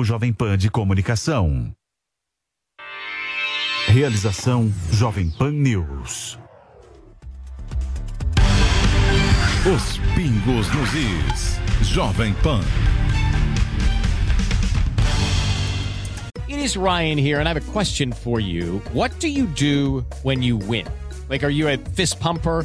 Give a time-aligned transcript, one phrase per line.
[0.00, 1.74] O Jovem Pan de Comunicação.
[3.86, 6.38] Realização Jovem Pan News.
[9.66, 11.60] Os pingos nos is.
[11.82, 12.62] Jovem Pan.
[16.48, 18.80] It is Ryan here, and I have a question for you.
[18.94, 20.86] What do you do when you win?
[21.28, 22.64] Like, are you a fist pumper?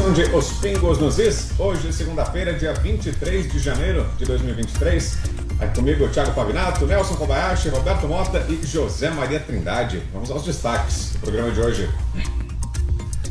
[0.00, 1.50] São de Os Pingos nos Is.
[1.58, 5.18] Hoje, segunda-feira, dia 23 de janeiro de 2023.
[5.60, 10.02] Aqui comigo, Thiago Pavinato, Nelson Kobayashi, Roberto Mota e José Maria Trindade.
[10.10, 11.90] Vamos aos destaques do programa de hoje.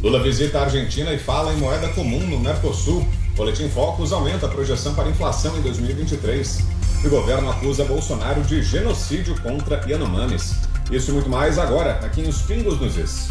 [0.03, 3.03] Lula visita a Argentina e fala em moeda comum no Mercosul.
[3.35, 6.59] Boletim Focus aumenta a projeção para inflação em 2023.
[7.03, 10.53] E o governo acusa Bolsonaro de genocídio contra Yanomamis.
[10.91, 13.29] Isso e muito mais agora, aqui em Os Pingos nos Is.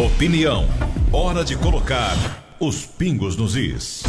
[0.00, 0.66] Opinião.
[1.12, 2.16] Hora de colocar
[2.58, 4.02] os pingos nos is.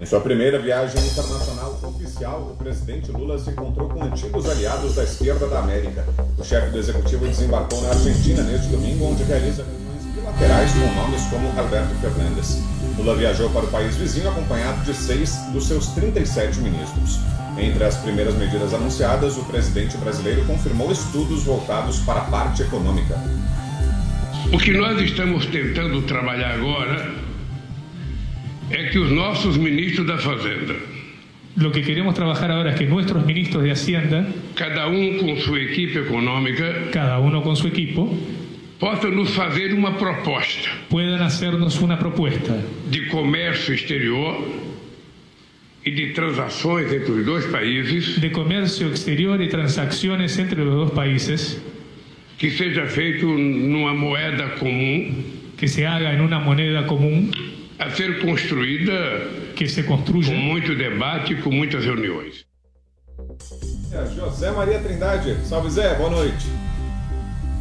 [0.00, 5.04] Em sua primeira viagem internacional oficial, o presidente Lula se encontrou com antigos aliados da
[5.04, 6.04] esquerda da América.
[6.36, 11.22] O chefe do executivo desembarcou na Argentina neste domingo, onde realiza reuniões bilaterais com nomes
[11.26, 12.58] como Alberto Fernandes.
[12.98, 17.20] Lula viajou para o país vizinho acompanhado de seis dos seus 37 ministros.
[17.56, 23.16] Entre as primeiras medidas anunciadas, o presidente brasileiro confirmou estudos voltados para a parte econômica.
[24.52, 27.14] O que nós estamos tentando trabalhar agora
[28.68, 30.74] é que os nossos ministros da Fazenda.
[31.56, 35.60] Lo que queremos trabajar ahora es que nuestros ministros de Hacienda, cada um com sua
[35.60, 38.12] equipe econômica, cada uno con su equipo,
[38.80, 40.68] possam nos fazer uma proposta.
[40.88, 42.60] Puedan hacernos una propuesta
[42.90, 44.36] de comércio exterior
[45.84, 48.20] e de transações entre os dois países.
[48.20, 51.60] De comercio exterior y transacciones entre los dos países.
[52.40, 55.12] Que seja feito numa moeda comum.
[55.58, 57.30] Que se haga en una moneda común.
[57.78, 59.52] A ser construída.
[59.54, 60.28] Que se construya.
[60.28, 62.46] Com muito debate e com muitas reuniões.
[64.16, 65.36] José Maria Trindade.
[65.44, 66.46] Salve Zé, boa noite.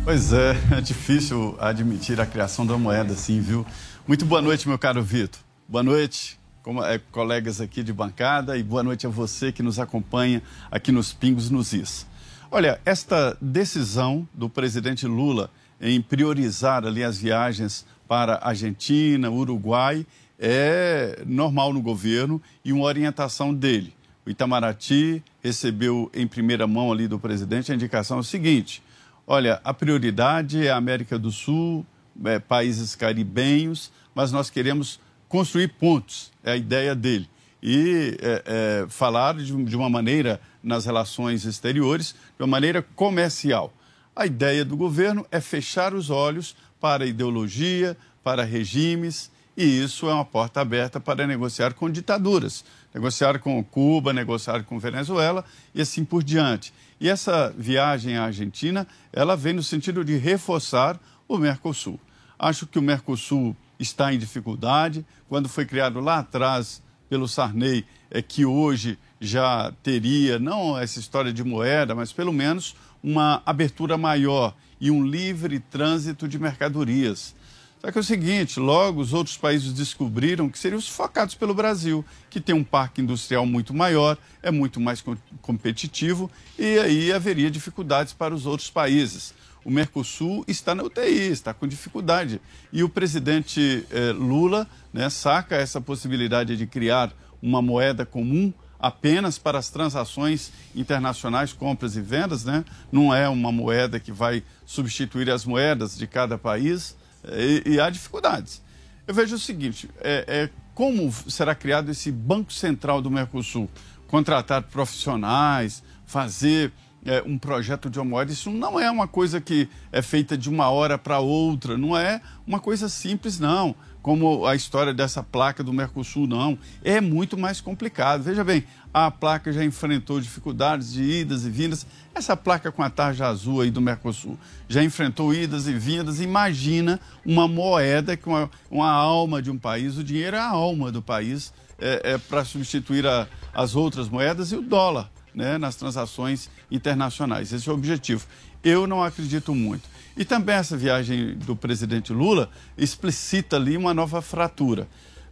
[0.06, 3.66] Pois é, é difícil admitir a criação da moeda assim, viu?
[4.08, 5.42] Muito boa noite, meu caro Vitor.
[5.68, 9.78] Boa noite, como, é, colegas aqui de bancada, e boa noite a você que nos
[9.78, 10.42] acompanha
[10.72, 12.08] aqui nos Pingos nos Is.
[12.52, 20.04] Olha, esta decisão do presidente Lula em priorizar ali as viagens para Argentina, Uruguai,
[20.40, 23.94] é normal no governo e uma orientação dele.
[24.26, 28.82] O Itamaraty recebeu em primeira mão ali do presidente a indicação é o seguinte:
[29.28, 31.86] olha, a prioridade é a América do Sul,
[32.26, 37.30] é, países caribenhos, mas nós queremos construir pontos, é a ideia dele.
[37.62, 43.74] E é, é, falar de, de, uma maneira nas relações exteriores, de uma maneira comercial.
[44.16, 50.14] A ideia do governo é fechar os olhos para ideologia, para regimes, e isso é
[50.14, 55.44] uma porta aberta para negociar com ditaduras, negociar com Cuba, negociar com Venezuela
[55.76, 56.74] e assim por diante.
[56.98, 60.98] E essa viagem à Argentina, ela vem no sentido de reforçar
[61.28, 62.00] o Mercosul.
[62.38, 65.06] Acho que o Mercosul está em dificuldade.
[65.28, 71.34] Quando foi criado lá atrás pelo Sarney, é que hoje já teria, não essa história
[71.34, 77.36] de moeda, mas pelo menos uma abertura maior e um livre trânsito de mercadorias.
[77.82, 82.06] Só que é o seguinte, logo os outros países descobriram que seriam sufocados pelo Brasil,
[82.30, 85.04] que tem um parque industrial muito maior, é muito mais
[85.42, 89.34] competitivo e aí haveria dificuldades para os outros países
[89.64, 92.42] o Mercosul está na UTI, está com dificuldade.
[92.72, 97.12] E o presidente eh, Lula né, saca essa possibilidade de criar
[97.42, 102.64] uma moeda comum apenas para as transações internacionais, compras e vendas, né?
[102.92, 106.96] não é uma moeda que vai substituir as moedas de cada país
[107.26, 108.62] eh, e, há dificuldades.
[109.06, 113.70] Eu vejo o seguinte: é, é, como será criado esse Banco Central do Mercosul?
[114.08, 116.72] Contratar profissionais, fazer
[117.06, 118.32] é, um projeto de moeda.
[118.32, 122.22] Isso não é uma coisa que é feita de uma hora para outra, não é
[122.46, 123.76] uma coisa simples, não.
[124.02, 126.58] Como a história dessa placa do Mercosul, não.
[126.84, 128.24] É muito mais complicado.
[128.24, 128.64] Veja bem,
[128.94, 131.86] a placa já enfrentou dificuldades de idas e vindas.
[132.16, 134.38] Essa placa com a tarja azul aí do Mercosul
[134.70, 136.22] já enfrentou idas e vindas.
[136.22, 139.98] Imagina uma moeda com uma, uma alma de um país.
[139.98, 144.52] O dinheiro é a alma do país é, é para substituir a, as outras moedas
[144.52, 147.52] e o dólar né, nas transações internacionais.
[147.52, 148.26] Esse é o objetivo.
[148.64, 149.90] Eu não acredito muito.
[150.18, 154.88] E também essa viagem do presidente Lula explicita ali uma nova fratura.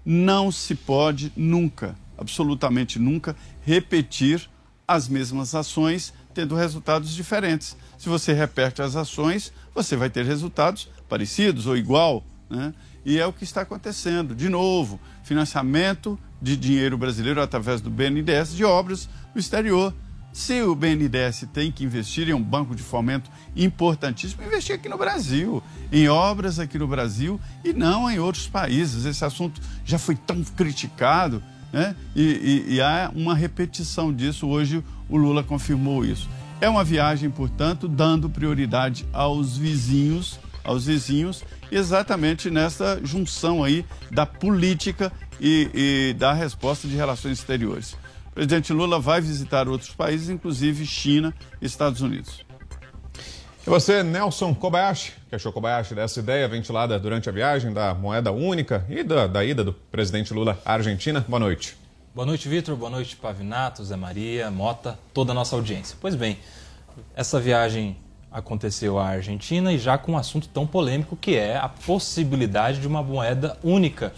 [0.05, 3.35] Não se pode nunca, absolutamente nunca,
[3.65, 4.49] repetir
[4.87, 7.75] as mesmas ações tendo resultados diferentes.
[7.97, 12.23] Se você repete as ações, você vai ter resultados parecidos ou igual.
[12.49, 12.73] Né?
[13.03, 14.35] E é o que está acontecendo.
[14.35, 19.93] De novo, financiamento de dinheiro brasileiro através do BNDES de obras no exterior.
[20.37, 24.95] Se o BNDES tem que investir em um banco de fomento importantíssimo, investir aqui no
[24.95, 29.05] Brasil, em obras aqui no Brasil e não em outros países.
[29.05, 31.41] Esse assunto já foi tão criticado
[31.73, 31.95] né?
[32.15, 34.47] e, e, e há uma repetição disso.
[34.47, 36.29] Hoje o Lula confirmou isso.
[36.61, 44.27] É uma viagem, portanto, dando prioridade aos vizinhos, aos vizinhos, exatamente nessa junção aí da
[44.27, 45.11] política
[45.41, 47.95] e, e da resposta de relações exteriores.
[48.37, 52.45] O presidente Lula vai visitar outros países, inclusive China e Estados Unidos.
[53.65, 58.31] E você, Nelson Kobayashi, que achou Kobayashi dessa ideia ventilada durante a viagem da moeda
[58.31, 61.25] única e da, da ida do presidente Lula à Argentina?
[61.27, 61.75] Boa noite.
[62.13, 62.75] Boa noite, Vitor.
[62.75, 65.97] Boa noite, Pavinato, Zé Maria, Mota, toda a nossa audiência.
[65.99, 66.37] Pois bem,
[67.15, 67.97] essa viagem
[68.31, 72.87] aconteceu à Argentina e já com um assunto tão polêmico que é a possibilidade de
[72.87, 74.13] uma moeda única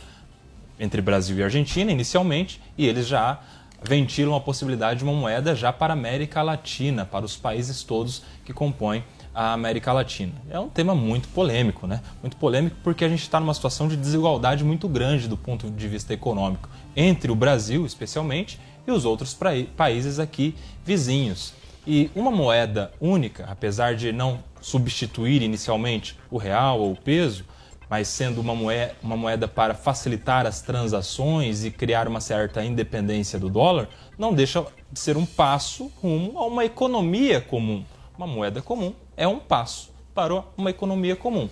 [0.78, 3.40] entre Brasil e Argentina inicialmente, e eles já
[3.84, 8.22] ventilam a possibilidade de uma moeda já para a América Latina, para os países todos
[8.46, 9.04] que compõem
[9.34, 10.34] a América Latina.
[10.50, 12.02] É um tema muito polêmico, né?
[12.22, 15.88] Muito polêmico porque a gente está numa situação de desigualdade muito grande do ponto de
[15.88, 19.38] vista econômico entre o Brasil, especialmente, e os outros
[19.78, 21.54] países aqui vizinhos.
[21.88, 27.46] E uma moeda única, apesar de não substituir inicialmente o real ou o peso,
[27.90, 33.40] mas sendo uma moeda, uma moeda para facilitar as transações e criar uma certa independência
[33.40, 37.84] do dólar, não deixa de ser um passo rumo a uma economia comum.
[38.16, 41.50] Uma moeda comum é um passo para uma economia comum.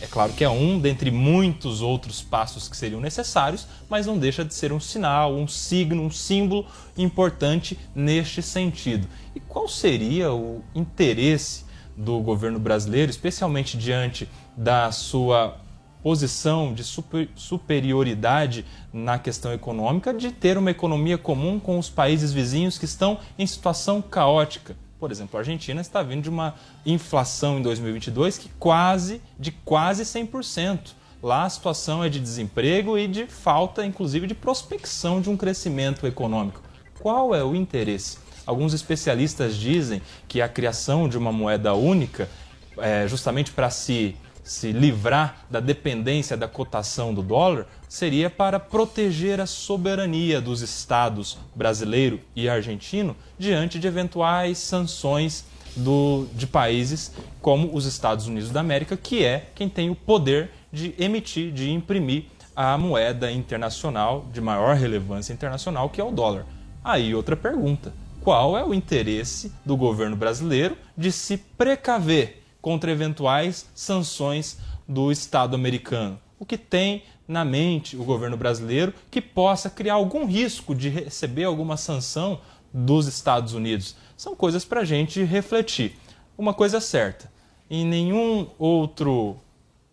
[0.00, 4.44] É claro que é um dentre muitos outros passos que seriam necessários, mas não deixa
[4.44, 9.06] de ser um sinal, um signo, um símbolo importante neste sentido.
[9.34, 11.64] E qual seria o interesse
[11.96, 15.61] do governo brasileiro, especialmente diante da sua
[16.02, 22.32] posição de super, superioridade na questão econômica, de ter uma economia comum com os países
[22.32, 24.76] vizinhos que estão em situação caótica.
[24.98, 26.54] Por exemplo, a Argentina está vindo de uma
[26.86, 30.94] inflação em 2022 que quase de quase 100%.
[31.22, 36.06] Lá a situação é de desemprego e de falta, inclusive, de prospecção de um crescimento
[36.06, 36.60] econômico.
[36.98, 38.18] Qual é o interesse?
[38.44, 42.28] Alguns especialistas dizem que a criação de uma moeda única,
[42.76, 49.40] é, justamente para se se livrar da dependência da cotação do dólar seria para proteger
[49.40, 55.44] a soberania dos estados brasileiro e argentino diante de eventuais sanções
[55.76, 60.50] do, de países como os Estados Unidos da América, que é quem tem o poder
[60.72, 62.24] de emitir, de imprimir
[62.54, 66.46] a moeda internacional de maior relevância internacional, que é o dólar.
[66.84, 73.68] Aí outra pergunta: qual é o interesse do governo brasileiro de se precaver contra eventuais
[73.74, 74.56] sanções
[74.88, 76.18] do Estado americano.
[76.38, 81.44] O que tem na mente o governo brasileiro que possa criar algum risco de receber
[81.44, 82.40] alguma sanção
[82.72, 83.96] dos Estados Unidos?
[84.16, 85.96] São coisas para a gente refletir.
[86.38, 87.30] Uma coisa é certa:
[87.68, 89.36] em nenhum outro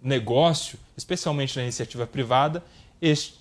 [0.02, 2.64] negócio, especialmente na iniciativa privada,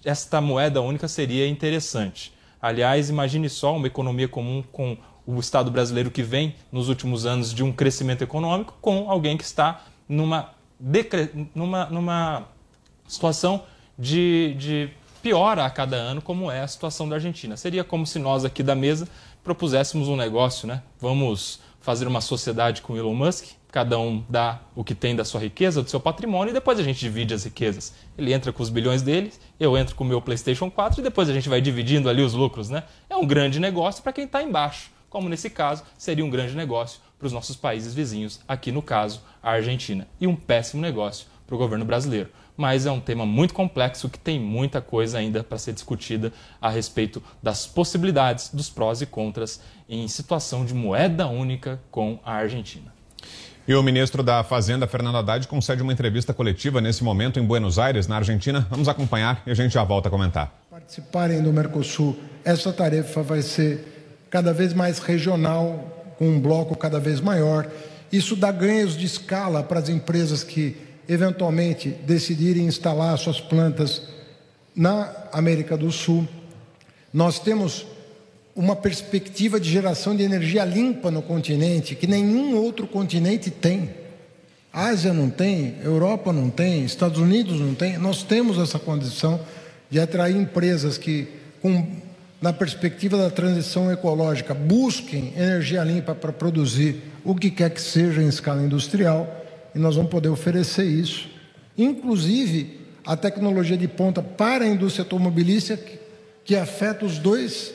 [0.05, 2.33] esta moeda única seria interessante.
[2.61, 4.97] Aliás, imagine só uma economia comum com
[5.29, 9.45] o Estado brasileiro que vem nos últimos anos de um crescimento econômico com alguém que
[9.45, 10.55] está numa,
[11.55, 12.45] numa, numa
[13.07, 13.63] situação
[13.99, 14.89] de, de
[15.23, 17.59] piora a cada ano, como é a situação da Argentina.
[17.59, 19.07] Seria como se nós aqui da mesa
[19.45, 20.83] propuséssemos um negócio, né?
[20.99, 25.43] Vamos fazer uma sociedade com Elon Musk, cada um dá o que tem da sua
[25.43, 27.93] riqueza, do seu patrimônio, e depois a gente divide as riquezas.
[28.17, 29.31] Ele entra com os bilhões dele,
[29.61, 32.33] eu entro com o meu PlayStation 4 e depois a gente vai dividindo ali os
[32.33, 32.85] lucros, né?
[33.11, 37.01] É um grande negócio para quem está embaixo como nesse caso seria um grande negócio
[37.19, 41.55] para os nossos países vizinhos, aqui no caso a Argentina, e um péssimo negócio para
[41.55, 42.31] o governo brasileiro.
[42.59, 46.69] mas é um tema muito complexo que tem muita coisa ainda para ser discutida a
[46.69, 52.93] respeito das possibilidades, dos prós e contras em situação de moeda única com a Argentina.
[53.67, 57.79] E o ministro da Fazenda, Fernando Haddad, concede uma entrevista coletiva nesse momento em Buenos
[57.79, 58.67] Aires, na Argentina.
[58.71, 60.53] Vamos acompanhar e a gente já volta a comentar.
[60.69, 63.98] Participarem do Mercosul, essa tarefa vai ser
[64.31, 67.71] cada vez mais regional, com um bloco cada vez maior.
[68.13, 70.77] Isso dá ganhos de escala para as empresas que
[71.09, 74.03] eventualmente decidirem instalar suas plantas
[74.75, 76.29] na América do Sul.
[77.13, 77.87] Nós temos
[78.55, 83.91] uma perspectiva de geração de energia limpa no continente que nenhum outro continente tem.
[84.73, 87.97] Ásia não tem, Europa não tem, Estados Unidos não tem.
[87.99, 89.41] Nós temos essa condição
[89.91, 91.29] de atrair empresas que,
[91.63, 91.87] com,
[92.41, 98.23] na perspectiva da transição ecológica, busquem energia limpa para produzir o que quer que seja
[98.23, 101.29] em escala industrial, e nós vamos poder oferecer isso.
[101.77, 105.99] Inclusive, a tecnologia de ponta para a indústria automobilística,
[106.45, 107.75] que, afeta os dois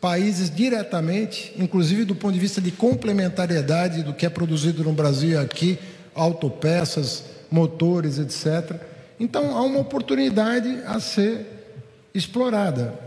[0.00, 5.40] países diretamente, inclusive do ponto de vista de complementariedade do que é produzido no Brasil
[5.40, 5.78] aqui,
[6.14, 8.80] autopeças, motores, etc.
[9.18, 11.46] Então há uma oportunidade a ser
[12.14, 13.05] explorada.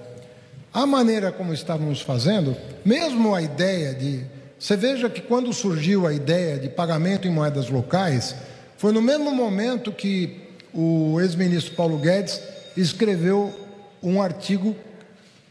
[0.74, 4.24] A maneira como estávamos fazendo, mesmo a ideia de.
[4.60, 8.36] Você veja que quando surgiu a ideia de pagamento em moedas locais,
[8.78, 10.42] foi no mesmo momento que
[10.74, 12.42] o ex-ministro Paulo Guedes
[12.78, 13.54] escreveu
[14.02, 14.76] um artigo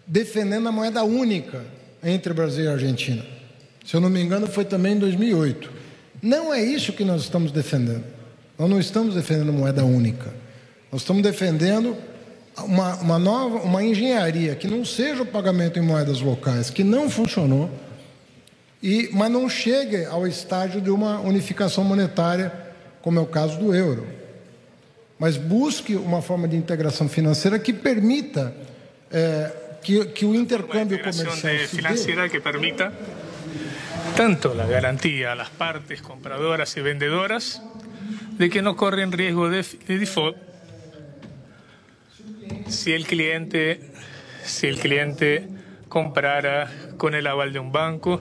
[0.07, 1.65] defendendo a moeda única
[2.03, 3.25] entre Brasil e Argentina.
[3.85, 5.71] Se eu não me engano, foi também em 2008.
[6.23, 8.05] Não é isso que nós estamos defendendo.
[8.59, 10.33] Nós não estamos defendendo moeda única.
[10.91, 11.97] Nós estamos defendendo
[12.65, 17.11] uma, uma nova, uma engenharia que não seja o pagamento em moedas locais, que não
[17.11, 17.71] funcionou,
[18.83, 22.53] e, mas não chegue ao estágio de uma unificação monetária,
[23.03, 24.07] como é o caso do euro.
[25.19, 28.55] Mas busque uma forma de integração financeira que permita
[29.11, 29.51] é,
[29.83, 31.33] que, que o intercâmbio comercial
[31.67, 32.93] financiera que permita
[34.17, 37.63] tanto la garantía a las partes compradoras y vendedoras
[38.39, 40.48] de que no corren riesgo de, de default
[42.69, 43.81] si el cliente
[44.45, 45.47] si el cliente
[45.89, 48.21] comprara con el aval de un banco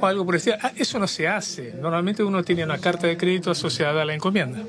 [0.00, 0.56] o algo por el estilo.
[0.60, 1.72] Ah, eso no se hace.
[1.74, 4.60] Normalmente uno tiene una carta de crédito asociada a la encomienda.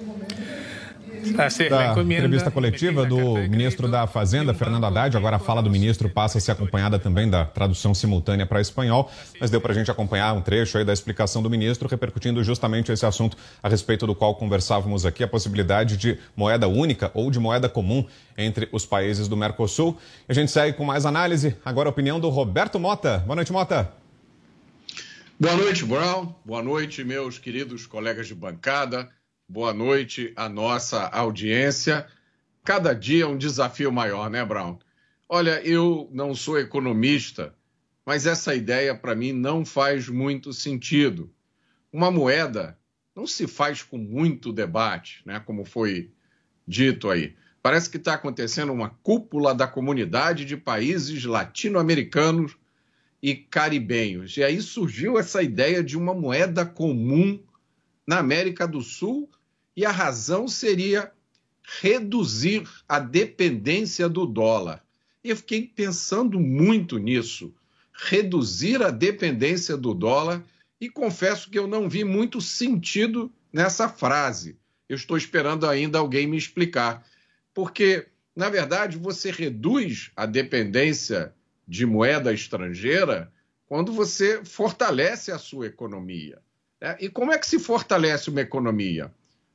[1.31, 5.15] Da entrevista coletiva do ministro da Fazenda, Fernando Haddad.
[5.15, 9.09] Agora a fala do ministro passa a ser acompanhada também da tradução simultânea para espanhol,
[9.39, 12.91] mas deu para a gente acompanhar um trecho aí da explicação do ministro, repercutindo justamente
[12.91, 17.39] esse assunto a respeito do qual conversávamos aqui, a possibilidade de moeda única ou de
[17.39, 18.05] moeda comum
[18.37, 19.97] entre os países do Mercosul.
[20.27, 21.55] A gente segue com mais análise.
[21.63, 23.19] Agora a opinião do Roberto Mota.
[23.19, 23.91] Boa noite, Mota.
[25.39, 26.33] Boa noite, Brown.
[26.45, 29.09] Boa noite, meus queridos colegas de bancada.
[29.47, 32.07] Boa noite à nossa audiência.
[32.63, 34.79] Cada dia um desafio maior, né, Brown?
[35.27, 37.53] Olha, eu não sou economista,
[38.05, 41.29] mas essa ideia para mim não faz muito sentido.
[41.91, 42.79] Uma moeda
[43.13, 46.09] não se faz com muito debate, né, como foi
[46.65, 47.35] dito aí.
[47.61, 52.55] Parece que está acontecendo uma cúpula da comunidade de países latino-americanos
[53.21, 54.37] e caribenhos.
[54.37, 57.43] E aí surgiu essa ideia de uma moeda comum
[58.05, 59.29] na América do Sul
[59.75, 61.11] e a razão seria
[61.81, 64.83] reduzir a dependência do dólar.
[65.23, 67.53] Eu fiquei pensando muito nisso,
[67.93, 70.43] reduzir a dependência do dólar,
[70.79, 74.57] e confesso que eu não vi muito sentido nessa frase.
[74.89, 77.07] Eu estou esperando ainda alguém me explicar.
[77.53, 81.33] Porque, na verdade, você reduz a dependência
[81.65, 83.31] de moeda estrangeira
[83.65, 86.41] quando você fortalece a sua economia.
[86.83, 86.97] Né?
[86.99, 89.09] E como é que se fortalece uma economia?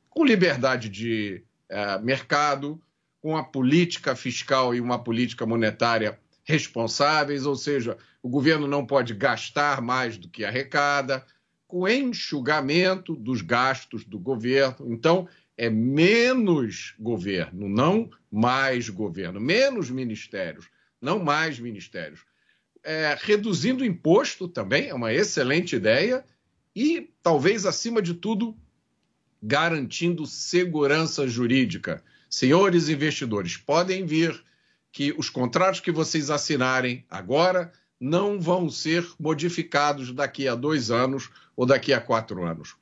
[0.09, 2.81] Com liberdade de uh, mercado,
[3.21, 9.13] com a política fiscal e uma política monetária responsáveis, ou seja, o governo não pode
[9.13, 11.23] gastar mais do que arrecada,
[11.67, 14.91] com enxugamento dos gastos do governo.
[14.91, 20.67] Então, é menos governo, não mais governo, menos ministérios,
[20.99, 22.25] não mais ministérios.
[22.81, 26.25] É, reduzindo o imposto também é uma excelente ideia
[26.79, 28.55] e, talvez, acima de tudo,
[29.43, 32.01] garantindo segurança jurídica.
[32.29, 34.41] Senhores investidores, podem vir
[34.89, 41.29] que os contratos que vocês assinarem agora não vão ser modificados daqui a dois anos
[41.53, 42.77] ou daqui a quatro anos.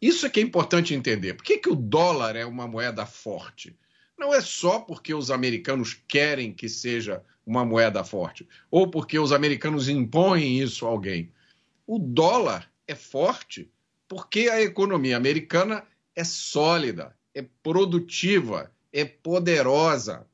[0.00, 1.34] Isso é que é importante entender.
[1.34, 3.76] Por que, que o dólar é uma moeda forte?
[4.16, 9.32] Não é só porque os americanos querem que seja uma moeda forte, ou porque os
[9.32, 11.32] americanos impõem isso a alguém.
[11.84, 13.70] O dólar é forte
[14.06, 15.84] porque a economia americana
[16.14, 20.26] é sólida, é produtiva, é poderosa.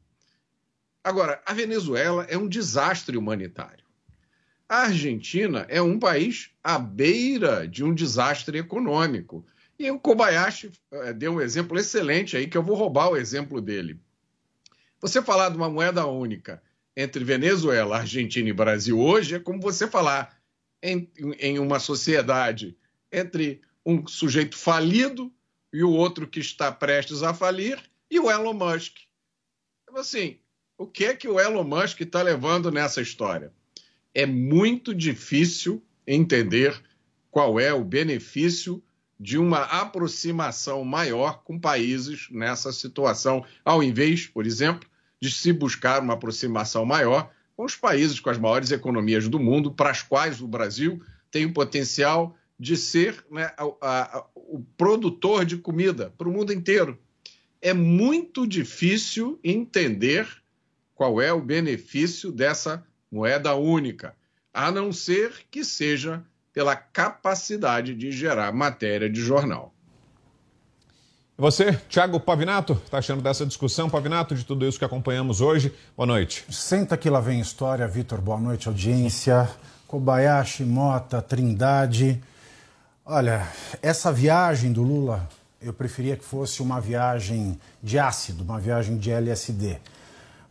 [1.03, 3.85] Agora, a Venezuela é um desastre humanitário.
[4.69, 9.47] A Argentina é um país à beira de um desastre econômico.
[9.79, 13.61] E o Kobayashi eh, deu um exemplo excelente aí, que eu vou roubar o exemplo
[13.61, 13.99] dele.
[15.01, 16.61] Você falar de uma moeda única
[16.97, 20.38] entre Venezuela, Argentina e Brasil hoje é como você falar
[20.83, 22.77] em, em uma sociedade
[23.11, 25.33] entre um sujeito falido
[25.73, 27.79] e o outro que está prestes a falir
[28.11, 28.97] e o Elon Musk.
[29.83, 30.39] Então, assim,
[30.77, 33.53] o que é que o Elon Musk está levando nessa história?
[34.15, 36.81] É muito difícil entender
[37.31, 38.83] qual é o benefício
[39.21, 44.89] de uma aproximação maior com países nessa situação, ao invés, por exemplo,
[45.21, 49.73] de se buscar uma aproximação maior com os países com as maiores economias do mundo,
[49.73, 55.45] para as quais o Brasil tem o potencial de ser né, a, a, o produtor
[55.45, 56.97] de comida para o mundo inteiro.
[57.61, 60.29] É muito difícil entender
[60.95, 64.15] qual é o benefício dessa moeda única,
[64.55, 69.75] a não ser que seja pela capacidade de gerar matéria de jornal.
[71.39, 75.73] E você, Thiago Pavinato, está achando dessa discussão, Pavinato, de tudo isso que acompanhamos hoje?
[75.97, 76.45] Boa noite.
[76.51, 78.21] Senta que lá vem história, Vitor.
[78.21, 79.49] Boa noite, audiência.
[79.87, 82.21] Kobayashi, Mota, Trindade.
[83.07, 83.47] Olha,
[83.81, 85.29] essa viagem do Lula,
[85.63, 89.79] eu preferia que fosse uma viagem de ácido, uma viagem de LSD.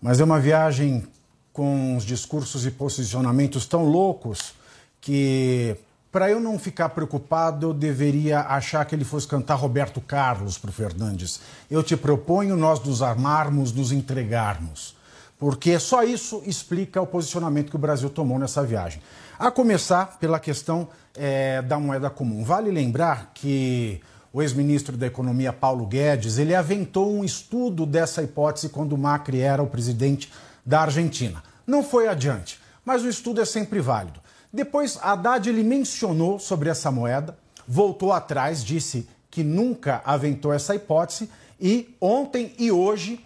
[0.01, 1.05] Mas é uma viagem
[1.51, 4.53] com os discursos e posicionamentos tão loucos
[5.01, 5.75] que
[6.17, 10.71] para eu não ficar preocupado, eu deveria achar que ele fosse cantar Roberto Carlos para
[10.71, 11.39] o Fernandes.
[11.69, 14.95] Eu te proponho nós nos armarmos, nos entregarmos.
[15.37, 18.99] Porque só isso explica o posicionamento que o Brasil tomou nessa viagem.
[19.37, 22.43] A começar pela questão é, da moeda comum.
[22.43, 24.01] Vale lembrar que
[24.33, 29.61] o ex-ministro da Economia, Paulo Guedes, ele aventou um estudo dessa hipótese quando Macri era
[29.61, 30.33] o presidente
[30.65, 31.43] da Argentina.
[31.67, 34.19] Não foi adiante, mas o estudo é sempre válido.
[34.51, 37.37] Depois, Haddad ele mencionou sobre essa moeda,
[37.67, 43.19] voltou atrás, disse que nunca aventou essa hipótese e ontem e hoje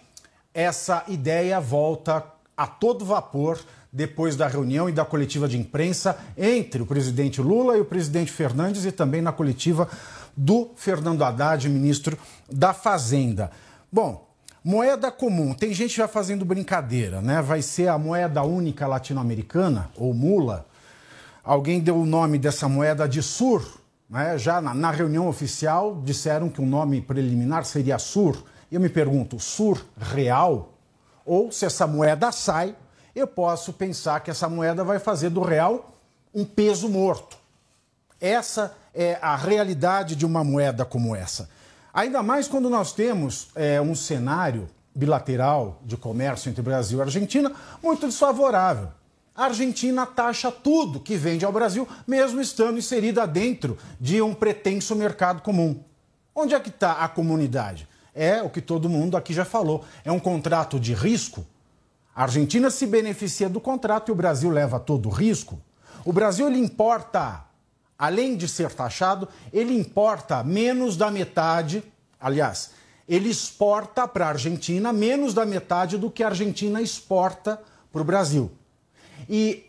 [0.52, 2.24] essa ideia volta
[2.56, 3.58] a todo vapor
[3.92, 8.32] depois da reunião e da coletiva de imprensa entre o presidente Lula e o presidente
[8.32, 9.88] Fernandes e também na coletiva
[10.36, 12.18] do Fernando Haddad, ministro
[12.50, 13.50] da Fazenda.
[13.90, 14.28] Bom,
[14.64, 17.42] moeda comum, tem gente já fazendo brincadeira, né?
[17.42, 20.66] Vai ser a moeda única latino-americana, ou mula,
[21.44, 23.66] Alguém deu o nome dessa moeda de SUR.
[24.08, 24.38] Né?
[24.38, 28.42] Já na, na, reunião oficial disseram que o nome preliminar seria SUR.
[28.70, 30.74] Eu me pergunto, SUR real?
[31.26, 32.76] Ou se essa moeda sai,
[33.14, 35.92] eu posso pensar que essa moeda vai fazer do real
[36.34, 37.36] um peso morto.
[38.20, 41.50] Essa é a realidade de uma moeda como essa.
[41.92, 47.52] Ainda mais quando nós temos é, um cenário bilateral de comércio entre Brasil e Argentina
[47.82, 48.88] muito desfavorável.
[49.34, 54.94] A Argentina taxa tudo que vende ao Brasil, mesmo estando inserida dentro de um pretenso
[54.94, 55.82] mercado comum.
[56.34, 57.88] Onde é que está a comunidade?
[58.14, 59.86] É o que todo mundo aqui já falou.
[60.04, 61.46] É um contrato de risco.
[62.14, 65.58] A Argentina se beneficia do contrato e o Brasil leva todo o risco.
[66.04, 67.42] O Brasil ele importa,
[67.98, 71.82] além de ser taxado, ele importa menos da metade,
[72.20, 72.72] aliás,
[73.08, 77.58] ele exporta para a Argentina menos da metade do que a Argentina exporta
[77.90, 78.50] para o Brasil.
[79.28, 79.66] E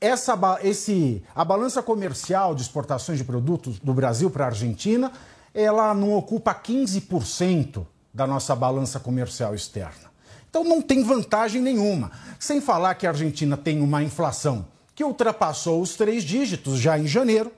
[0.00, 5.10] essa, esse, a balança comercial de exportações de produtos do Brasil para a Argentina,
[5.54, 10.12] ela não ocupa 15% da nossa balança comercial externa.
[10.48, 12.12] Então não tem vantagem nenhuma.
[12.38, 17.06] Sem falar que a Argentina tem uma inflação que ultrapassou os três dígitos já em
[17.06, 17.50] janeiro,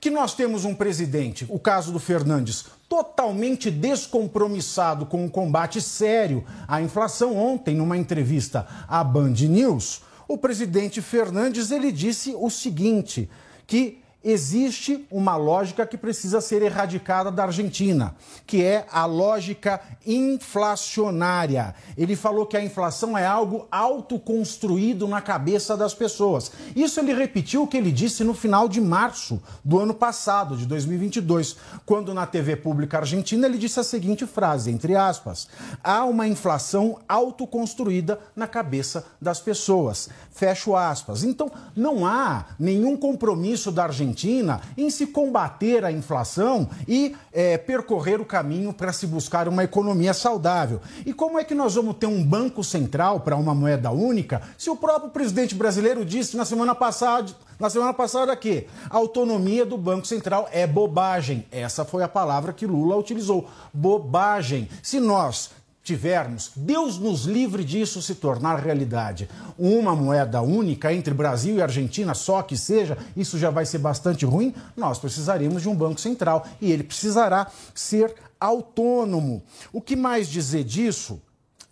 [0.00, 6.44] que nós temos um presidente, o caso do Fernandes, totalmente descompromissado com o combate sério
[6.68, 7.36] à inflação.
[7.36, 13.28] Ontem, numa entrevista à Band News, o presidente Fernandes ele disse o seguinte,
[13.66, 13.98] que
[14.30, 18.14] existe uma lógica que precisa ser erradicada da Argentina,
[18.46, 21.74] que é a lógica inflacionária.
[21.96, 26.52] Ele falou que a inflação é algo autoconstruído na cabeça das pessoas.
[26.76, 30.66] Isso ele repetiu o que ele disse no final de março do ano passado, de
[30.66, 35.48] 2022, quando na TV pública argentina ele disse a seguinte frase, entre aspas:
[35.82, 40.10] há uma inflação autoconstruída na cabeça das pessoas.
[40.30, 41.24] Fecho aspas.
[41.24, 47.56] Então, não há nenhum compromisso da Argentina Argentina em se combater a inflação e é,
[47.56, 50.80] percorrer o caminho para se buscar uma economia saudável.
[51.06, 54.68] E como é que nós vamos ter um banco central para uma moeda única se
[54.68, 59.76] o próprio presidente brasileiro disse na semana passada, na semana passada que a autonomia do
[59.76, 61.44] Banco Central é bobagem.
[61.50, 63.48] Essa foi a palavra que Lula utilizou.
[63.72, 64.68] Bobagem.
[64.82, 65.50] Se nós
[65.88, 69.28] tivermos, Deus nos livre disso se tornar realidade.
[69.58, 74.26] Uma moeda única entre Brasil e Argentina, só que seja, isso já vai ser bastante
[74.26, 74.54] ruim.
[74.76, 79.42] Nós precisaremos de um Banco Central e ele precisará ser autônomo.
[79.72, 81.20] O que mais dizer disso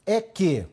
[0.06, 0.66] é que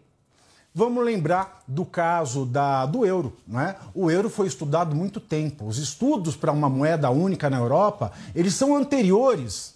[0.75, 3.38] Vamos lembrar do caso da, do euro.
[3.47, 3.75] Não é?
[3.93, 5.67] O euro foi estudado muito tempo.
[5.67, 9.72] Os estudos para uma moeda única na Europa, eles são anteriores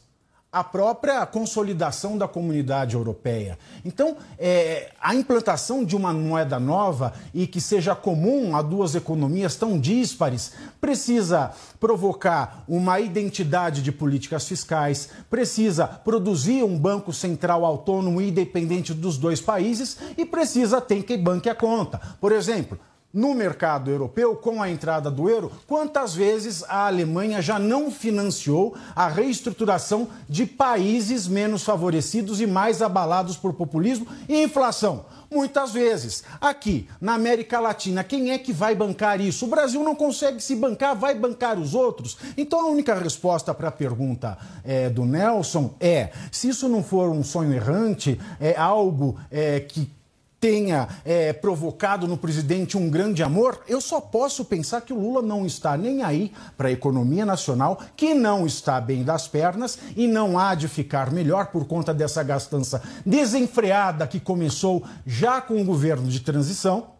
[0.57, 3.59] a própria consolidação da comunidade europeia.
[3.85, 9.55] Então, é, a implantação de uma moeda nova e que seja comum a duas economias
[9.55, 18.19] tão díspares precisa provocar uma identidade de políticas fiscais, precisa produzir um banco central autônomo
[18.19, 22.01] e independente dos dois países e precisa ter que banque a conta.
[22.19, 22.79] Por exemplo,
[23.13, 28.75] no mercado europeu, com a entrada do euro, quantas vezes a Alemanha já não financiou
[28.95, 35.05] a reestruturação de países menos favorecidos e mais abalados por populismo e inflação?
[35.29, 36.23] Muitas vezes.
[36.39, 39.45] Aqui, na América Latina, quem é que vai bancar isso?
[39.45, 42.17] O Brasil não consegue se bancar, vai bancar os outros?
[42.37, 47.09] Então, a única resposta para a pergunta é, do Nelson é: se isso não for
[47.09, 49.96] um sonho errante, é algo é, que
[50.39, 55.21] tenha é, provocado no presidente um grande amor, eu só posso pensar que o Lula
[55.21, 60.07] não está nem aí para a economia nacional, que não está bem das pernas e
[60.07, 65.65] não há de ficar melhor por conta dessa gastança desenfreada que começou já com o
[65.65, 66.97] governo de transição.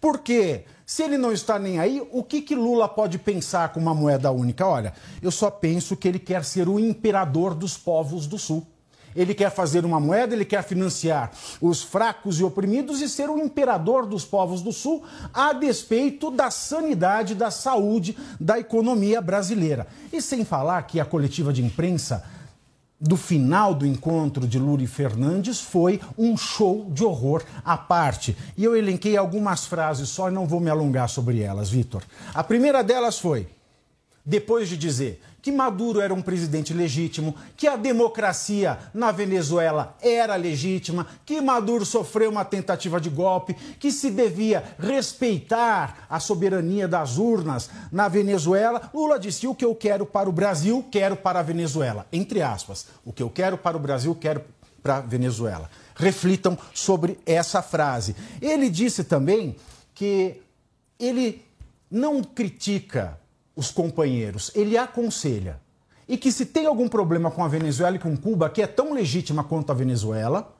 [0.00, 3.94] Porque se ele não está nem aí, o que, que Lula pode pensar com uma
[3.94, 4.66] moeda única?
[4.66, 8.66] Olha, eu só penso que ele quer ser o imperador dos povos do Sul.
[9.18, 13.36] Ele quer fazer uma moeda, ele quer financiar os fracos e oprimidos e ser o
[13.36, 15.02] imperador dos povos do Sul,
[15.34, 19.88] a despeito da sanidade, da saúde, da economia brasileira.
[20.12, 22.24] E sem falar que a coletiva de imprensa
[23.00, 28.36] do final do encontro de Lula e Fernandes foi um show de horror à parte.
[28.56, 32.04] E eu elenquei algumas frases só e não vou me alongar sobre elas, Vitor.
[32.32, 33.48] A primeira delas foi:
[34.24, 40.36] depois de dizer que Maduro era um presidente legítimo, que a democracia na Venezuela era
[40.36, 47.18] legítima, que Maduro sofreu uma tentativa de golpe, que se devia respeitar a soberania das
[47.18, 51.42] urnas na Venezuela, Lula disse: o que eu quero para o Brasil, quero para a
[51.42, 52.06] Venezuela.
[52.12, 54.42] Entre aspas, o que eu quero para o Brasil, quero
[54.82, 55.70] para a Venezuela.
[55.94, 58.14] Reflitam sobre essa frase.
[58.40, 59.56] Ele disse também
[59.94, 60.40] que
[60.98, 61.44] ele
[61.90, 63.17] não critica
[63.58, 65.60] os companheiros, ele aconselha.
[66.08, 68.94] E que se tem algum problema com a Venezuela e com Cuba, que é tão
[68.94, 70.54] legítima quanto a Venezuela,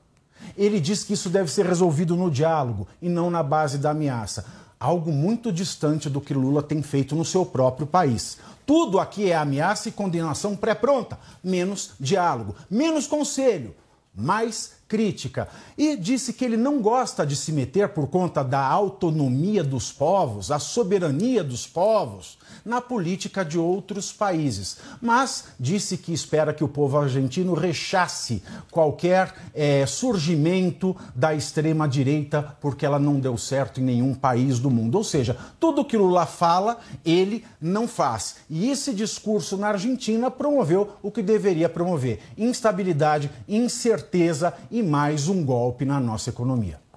[0.57, 4.45] ele diz que isso deve ser resolvido no diálogo e não na base da ameaça.
[4.77, 8.37] Algo muito distante do que Lula tem feito no seu próprio país.
[8.65, 13.73] Tudo aqui é ameaça e condenação pré-pronta, menos diálogo, menos conselho,
[14.13, 15.47] mais crítica.
[15.77, 20.51] E disse que ele não gosta de se meter por conta da autonomia dos povos,
[20.51, 24.77] a soberania dos povos na política de outros países.
[25.01, 32.85] Mas disse que espera que o povo argentino rechace qualquer é, surgimento da extrema-direita, porque
[32.85, 34.95] ela não deu certo em nenhum país do mundo.
[34.95, 38.37] Ou seja, tudo que Lula fala, ele não faz.
[38.49, 45.43] E esse discurso na Argentina promoveu o que deveria promover: instabilidade, incerteza e mais um
[45.43, 46.88] golpe na nossa economia.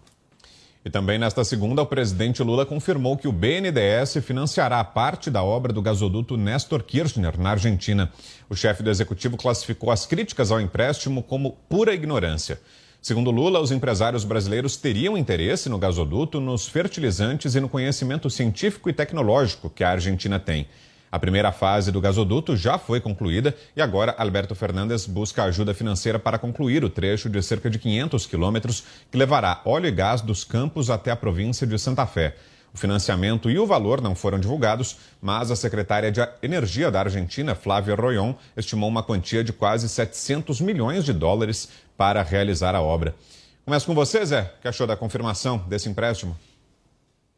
[0.84, 5.72] E também nesta segunda, o presidente Lula confirmou que o BNDES financiará parte da obra
[5.72, 8.10] do gasoduto Néstor Kirchner, na Argentina.
[8.50, 12.60] O chefe do executivo classificou as críticas ao empréstimo como pura ignorância.
[13.00, 18.90] Segundo Lula, os empresários brasileiros teriam interesse no gasoduto, nos fertilizantes e no conhecimento científico
[18.90, 20.66] e tecnológico que a Argentina tem.
[21.12, 26.18] A primeira fase do gasoduto já foi concluída e agora Alberto Fernandes busca ajuda financeira
[26.18, 30.42] para concluir o trecho de cerca de 500 quilômetros que levará óleo e gás dos
[30.42, 32.34] campos até a província de Santa Fé.
[32.72, 37.54] O financiamento e o valor não foram divulgados, mas a secretária de Energia da Argentina,
[37.54, 43.14] Flávia Royon, estimou uma quantia de quase 700 milhões de dólares para realizar a obra.
[43.66, 44.54] Começo com você, Zé.
[44.58, 46.34] O que achou da confirmação desse empréstimo?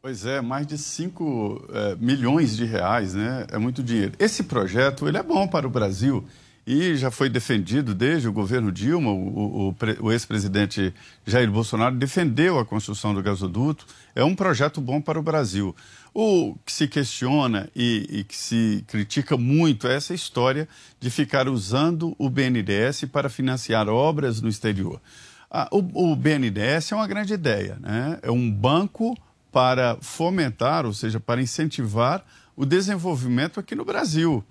[0.05, 3.47] Pois é, mais de 5 é, milhões de reais, né?
[3.51, 4.11] É muito dinheiro.
[4.19, 6.23] Esse projeto ele é bom para o Brasil
[6.63, 9.09] e já foi defendido desde o governo Dilma.
[9.09, 10.93] O, o, o ex-presidente
[11.25, 13.87] Jair Bolsonaro defendeu a construção do gasoduto.
[14.13, 15.75] É um projeto bom para o Brasil.
[16.13, 21.49] O que se questiona e, e que se critica muito é essa história de ficar
[21.49, 25.01] usando o BNDES para financiar obras no exterior.
[25.49, 28.19] Ah, o, o BNDES é uma grande ideia, né?
[28.21, 29.17] É um banco
[29.55, 32.25] para fomentar, ou seja, para incentivar
[32.57, 34.43] o desenvolvimento aqui no Brasil.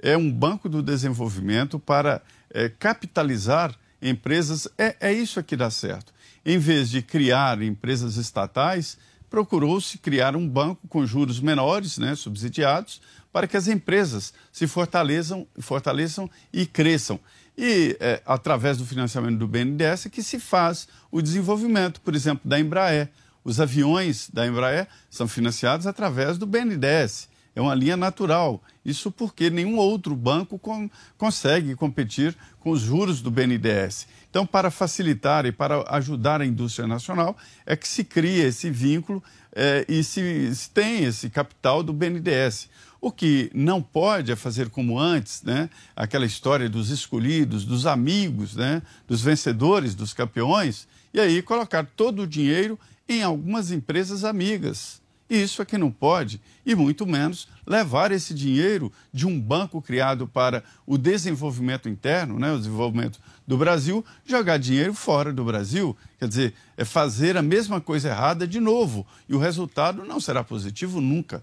[0.00, 4.68] É um banco do desenvolvimento para é, capitalizar empresas.
[4.78, 6.14] É, é isso que dá certo.
[6.46, 8.96] Em vez de criar empresas estatais,
[9.28, 15.48] procurou-se criar um banco com juros menores, né, subsidiados, para que as empresas se fortaleçam,
[15.58, 17.18] fortaleçam e cresçam.
[17.58, 22.48] E é, através do financiamento do BNDES é que se faz o desenvolvimento, por exemplo,
[22.48, 23.10] da Embraer.
[23.44, 27.28] Os aviões da Embraer são financiados através do BNDES.
[27.54, 28.60] É uma linha natural.
[28.84, 34.08] Isso porque nenhum outro banco com, consegue competir com os juros do BNDES.
[34.28, 39.22] Então, para facilitar e para ajudar a indústria nacional, é que se cria esse vínculo
[39.54, 42.68] é, e se, se tem esse capital do BNDES.
[43.00, 45.70] O que não pode é fazer como antes, né?
[45.94, 48.82] aquela história dos escolhidos, dos amigos, né?
[49.06, 52.76] dos vencedores, dos campeões, e aí colocar todo o dinheiro
[53.08, 55.02] em algumas empresas amigas.
[55.28, 60.28] Isso é que não pode, e muito menos levar esse dinheiro de um banco criado
[60.28, 65.96] para o desenvolvimento interno, né, o desenvolvimento do Brasil, jogar dinheiro fora do Brasil.
[66.18, 70.44] Quer dizer, é fazer a mesma coisa errada de novo, e o resultado não será
[70.44, 71.42] positivo nunca.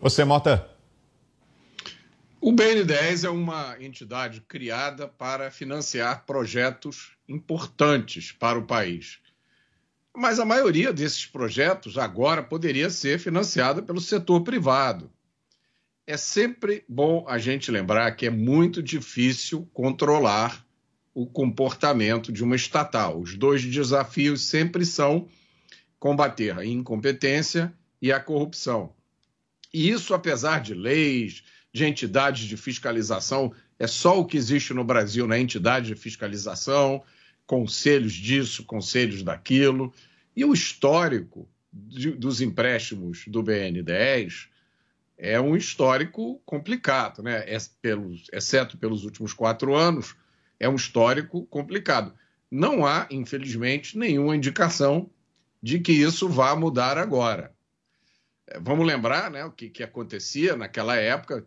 [0.00, 0.68] Você, Mota?
[2.40, 9.18] O BN10 é uma entidade criada para financiar projetos importantes para o país.
[10.16, 15.10] Mas a maioria desses projetos agora poderia ser financiada pelo setor privado.
[16.06, 20.64] É sempre bom a gente lembrar que é muito difícil controlar
[21.14, 23.20] o comportamento de uma estatal.
[23.20, 25.28] Os dois desafios sempre são
[25.98, 27.72] combater a incompetência
[28.02, 28.92] e a corrupção.
[29.72, 34.84] E isso, apesar de leis, de entidades de fiscalização, é só o que existe no
[34.84, 35.40] Brasil na né?
[35.40, 37.02] entidade de fiscalização,
[37.46, 39.92] conselhos disso, conselhos daquilo.
[40.36, 44.48] E o histórico de, dos empréstimos do BN10
[45.16, 47.44] é um histórico complicado, né?
[47.46, 50.16] É pelos, exceto pelos últimos quatro anos,
[50.58, 52.12] é um histórico complicado.
[52.50, 55.10] Não há, infelizmente, nenhuma indicação
[55.62, 57.54] de que isso vá mudar agora.
[58.46, 61.46] É, vamos lembrar né, o que, que acontecia naquela época.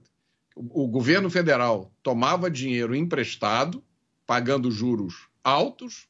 [0.55, 3.83] O, o governo federal tomava dinheiro emprestado,
[4.25, 6.07] pagando juros altos,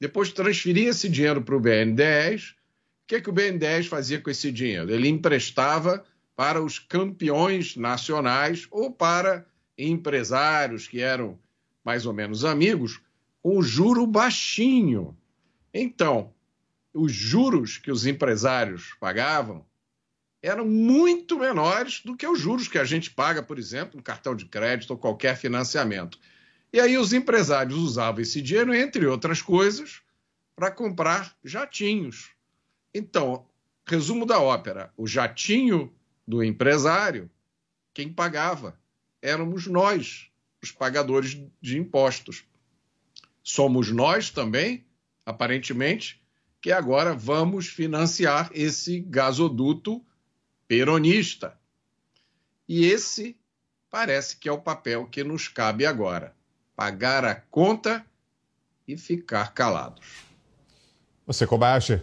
[0.00, 2.50] depois transferia esse dinheiro para o BNDES.
[2.50, 2.54] O
[3.06, 4.90] que, que o BNDES fazia com esse dinheiro?
[4.90, 9.44] Ele emprestava para os campeões nacionais ou para
[9.76, 11.38] empresários que eram
[11.84, 13.00] mais ou menos amigos,
[13.44, 15.16] um juro baixinho.
[15.72, 16.32] Então,
[16.92, 19.64] os juros que os empresários pagavam
[20.42, 24.34] eram muito menores do que os juros que a gente paga, por exemplo, no cartão
[24.34, 26.18] de crédito ou qualquer financiamento.
[26.72, 30.02] E aí os empresários usavam esse dinheiro, entre outras coisas,
[30.54, 32.30] para comprar jatinhos.
[32.94, 33.46] Então,
[33.84, 35.92] resumo da ópera: o jatinho
[36.26, 37.30] do empresário,
[37.92, 38.78] quem pagava
[39.20, 40.30] éramos nós,
[40.62, 42.44] os pagadores de impostos.
[43.42, 44.84] Somos nós também,
[45.26, 46.22] aparentemente,
[46.60, 50.04] que agora vamos financiar esse gasoduto
[50.68, 51.58] peronista.
[52.68, 53.36] E esse
[53.90, 56.36] parece que é o papel que nos cabe agora:
[56.80, 58.02] pagar a conta
[58.88, 60.24] e ficar calados.
[61.26, 62.00] Você, Kobayashi.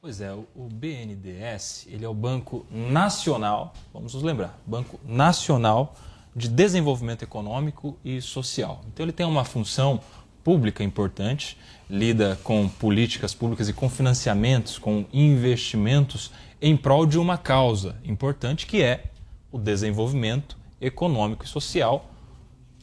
[0.00, 5.94] Pois é, o BNDES ele é o Banco Nacional, vamos nos lembrar, Banco Nacional
[6.34, 8.80] de Desenvolvimento Econômico e Social.
[8.88, 10.00] Então ele tem uma função
[10.42, 11.56] pública importante,
[11.88, 18.66] lida com políticas públicas e com financiamentos, com investimentos em prol de uma causa importante
[18.66, 19.04] que é
[19.52, 22.09] o desenvolvimento econômico e social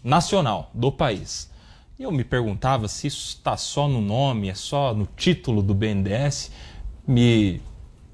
[0.08, 1.52] nacional do país.
[2.00, 5.74] E eu me perguntava se isso está só no nome, é só no título do
[5.74, 6.50] BNDES.
[7.06, 7.62] Me,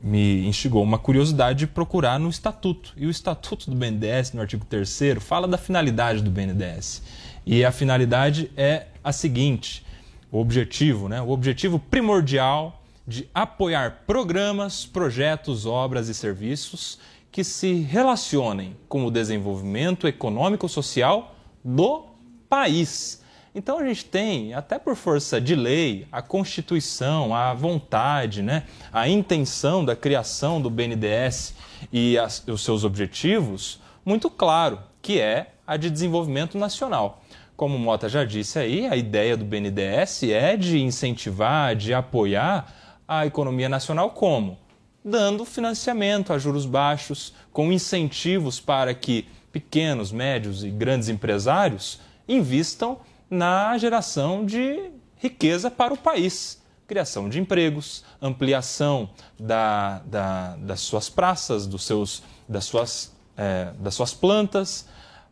[0.02, 2.94] me instigou uma curiosidade de procurar no estatuto.
[2.98, 7.04] E o estatuto do BNDES, no artigo 3, fala da finalidade do BNDES.
[7.46, 9.86] E a finalidade é a seguinte:
[10.32, 11.22] o objetivo, né?
[11.22, 16.98] o objetivo primordial de apoiar programas, projetos, obras e serviços
[17.32, 21.33] que se relacionem com o desenvolvimento econômico-social
[21.64, 22.06] do
[22.50, 23.24] país.
[23.56, 29.08] Então a gente tem, até por força de lei, a Constituição, a vontade, né, a
[29.08, 31.54] intenção da criação do BNDES
[31.92, 37.22] e as, os seus objetivos muito claro, que é a de desenvolvimento nacional.
[37.56, 42.74] Como o Mota já disse aí, a ideia do BNDES é de incentivar, de apoiar
[43.08, 44.58] a economia nacional como?
[45.06, 52.98] Dando financiamento a juros baixos, com incentivos para que pequenos, médios e grandes empresários invistam
[53.30, 56.62] na geração de riqueza para o país.
[56.88, 63.94] Criação de empregos, ampliação da, da, das suas praças, dos seus, das, suas, é, das
[63.94, 64.88] suas plantas,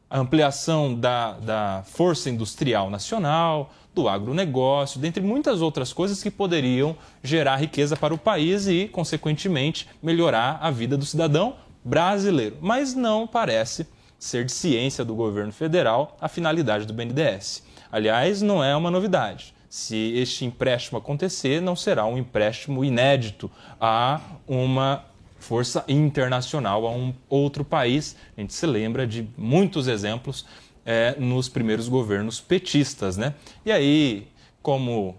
[0.09, 7.57] ampliação da, da força industrial nacional, do agronegócio, dentre muitas outras coisas que poderiam gerar
[7.57, 12.57] riqueza para o país e, consequentemente, melhorar a vida do cidadão brasileiro.
[12.61, 13.87] Mas não parece
[14.21, 17.63] ser de ciência do governo federal a finalidade do BNDES.
[17.91, 19.51] Aliás, não é uma novidade.
[19.67, 25.03] Se este empréstimo acontecer, não será um empréstimo inédito a uma
[25.39, 28.15] força internacional, a um outro país.
[28.37, 30.45] A gente se lembra de muitos exemplos
[30.85, 33.17] é, nos primeiros governos petistas.
[33.17, 33.33] Né?
[33.65, 34.27] E aí,
[34.61, 35.15] como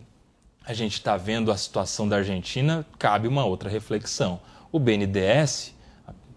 [0.65, 4.41] a gente está vendo a situação da Argentina, cabe uma outra reflexão.
[4.71, 5.75] O BNDES,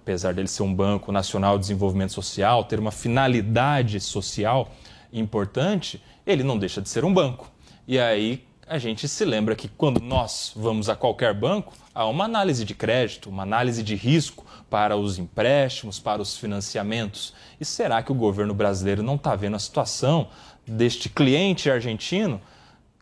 [0.05, 4.71] apesar dele ser um banco nacional de desenvolvimento social, ter uma finalidade social
[5.11, 7.49] importante, ele não deixa de ser um banco.
[7.87, 12.25] E aí a gente se lembra que quando nós vamos a qualquer banco, há uma
[12.25, 17.33] análise de crédito, uma análise de risco para os empréstimos, para os financiamentos.
[17.59, 20.27] E será que o governo brasileiro não está vendo a situação
[20.67, 22.39] deste cliente argentino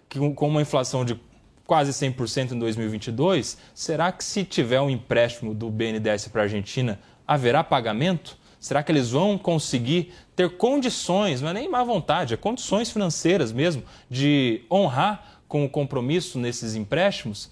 [0.08, 1.20] que, com uma inflação de
[1.66, 3.58] quase 100% em 2022?
[3.74, 8.38] Será que se tiver um empréstimo do BNDES para a Argentina, haverá pagamento?
[8.60, 13.52] Será que eles vão conseguir ter condições, não é nem má vontade, é condições financeiras
[13.52, 17.52] mesmo, de honrar com o compromisso nesses empréstimos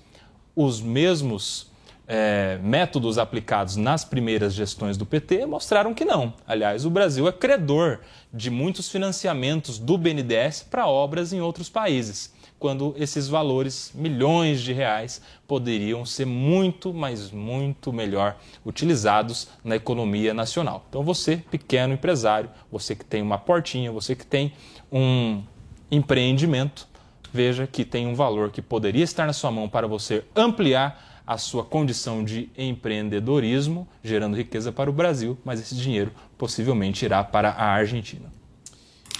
[0.56, 1.72] os mesmos
[2.08, 6.34] é, métodos aplicados nas primeiras gestões do PT mostraram que não.
[6.46, 8.00] Aliás, o Brasil é credor
[8.34, 14.72] de muitos financiamentos do BNDES para obras em outros países quando esses valores, milhões de
[14.72, 20.86] reais, poderiam ser muito, mas muito melhor utilizados na economia nacional.
[20.88, 24.54] Então, você, pequeno empresário, você que tem uma portinha, você que tem
[24.92, 25.42] um
[25.90, 26.88] empreendimento,
[27.34, 31.40] veja que tem um valor que poderia estar na sua mão para você ampliar a
[31.40, 37.50] sua condição de empreendedorismo, gerando riqueza para o Brasil, mas esse dinheiro possivelmente irá para
[37.50, 38.41] a Argentina.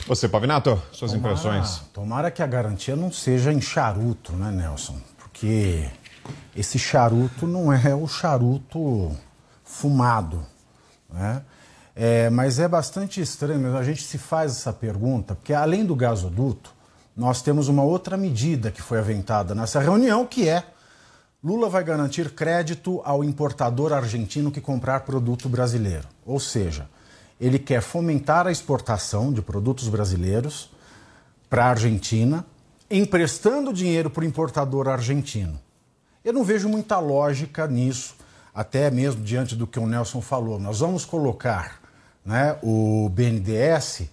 [0.08, 1.82] Você, Pavinato, suas tomara, impressões.
[1.94, 4.98] Tomara que a garantia não seja em charuto, né, Nelson?
[5.18, 5.90] Porque
[6.56, 9.16] esse charuto não é o charuto
[9.64, 10.46] fumado,
[11.10, 11.44] né?
[11.96, 16.74] É, mas é bastante estranho, a gente se faz essa pergunta, porque além do gasoduto,
[17.16, 20.64] nós temos uma outra medida que foi aventada nessa reunião, que é
[21.44, 26.08] Lula vai garantir crédito ao importador argentino que comprar produto brasileiro.
[26.26, 26.88] Ou seja,
[27.42, 30.70] ele quer fomentar a exportação de produtos brasileiros
[31.50, 32.46] para a Argentina,
[32.90, 35.60] emprestando dinheiro para o importador argentino.
[36.24, 38.16] Eu não vejo muita lógica nisso,
[38.54, 40.60] até mesmo diante do que o Nelson falou.
[40.60, 41.82] Nós vamos colocar
[42.24, 44.04] né, o BNDES,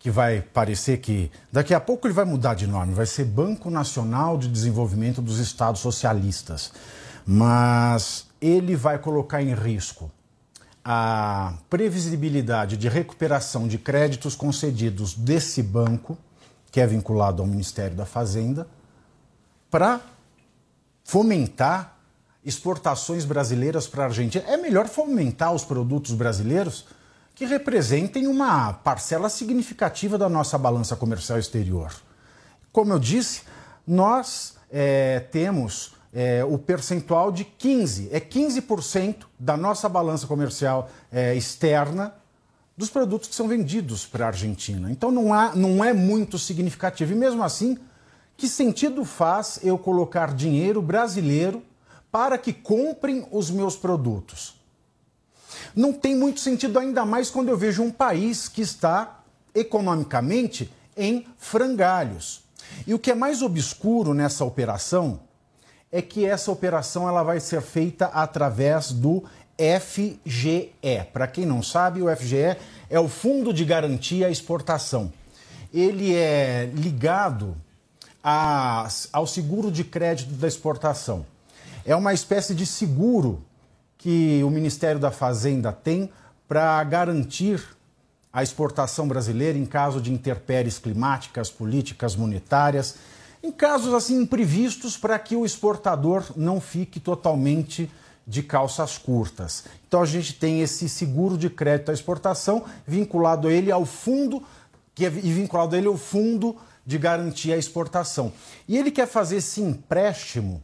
[0.00, 3.70] que vai parecer que daqui a pouco ele vai mudar de nome, vai ser Banco
[3.70, 6.72] Nacional de Desenvolvimento dos Estados Socialistas.
[7.24, 10.10] Mas ele vai colocar em risco
[10.88, 16.16] a previsibilidade de recuperação de créditos concedidos desse banco,
[16.70, 18.68] que é vinculado ao Ministério da Fazenda,
[19.68, 20.00] para
[21.02, 21.98] fomentar
[22.44, 24.44] exportações brasileiras para a Argentina.
[24.46, 26.86] É melhor fomentar os produtos brasileiros
[27.34, 31.92] que representem uma parcela significativa da nossa balança comercial exterior.
[32.70, 33.42] Como eu disse,
[33.84, 38.08] nós é, temos é, o percentual de 15%.
[38.10, 42.14] É 15% da nossa balança comercial é, externa
[42.76, 44.90] dos produtos que são vendidos para a Argentina.
[44.90, 47.12] Então não, há, não é muito significativo.
[47.12, 47.78] E mesmo assim,
[48.36, 51.62] que sentido faz eu colocar dinheiro brasileiro
[52.12, 54.54] para que comprem os meus produtos?
[55.74, 59.20] Não tem muito sentido, ainda mais quando eu vejo um país que está
[59.54, 62.44] economicamente em frangalhos.
[62.86, 65.20] E o que é mais obscuro nessa operação
[65.90, 69.24] é que essa operação ela vai ser feita através do
[69.58, 70.72] FGE.
[71.12, 72.56] Para quem não sabe, o FGE
[72.90, 75.12] é o Fundo de Garantia à Exportação.
[75.72, 77.56] Ele é ligado
[78.22, 81.24] a, ao seguro de crédito da exportação.
[81.84, 83.42] É uma espécie de seguro
[83.96, 86.10] que o Ministério da Fazenda tem
[86.48, 87.62] para garantir
[88.32, 92.96] a exportação brasileira em caso de intempéries climáticas, políticas monetárias
[93.46, 97.88] em casos assim imprevistos para que o exportador não fique totalmente
[98.26, 99.64] de calças curtas.
[99.86, 104.42] Então a gente tem esse seguro de crédito à exportação vinculado a ele ao fundo
[104.96, 108.32] que é vinculado a ele ao fundo de garantia à exportação.
[108.66, 110.62] E ele quer fazer esse empréstimo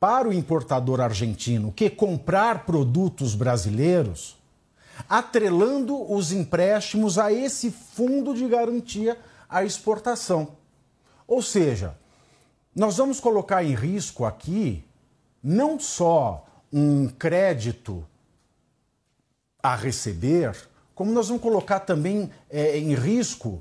[0.00, 4.36] para o importador argentino que comprar produtos brasileiros,
[5.08, 9.16] atrelando os empréstimos a esse fundo de garantia
[9.48, 10.56] à exportação.
[11.26, 11.94] Ou seja,
[12.78, 14.84] nós vamos colocar em risco aqui
[15.42, 18.06] não só um crédito
[19.60, 20.56] a receber,
[20.94, 23.60] como nós vamos colocar também é, em risco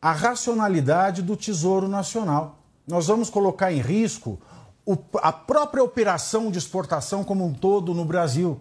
[0.00, 2.58] a racionalidade do Tesouro Nacional.
[2.86, 4.38] Nós vamos colocar em risco
[4.84, 8.60] o, a própria operação de exportação como um todo no Brasil.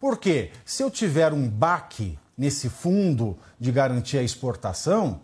[0.00, 0.50] Por quê?
[0.64, 5.20] Se eu tiver um baque nesse fundo de garantia à exportação,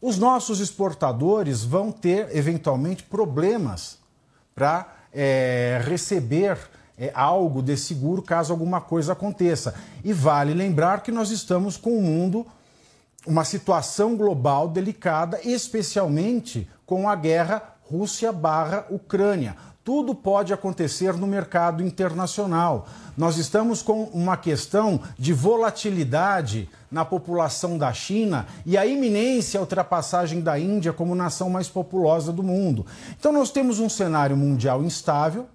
[0.00, 3.98] os nossos exportadores vão ter, eventualmente, problemas
[4.54, 6.58] para é, receber
[6.96, 9.74] é, algo desse seguro caso alguma coisa aconteça.
[10.04, 12.46] E vale lembrar que nós estamos com um mundo,
[13.26, 19.56] uma situação global delicada, especialmente com a guerra Rússia barra Ucrânia.
[19.88, 22.86] Tudo pode acontecer no mercado internacional.
[23.16, 30.42] Nós estamos com uma questão de volatilidade na população da China e a iminência ultrapassagem
[30.42, 32.84] da Índia como nação mais populosa do mundo.
[33.18, 35.46] Então, nós temos um cenário mundial instável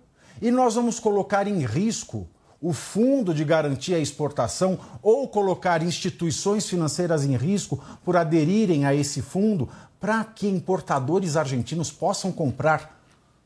[0.41, 2.27] e nós vamos colocar em risco
[2.59, 8.95] o fundo de garantia à exportação ou colocar instituições financeiras em risco por aderirem a
[8.95, 9.69] esse fundo
[9.99, 13.02] para que importadores argentinos possam comprar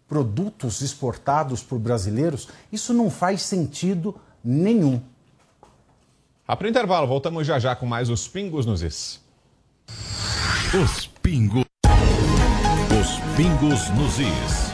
[0.08, 5.02] produtos exportados por brasileiros, isso não faz sentido nenhum.
[6.46, 9.20] Para o intervalo, voltamos já já com mais os Pingos nos Is.
[10.74, 11.66] Os Pingos.
[13.00, 14.67] Os Pingos nos Is.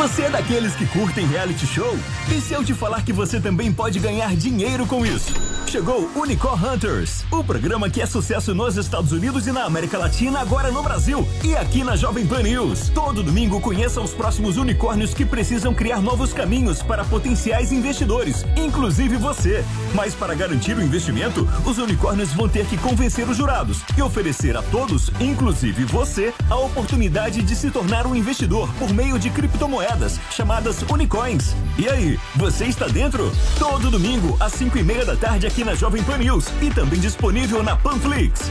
[0.00, 1.98] Você é daqueles que curtem reality show?
[2.30, 5.34] E se eu te falar que você também pode ganhar dinheiro com isso?
[5.66, 10.38] Chegou Unicorn Hunters, o programa que é sucesso nos Estados Unidos e na América Latina,
[10.38, 12.88] agora no Brasil e aqui na Jovem Pan News.
[12.90, 19.16] Todo domingo conheça os próximos unicórnios que precisam criar novos caminhos para potenciais investidores, inclusive
[19.16, 19.62] você.
[19.94, 24.56] Mas para garantir o investimento, os unicórnios vão ter que convencer os jurados e oferecer
[24.56, 29.87] a todos, inclusive você, a oportunidade de se tornar um investidor por meio de criptomoedas
[30.30, 31.54] chamadas Unicoins.
[31.78, 33.32] E aí, você está dentro?
[33.58, 37.00] Todo domingo às 5 e meia da tarde aqui na Jovem Pan News e também
[37.00, 38.50] disponível na Panflix.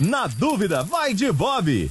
[0.00, 1.90] na dúvida, vai de Bob.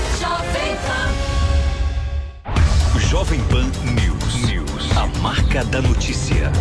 [0.19, 1.11] Jovem Pan.
[2.99, 4.35] Jovem Pan News.
[4.49, 4.97] News.
[4.97, 6.51] A marca da notícia.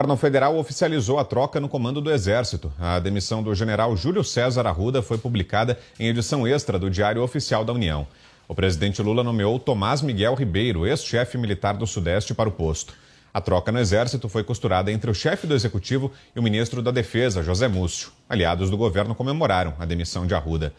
[0.00, 2.72] O governo federal oficializou a troca no comando do Exército.
[2.78, 7.64] A demissão do general Júlio César Arruda foi publicada em edição extra do Diário Oficial
[7.64, 8.06] da União.
[8.48, 12.94] O presidente Lula nomeou Tomás Miguel Ribeiro, ex-chefe militar do Sudeste, para o posto.
[13.32, 16.90] A troca no Exército foi costurada entre o chefe do Executivo e o ministro da
[16.90, 18.10] Defesa, José Múcio.
[18.28, 20.74] Aliados do governo comemoraram a demissão de Arruda.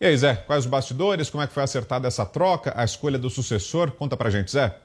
[0.00, 1.30] E aí, Zé, quais os bastidores?
[1.30, 2.72] Como é que foi acertada essa troca?
[2.76, 3.90] A escolha do sucessor?
[3.90, 4.76] Conta pra gente, Zé.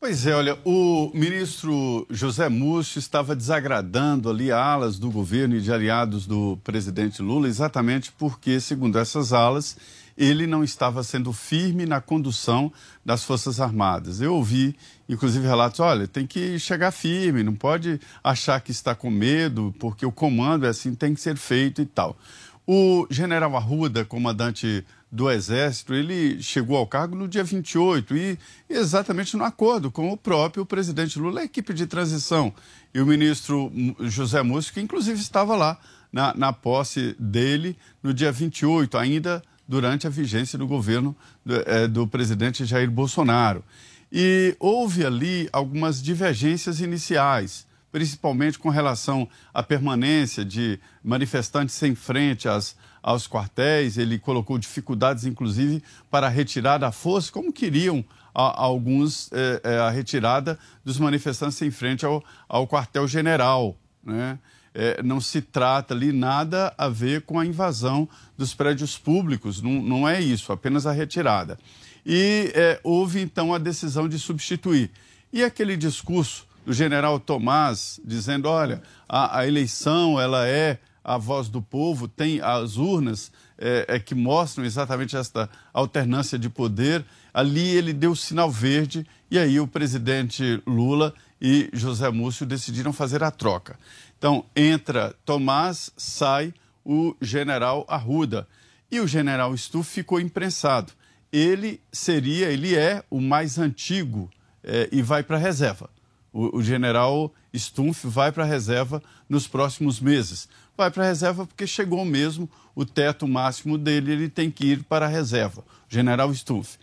[0.00, 5.72] Pois é, olha, o ministro José Múcio estava desagradando ali alas do governo e de
[5.72, 9.76] aliados do presidente Lula, exatamente porque, segundo essas alas,
[10.18, 12.72] ele não estava sendo firme na condução
[13.04, 14.20] das Forças Armadas.
[14.20, 14.76] Eu ouvi,
[15.08, 20.04] inclusive, relatos: olha, tem que chegar firme, não pode achar que está com medo, porque
[20.04, 22.18] o comando é assim, tem que ser feito e tal.
[22.66, 28.38] O general Arruda, comandante do Exército, ele chegou ao cargo no dia 28 e
[28.68, 32.52] exatamente no acordo com o próprio presidente Lula, a equipe de transição
[32.92, 35.78] e o ministro José Múcio, que inclusive estava lá
[36.12, 41.14] na, na posse dele no dia 28, ainda durante a vigência do governo
[41.44, 43.62] do, é, do presidente Jair Bolsonaro.
[44.10, 52.48] E houve ali algumas divergências iniciais principalmente com relação à permanência de manifestantes em frente
[52.48, 58.04] às, aos quartéis, ele colocou dificuldades, inclusive, para a retirada à força, como queriam
[58.34, 63.76] a, a alguns é, é, a retirada dos manifestantes em frente ao, ao quartel-general.
[64.04, 64.38] Né?
[64.80, 69.82] É, não se trata ali nada a ver com a invasão dos prédios públicos, não,
[69.82, 71.58] não é isso, apenas a retirada.
[72.06, 74.92] E é, houve então a decisão de substituir.
[75.32, 81.48] E aquele discurso do general Tomás dizendo: olha, a, a eleição ela é a voz
[81.48, 87.04] do povo, tem as urnas é, é, que mostram exatamente esta alternância de poder.
[87.34, 93.22] Ali ele deu sinal verde e aí o presidente Lula e José Múcio decidiram fazer
[93.22, 93.78] a troca.
[94.18, 96.52] Então entra Tomás, sai
[96.84, 98.46] o general Arruda
[98.90, 100.92] e o general Stuff ficou imprensado.
[101.32, 104.30] Ele seria, ele é o mais antigo
[104.62, 105.88] é, e vai para a reserva.
[106.32, 110.48] O, o general Stumpf vai para a reserva nos próximos meses
[110.78, 114.84] vai para a reserva porque chegou mesmo o teto máximo dele, ele tem que ir
[114.84, 116.78] para a reserva, general Stuff.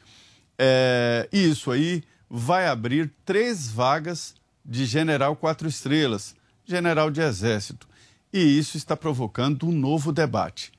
[0.60, 6.36] É, isso aí vai abrir três vagas de general quatro estrelas,
[6.66, 7.88] general de exército.
[8.34, 10.72] E isso está provocando um novo debate.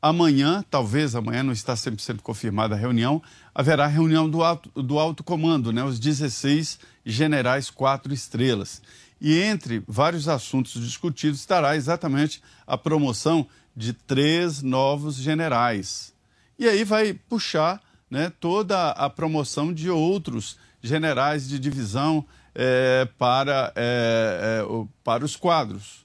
[0.00, 3.20] Amanhã, talvez amanhã não está 100% confirmada a reunião,
[3.52, 8.80] haverá reunião do alto, do alto comando, né, os 16 generais quatro estrelas.
[9.20, 16.12] E entre vários assuntos discutidos estará exatamente a promoção de três novos generais.
[16.56, 17.80] E aí vai puxar
[18.10, 22.24] né, toda a promoção de outros generais de divisão
[22.60, 26.04] é, para, é, é, para os quadros.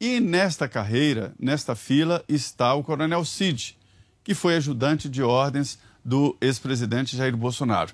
[0.00, 3.78] E nesta carreira, nesta fila, está o Coronel Cid,
[4.24, 7.92] que foi ajudante de ordens do ex-presidente Jair Bolsonaro.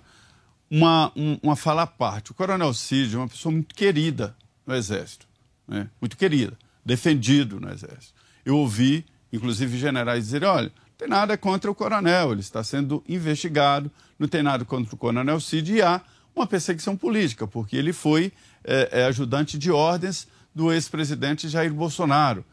[0.71, 4.75] Uma, um, uma fala à parte: o Coronel Cid é uma pessoa muito querida no
[4.77, 5.27] Exército,
[5.67, 5.91] né?
[6.01, 8.15] muito querida, defendido no Exército.
[8.45, 13.03] Eu ouvi, inclusive, generais dizerem: olha, não tem nada contra o coronel, ele está sendo
[13.09, 16.01] investigado, não tem nada contra o coronel Cid e há
[16.39, 18.33] uma perseguição política, porque ele foi
[18.65, 22.45] é, é, ajudante de ordens do ex-presidente Jair Bolsonaro.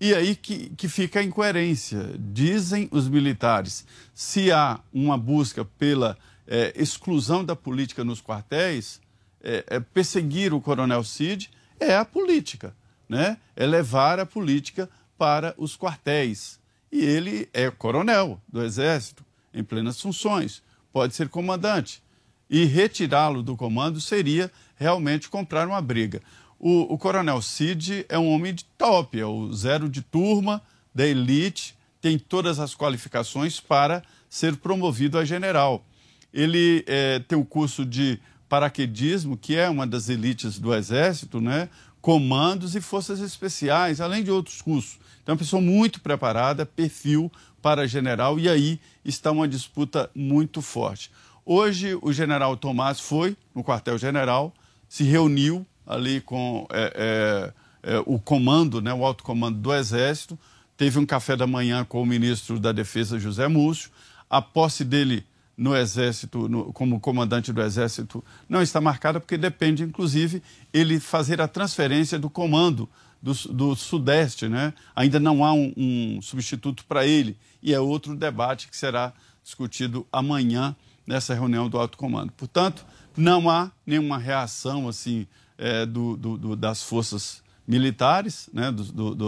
[0.00, 2.14] E aí que, que fica a incoerência.
[2.18, 6.16] Dizem os militares, se há uma busca pela
[6.46, 9.00] é, exclusão da política nos quartéis,
[9.42, 12.74] é, é perseguir o coronel Cid é a política,
[13.08, 13.36] né?
[13.54, 16.58] é levar a política para os quartéis.
[16.90, 20.62] E ele é coronel do Exército, em plenas funções,
[20.92, 22.02] pode ser comandante.
[22.48, 26.20] E retirá-lo do comando seria realmente comprar uma briga.
[26.58, 30.62] O, o, coronel Cid é um homem de top, é o zero de turma,
[30.94, 35.84] da elite, tem todas as qualificações para ser promovido a general.
[36.32, 41.68] Ele é, tem o curso de paraquedismo, que é uma das elites do Exército, né?
[42.00, 44.98] comandos e forças especiais, além de outros cursos.
[45.22, 47.32] Então, é uma pessoa muito preparada, perfil
[47.62, 51.10] para general, e aí está uma disputa muito forte.
[51.46, 54.54] Hoje, o general Tomás foi no quartel-general,
[54.88, 57.52] se reuniu ali com é,
[57.84, 60.38] é, é, o comando, né, o alto comando do Exército,
[60.76, 63.90] teve um café da manhã com o ministro da Defesa, José Múcio.
[64.28, 65.24] A posse dele
[65.56, 70.42] no Exército, no, como comandante do Exército, não está marcada, porque depende, inclusive,
[70.72, 72.88] ele fazer a transferência do comando
[73.22, 74.48] do, do Sudeste.
[74.48, 74.72] Né?
[74.96, 77.36] Ainda não há um, um substituto para ele.
[77.62, 80.74] E é outro debate que será discutido amanhã
[81.06, 82.32] nessa reunião do alto comando.
[82.32, 82.84] Portanto,
[83.16, 85.26] não há nenhuma reação assim
[85.56, 88.70] é, do, do, das forças militares, né,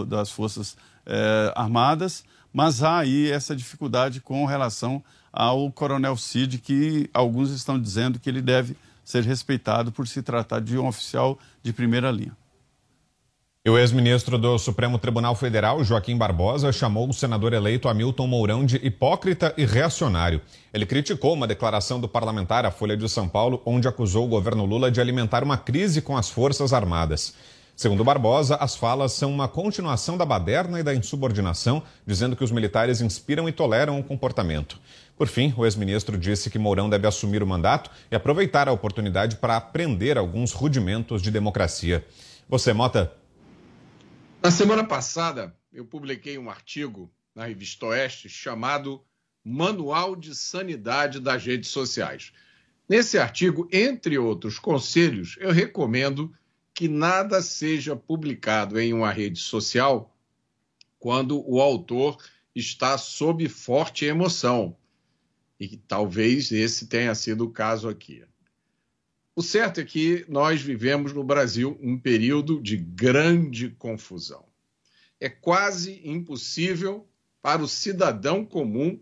[0.07, 5.03] das forças é, armadas, mas há aí essa dificuldade com relação
[5.33, 10.61] ao coronel Cid, que alguns estão dizendo que ele deve ser respeitado por se tratar
[10.61, 12.37] de um oficial de primeira linha.
[13.67, 18.65] E o ex-ministro do Supremo Tribunal Federal, Joaquim Barbosa, chamou o senador eleito Hamilton Mourão
[18.65, 20.41] de hipócrita e reacionário.
[20.73, 24.65] Ele criticou uma declaração do parlamentar à Folha de São Paulo, onde acusou o governo
[24.65, 27.35] Lula de alimentar uma crise com as Forças Armadas.
[27.75, 32.53] Segundo Barbosa, as falas são uma continuação da baderna e da insubordinação, dizendo que os
[32.53, 34.79] militares inspiram e toleram o comportamento.
[35.19, 39.35] Por fim, o ex-ministro disse que Mourão deve assumir o mandato e aproveitar a oportunidade
[39.35, 42.07] para aprender alguns rudimentos de democracia.
[42.49, 43.13] Você, Mota?
[44.47, 49.05] Na semana passada, eu publiquei um artigo na revista Oeste chamado
[49.43, 52.33] Manual de Sanidade das Redes Sociais.
[52.89, 56.33] Nesse artigo, entre outros conselhos, eu recomendo
[56.73, 60.17] que nada seja publicado em uma rede social
[60.97, 62.17] quando o autor
[62.55, 64.77] está sob forte emoção.
[65.59, 68.25] E talvez esse tenha sido o caso aqui.
[69.39, 74.47] O certo é que nós vivemos no Brasil um período de grande confusão.
[75.21, 77.07] É quase impossível
[77.43, 78.99] para o cidadão comum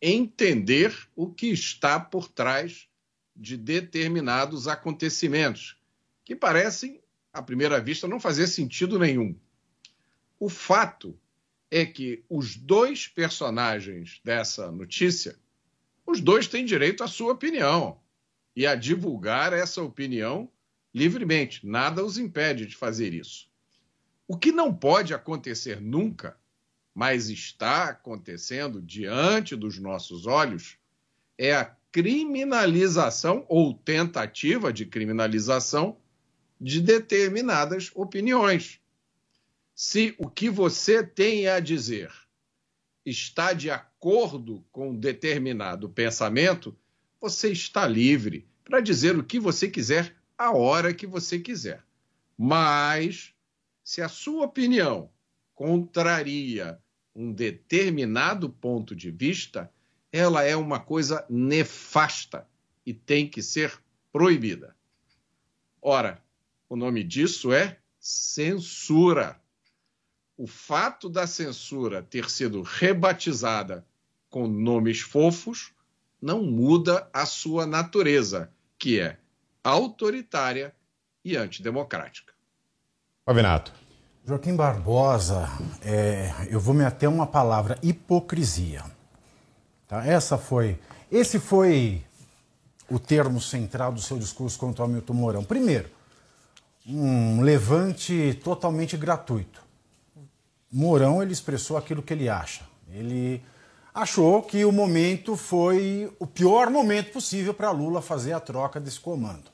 [0.00, 2.86] entender o que está por trás
[3.34, 5.76] de determinados acontecimentos,
[6.24, 7.00] que parecem,
[7.32, 9.36] à primeira vista, não fazer sentido nenhum.
[10.38, 11.18] O fato
[11.68, 15.36] é que os dois personagens dessa notícia,
[16.06, 18.03] os dois têm direito à sua opinião
[18.56, 20.50] e a divulgar essa opinião
[20.92, 21.66] livremente.
[21.66, 23.48] Nada os impede de fazer isso.
[24.26, 26.36] O que não pode acontecer nunca,
[26.94, 30.78] mas está acontecendo diante dos nossos olhos,
[31.36, 35.96] é a criminalização ou tentativa de criminalização
[36.60, 38.80] de determinadas opiniões.
[39.74, 42.10] Se o que você tem a dizer
[43.04, 46.76] está de acordo com determinado pensamento,
[47.24, 51.82] você está livre para dizer o que você quiser a hora que você quiser.
[52.36, 53.32] Mas,
[53.82, 55.10] se a sua opinião
[55.54, 56.78] contraria
[57.16, 59.72] um determinado ponto de vista,
[60.12, 62.46] ela é uma coisa nefasta
[62.84, 63.72] e tem que ser
[64.12, 64.76] proibida.
[65.80, 66.22] Ora,
[66.68, 69.40] o nome disso é censura.
[70.36, 73.86] O fato da censura ter sido rebatizada
[74.28, 75.73] com nomes fofos
[76.24, 79.18] não muda a sua natureza, que é
[79.62, 80.74] autoritária
[81.22, 82.32] e antidemocrática.
[83.26, 83.74] Pavinato.
[84.26, 85.46] Joaquim Barbosa,
[85.82, 88.82] é, eu vou me ater a uma palavra, hipocrisia.
[89.86, 90.06] Tá?
[90.06, 90.78] Essa foi,
[91.12, 92.02] esse foi
[92.90, 95.44] o termo central do seu discurso contra o Hamilton Mourão.
[95.44, 95.90] Primeiro,
[96.86, 99.62] um levante totalmente gratuito.
[100.72, 102.66] Mourão ele expressou aquilo que ele acha.
[102.90, 103.42] Ele
[103.94, 108.98] achou que o momento foi o pior momento possível para Lula fazer a troca desse
[108.98, 109.44] comando.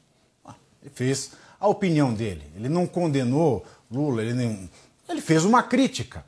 [0.43, 2.43] Ah, ele fez a opinião dele.
[2.57, 4.71] Ele não condenou Lula, ele,
[5.07, 6.25] ele fez uma crítica.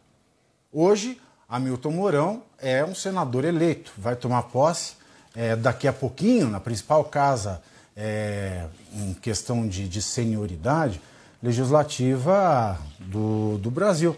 [0.70, 4.94] Hoje, Hamilton Mourão é um senador eleito, vai tomar posse
[5.34, 7.62] é, daqui a pouquinho, na principal casa
[7.96, 11.00] é, em questão de, de senioridade
[11.42, 14.16] legislativa do, do Brasil.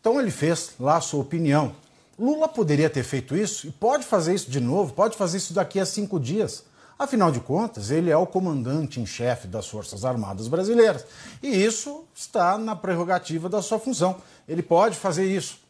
[0.00, 1.74] Então ele fez lá a sua opinião.
[2.18, 5.78] Lula poderia ter feito isso e pode fazer isso de novo, pode fazer isso daqui
[5.78, 6.64] a cinco dias.
[6.98, 11.04] Afinal de contas, ele é o comandante em chefe das Forças Armadas Brasileiras.
[11.40, 14.16] E isso está na prerrogativa da sua função.
[14.48, 15.60] Ele pode fazer isso.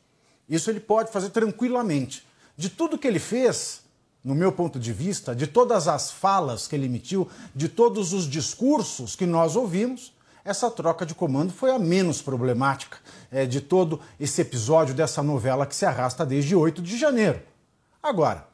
[0.48, 2.26] Isso ele pode fazer tranquilamente.
[2.56, 3.82] De tudo que ele fez,
[4.24, 8.24] no meu ponto de vista, de todas as falas que ele emitiu, de todos os
[8.24, 10.12] discursos que nós ouvimos,
[10.48, 12.96] essa troca de comando foi a menos problemática
[13.30, 17.42] é, de todo esse episódio dessa novela que se arrasta desde 8 de janeiro.
[18.02, 18.48] Agora,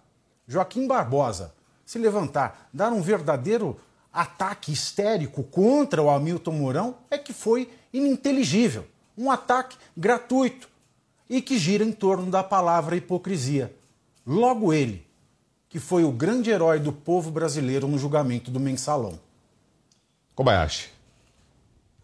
[0.49, 1.55] Joaquim Barbosa
[1.87, 3.79] se levantar, dar um verdadeiro
[4.13, 8.87] ataque histérico contra o Hamilton Mourão é que foi ininteligível.
[9.17, 10.69] Um ataque gratuito
[11.31, 13.73] e que gira em torno da palavra hipocrisia.
[14.27, 15.07] Logo ele,
[15.69, 19.17] que foi o grande herói do povo brasileiro no julgamento do mensalão.
[20.35, 20.94] Kobayashi.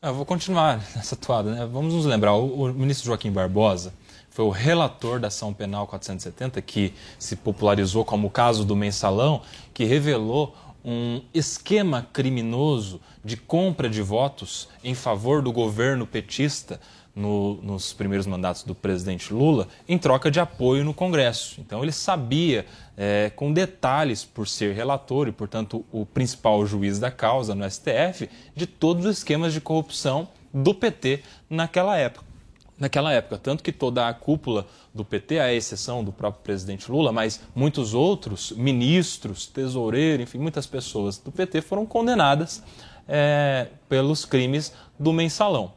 [0.03, 1.55] Ah, eu vou continuar nessa toada.
[1.55, 1.69] Né?
[1.71, 3.93] Vamos nos lembrar, o, o, ministro Joaquim Barbosa
[4.31, 9.43] foi o relator da ação penal 470, que se popularizou como o caso do mensalão,
[9.75, 16.81] que revelou um esquema criminoso de compra de votos em favor do governo petista
[17.15, 21.61] no, nos primeiros mandatos do presidente Lula em troca de apoio no Congresso.
[21.61, 27.11] Então ele sabia é, com detalhes, por ser relator e, portanto, o principal juiz da
[27.11, 32.31] causa no STF, de todos os esquemas de corrupção do PT naquela época.
[32.79, 37.13] Naquela época, tanto que toda a cúpula do PT, à exceção do próprio presidente Lula,
[37.13, 42.63] mas muitos outros ministros, tesoureiros, enfim, muitas pessoas do PT foram condenadas
[43.07, 45.75] é, pelos crimes do mensalão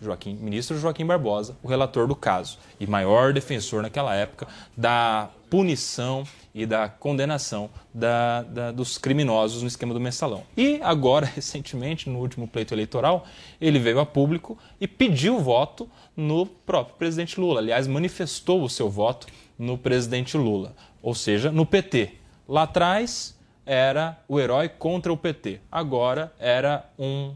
[0.00, 6.24] Joaquim, ministro Joaquim Barbosa, o relator do caso e maior defensor naquela época da punição
[6.54, 10.42] e da condenação da, da, dos criminosos no esquema do mensalão.
[10.56, 13.26] E agora, recentemente, no último pleito eleitoral,
[13.60, 17.60] ele veio a público e pediu voto no próprio presidente Lula.
[17.60, 19.26] Aliás, manifestou o seu voto
[19.58, 22.12] no presidente Lula, ou seja, no PT.
[22.48, 27.34] Lá atrás era o herói contra o PT, agora era um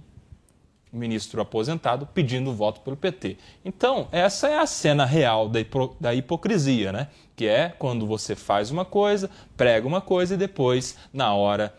[0.93, 3.37] ministro aposentado pedindo voto pelo PT.
[3.65, 7.09] Então, essa é a cena real da, hipo da hipocrisia, né?
[7.37, 11.73] Que é quando você faz uma coisa, prega uma coisa e depois, na hora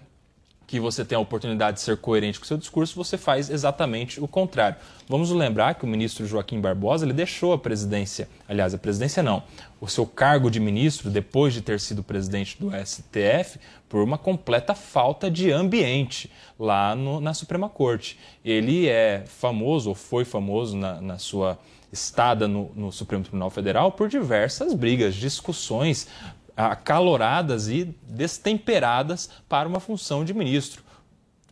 [0.71, 4.23] que você tem a oportunidade de ser coerente com o seu discurso, você faz exatamente
[4.23, 4.77] o contrário.
[5.05, 9.43] Vamos lembrar que o ministro Joaquim Barbosa ele deixou a presidência, aliás, a presidência não,
[9.81, 13.59] o seu cargo de ministro, depois de ter sido presidente do STF,
[13.91, 18.17] por uma completa falta de ambiente lá no, na Suprema Corte.
[18.43, 21.59] Ele é famoso, ou foi famoso na, na sua
[21.91, 26.07] estada no, no Supremo Tribunal Federal por diversas brigas, discussões
[26.55, 30.83] acaloradas e destemperadas para uma função de ministro.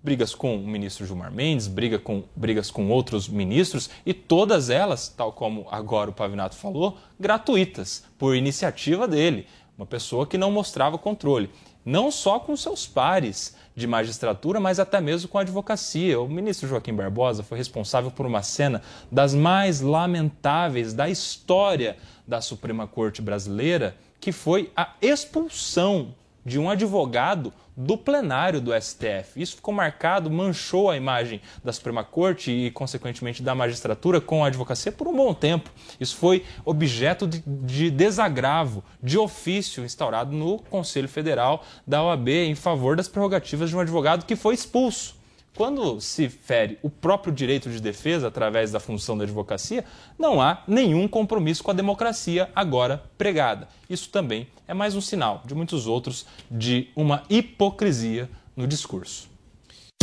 [0.01, 5.09] Brigas com o ministro Gilmar Mendes, briga com, brigas com outros ministros e todas elas,
[5.09, 9.45] tal como agora o Pavinato falou, gratuitas, por iniciativa dele,
[9.77, 11.49] uma pessoa que não mostrava controle.
[11.85, 16.19] Não só com seus pares de magistratura, mas até mesmo com a advocacia.
[16.19, 22.41] O ministro Joaquim Barbosa foi responsável por uma cena das mais lamentáveis da história da
[22.41, 26.13] Suprema Corte brasileira que foi a expulsão
[26.45, 29.41] de um advogado do plenário do STF.
[29.41, 34.47] Isso ficou marcado, manchou a imagem da Suprema Corte e, consequentemente, da magistratura com a
[34.47, 35.71] advocacia por um bom tempo.
[35.97, 42.55] Isso foi objeto de, de desagravo, de ofício instaurado no Conselho Federal da OAB em
[42.55, 45.17] favor das prerrogativas de um advogado que foi expulso.
[45.55, 49.85] Quando se fere o próprio direito de defesa através da função da advocacia,
[50.17, 53.67] não há nenhum compromisso com a democracia agora pregada.
[53.89, 59.27] Isso também é mais um sinal de muitos outros de uma hipocrisia no discurso.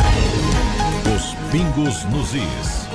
[0.01, 2.85] Os pingos nos is.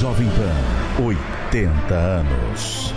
[0.00, 2.94] Jovem Pan, 80 anos.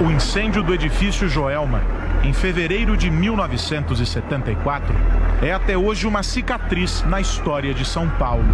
[0.00, 1.82] O incêndio do edifício Joelma,
[2.24, 4.94] em fevereiro de 1974,
[5.42, 8.44] é até hoje uma cicatriz na história de São Paulo.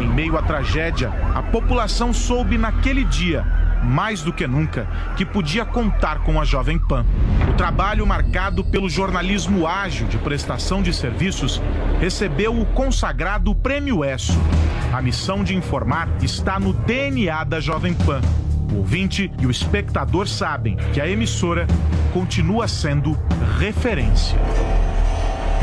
[0.00, 3.44] Em meio à tragédia, a população soube naquele dia,
[3.84, 7.04] mais do que nunca, que podia contar com a Jovem Pan.
[7.50, 11.60] O trabalho marcado pelo jornalismo ágil de prestação de serviços
[12.00, 14.40] recebeu o consagrado Prêmio ESSO.
[14.94, 18.22] A missão de informar está no DNA da Jovem Pan
[18.72, 21.66] o ouvinte e o espectador sabem que a emissora
[22.12, 23.18] continua sendo
[23.58, 24.38] referência.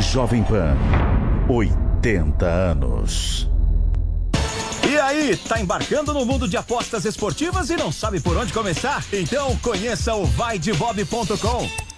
[0.00, 0.76] Jovem Pan,
[1.48, 3.48] 80 anos.
[4.88, 9.04] E aí, tá embarcando no mundo de apostas esportivas e não sabe por onde começar?
[9.12, 11.97] Então conheça o vaidebob.com.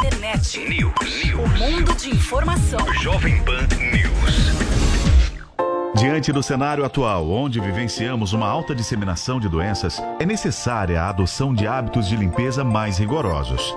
[0.00, 0.58] internet.
[0.66, 0.94] News.
[1.34, 2.80] O mundo de informação.
[2.94, 4.50] Jovem Pan News.
[5.94, 11.54] Diante do cenário atual, onde vivenciamos uma alta disseminação de doenças, é necessária a adoção
[11.54, 13.76] de hábitos de limpeza mais rigorosos.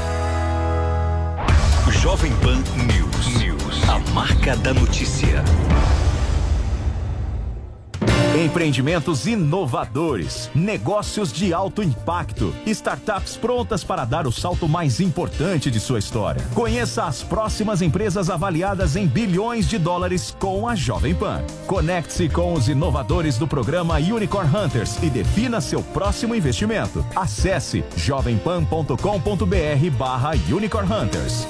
[2.01, 3.37] Jovem Pan News.
[3.37, 3.89] News.
[3.89, 5.43] A marca da notícia.
[8.35, 15.81] Empreendimentos inovadores, negócios de alto impacto, startups prontas para dar o salto mais importante de
[15.81, 16.41] sua história.
[16.53, 21.43] Conheça as próximas empresas avaliadas em bilhões de dólares com a Jovem Pan.
[21.67, 27.05] Conecte-se com os inovadores do programa Unicorn Hunters e defina seu próximo investimento.
[27.13, 31.45] Acesse jovempan.com.br/barra Unicorn Hunters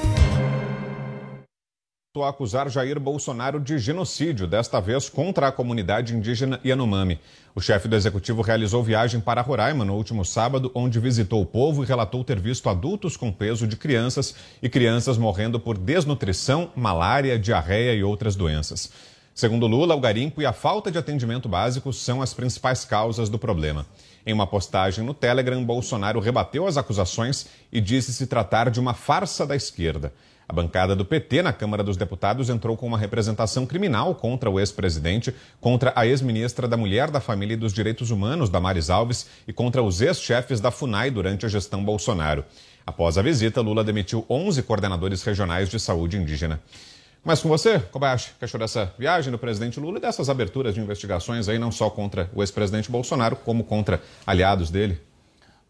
[2.20, 7.18] a acusar Jair Bolsonaro de genocídio, desta vez contra a comunidade indígena Yanomami.
[7.55, 11.82] O chefe do executivo realizou viagem para Roraima no último sábado, onde visitou o povo
[11.82, 17.39] e relatou ter visto adultos com peso de crianças e crianças morrendo por desnutrição, malária,
[17.39, 18.91] diarreia e outras doenças.
[19.34, 23.39] Segundo Lula, o garimpo e a falta de atendimento básico são as principais causas do
[23.39, 23.86] problema.
[24.26, 28.93] Em uma postagem no Telegram, Bolsonaro rebateu as acusações e disse se tratar de uma
[28.93, 30.12] farsa da esquerda.
[30.52, 34.60] A bancada do PT na Câmara dos Deputados entrou com uma representação criminal contra o
[34.60, 39.54] ex-presidente, contra a ex-ministra da Mulher, da Família e dos Direitos Humanos, Damares Alves, e
[39.54, 42.43] contra os ex-chefes da FUNAI durante a gestão Bolsonaro.
[42.86, 46.60] Após a visita, Lula demitiu 11 coordenadores regionais de saúde indígena.
[47.24, 50.82] Mas com você, Kobayashi, que achou dessa viagem do presidente Lula e dessas aberturas de
[50.82, 54.99] investigações aí, não só contra o ex-presidente Bolsonaro, como contra aliados dele?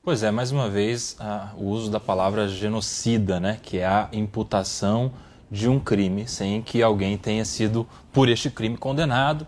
[0.03, 1.15] Pois é, mais uma vez,
[1.55, 5.13] o uso da palavra genocida, né, que é a imputação
[5.49, 9.45] de um crime sem que alguém tenha sido por este crime condenado.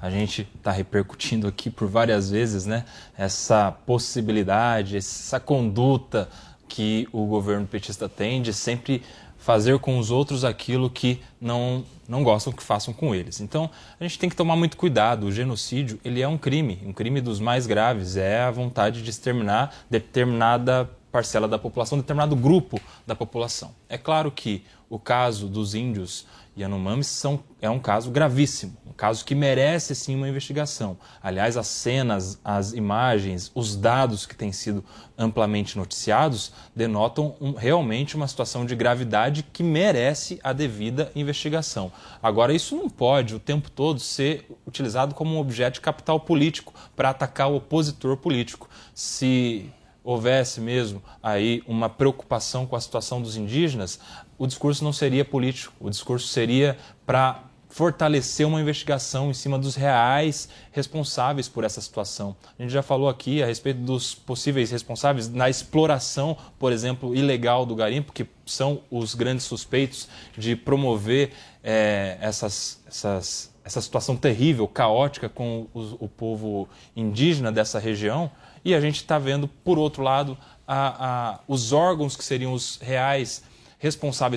[0.00, 2.84] A gente está repercutindo aqui por várias vezes né,
[3.18, 6.28] essa possibilidade, essa conduta
[6.68, 9.02] que o governo petista tem de sempre
[9.36, 13.40] fazer com os outros aquilo que não, não gostam que façam com eles.
[13.40, 15.26] Então, a gente tem que tomar muito cuidado.
[15.26, 19.10] O genocídio, ele é um crime, um crime dos mais graves, é a vontade de
[19.10, 23.74] exterminar determinada parcela da população, determinado grupo da população.
[23.88, 26.26] É claro que o caso dos índios
[26.58, 30.96] Yanomamis são, é um caso gravíssimo, um caso que merece sim uma investigação.
[31.22, 34.82] Aliás, as cenas, as imagens, os dados que têm sido
[35.18, 41.92] amplamente noticiados denotam um, realmente uma situação de gravidade que merece a devida investigação.
[42.22, 46.72] Agora, isso não pode o tempo todo ser utilizado como um objeto de capital político
[46.94, 48.66] para atacar o opositor político.
[48.94, 49.70] Se
[50.06, 53.98] houvesse mesmo aí uma preocupação com a situação dos indígenas,
[54.38, 59.74] o discurso não seria político, o discurso seria para fortalecer uma investigação em cima dos
[59.74, 62.34] reais responsáveis por essa situação.
[62.58, 67.66] A gente já falou aqui a respeito dos possíveis responsáveis na exploração, por exemplo, ilegal
[67.66, 70.08] do garimpo, que são os grandes suspeitos
[70.38, 71.32] de promover
[71.62, 78.30] é, essas, essas, essa situação terrível, caótica com o, o povo indígena dessa região.
[78.64, 82.78] E a gente está vendo, por outro lado, a, a, os órgãos que seriam os
[82.78, 83.55] reais responsáveis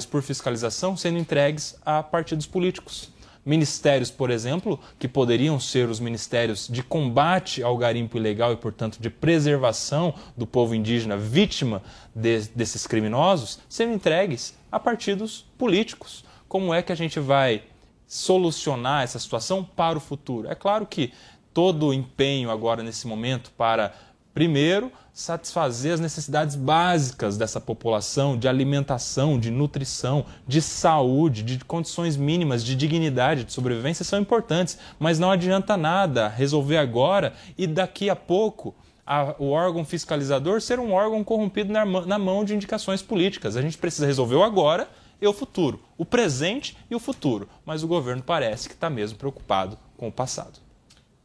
[0.09, 3.11] por fiscalização sendo entregues a partidos políticos.
[3.45, 8.99] Ministérios, por exemplo, que poderiam ser os ministérios de combate ao garimpo ilegal e, portanto,
[8.99, 11.81] de preservação do povo indígena vítima
[12.13, 16.23] de, desses criminosos, sendo entregues a partidos políticos.
[16.47, 17.63] Como é que a gente vai
[18.05, 20.49] solucionar essa situação para o futuro?
[20.49, 21.13] É claro que
[21.53, 23.93] todo o empenho agora, nesse momento, para
[24.33, 32.15] Primeiro, satisfazer as necessidades básicas dessa população de alimentação, de nutrição, de saúde, de condições
[32.15, 38.09] mínimas de dignidade, de sobrevivência são importantes, mas não adianta nada resolver agora e daqui
[38.09, 38.73] a pouco
[39.05, 43.57] a, o órgão fiscalizador ser um órgão corrompido na, na mão de indicações políticas.
[43.57, 44.87] A gente precisa resolver o agora
[45.21, 49.17] e o futuro, o presente e o futuro, mas o governo parece que está mesmo
[49.17, 50.59] preocupado com o passado.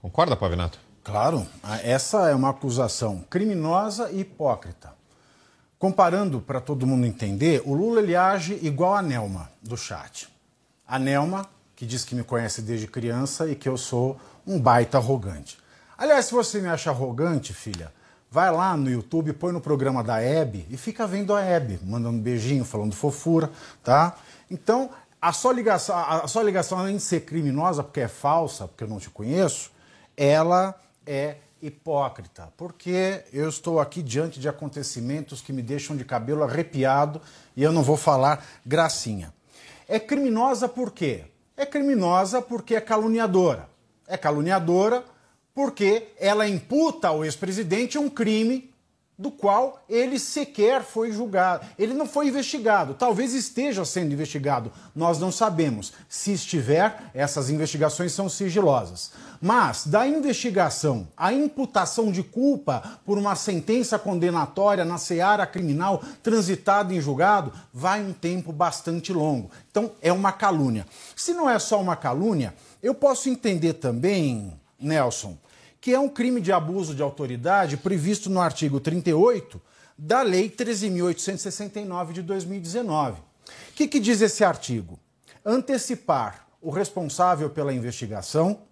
[0.03, 0.84] Concorda, Pavinato?
[1.05, 1.47] Claro,
[1.83, 4.95] essa é uma acusação criminosa e hipócrita.
[5.79, 10.31] Comparando para todo mundo entender, o Lula ele age igual a Nelma do chat.
[10.89, 11.47] A Nelma,
[11.77, 15.59] que diz que me conhece desde criança e que eu sou um baita arrogante.
[15.99, 17.93] Aliás, se você me acha arrogante, filha,
[18.31, 22.19] vai lá no YouTube, põe no programa da Hebe e fica vendo a Hebe, mandando
[22.19, 23.51] beijinho, falando fofura,
[23.83, 24.17] tá?
[24.51, 24.89] Então,
[25.21, 28.89] a sua ligação, a sua ligação além de ser criminosa, porque é falsa, porque eu
[28.89, 29.71] não te conheço,
[30.17, 30.75] ela
[31.07, 37.21] é hipócrita, porque eu estou aqui diante de acontecimentos que me deixam de cabelo arrepiado
[37.57, 39.33] e eu não vou falar gracinha.
[39.89, 41.25] É criminosa por quê?
[41.57, 43.69] É criminosa porque é caluniadora.
[44.07, 45.05] É caluniadora
[45.55, 48.74] porque ela imputa ao ex-presidente um crime
[49.17, 51.65] do qual ele sequer foi julgado.
[51.79, 55.93] Ele não foi investigado, talvez esteja sendo investigado, nós não sabemos.
[56.09, 59.13] Se estiver, essas investigações são sigilosas.
[59.41, 66.93] Mas da investigação à imputação de culpa por uma sentença condenatória na seara criminal transitada
[66.93, 69.51] em julgado, vai um tempo bastante longo.
[69.71, 70.87] Então é uma calúnia.
[71.15, 75.37] Se não é só uma calúnia, eu posso entender também Nelson,
[75.85, 79.61] que é um crime de abuso de autoridade previsto no artigo 38
[79.99, 83.21] da Lei 13.869 de 2019.
[83.21, 83.23] O
[83.75, 84.99] que, que diz esse artigo?
[85.45, 88.63] Antecipar o responsável pela investigação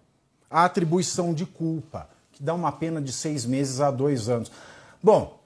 [0.49, 4.51] a atribuição de culpa, que dá uma pena de seis meses a dois anos.
[4.99, 5.39] Bom,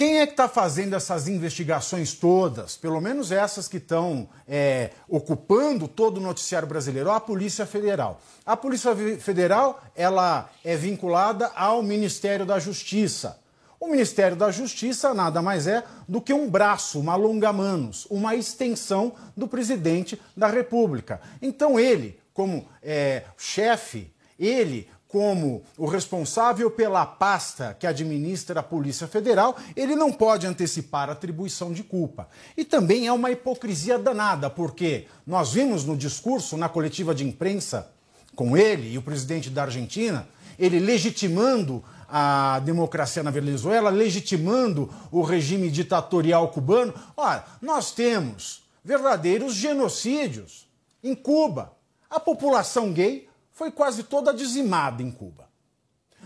[0.00, 2.74] quem é que está fazendo essas investigações todas?
[2.74, 8.18] Pelo menos essas que estão é, ocupando todo o noticiário brasileiro, a Polícia Federal.
[8.46, 13.38] A Polícia Federal ela é vinculada ao Ministério da Justiça.
[13.78, 19.12] O Ministério da Justiça nada mais é do que um braço, uma longa-manos, uma extensão
[19.36, 21.20] do presidente da República.
[21.42, 29.08] Então ele, como é, chefe, ele, como o responsável pela pasta que administra a Polícia
[29.08, 32.28] Federal, ele não pode antecipar atribuição de culpa.
[32.56, 37.90] E também é uma hipocrisia danada, porque nós vimos no discurso, na coletiva de imprensa,
[38.36, 45.22] com ele e o presidente da Argentina, ele legitimando a democracia na Venezuela, legitimando o
[45.22, 46.94] regime ditatorial cubano.
[47.16, 50.68] Olha, nós temos verdadeiros genocídios
[51.02, 51.72] em Cuba.
[52.08, 53.29] A população gay
[53.60, 55.46] foi quase toda dizimada em Cuba.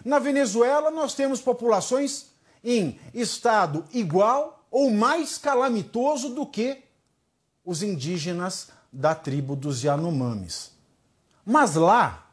[0.04, 2.26] Na Venezuela, nós temos populações
[2.62, 6.84] em estado igual ou mais calamitoso do que
[7.64, 10.70] os indígenas da tribo dos Yanomamis.
[11.44, 12.30] Mas lá,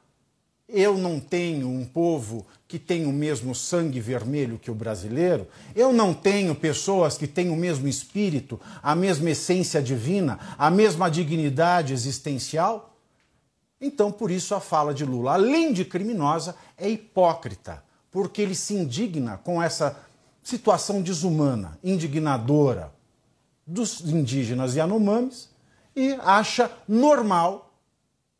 [0.69, 5.91] eu não tenho um povo que tem o mesmo sangue vermelho que o brasileiro, eu
[5.91, 11.91] não tenho pessoas que têm o mesmo espírito, a mesma essência divina, a mesma dignidade
[11.91, 12.90] existencial.
[13.81, 18.75] Então, por isso, a fala de Lula, além de criminosa, é hipócrita, porque ele se
[18.75, 19.97] indigna com essa
[20.43, 22.93] situação desumana, indignadora
[23.65, 25.49] dos indígenas Yanomamis
[25.95, 27.73] e acha normal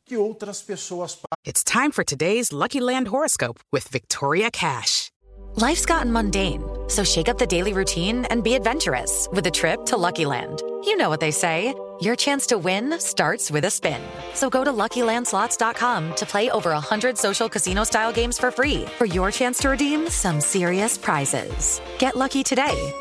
[0.06, 1.18] que outras pessoas.
[1.46, 5.10] It's time for today's Lucky Land horoscope with Victoria Cash.
[5.56, 9.86] Life's gotten mundane, so shake up the daily routine and be adventurous with a trip
[9.86, 10.62] to Lucky Land.
[10.86, 11.74] You know what they say.
[12.02, 14.02] Your chance to win starts with a spin.
[14.34, 19.30] So go to LuckyLandSlots.com to play over 100 social casino-style games for free for your
[19.30, 21.80] chance to redeem some serious prizes.
[22.00, 22.92] Get lucky today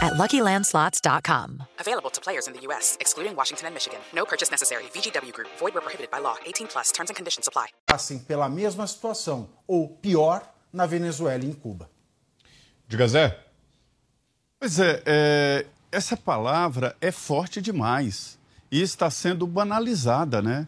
[0.00, 1.62] at LuckyLandSlots.com.
[1.78, 4.00] Available to players in the U.S., excluding Washington and Michigan.
[4.14, 4.84] No purchase necessary.
[4.94, 5.48] VGW Group.
[5.58, 6.36] Void where prohibited by law.
[6.46, 6.92] 18 plus.
[6.92, 7.66] Terms and conditions apply.
[7.86, 10.42] Assim, pela mesma situação, ou pior,
[10.72, 11.90] na Venezuela e em Cuba.
[12.88, 13.38] Diga, Zé.
[14.58, 18.38] Pois é, é essa palavra é forte demais
[18.70, 20.66] e está sendo banalizada, né?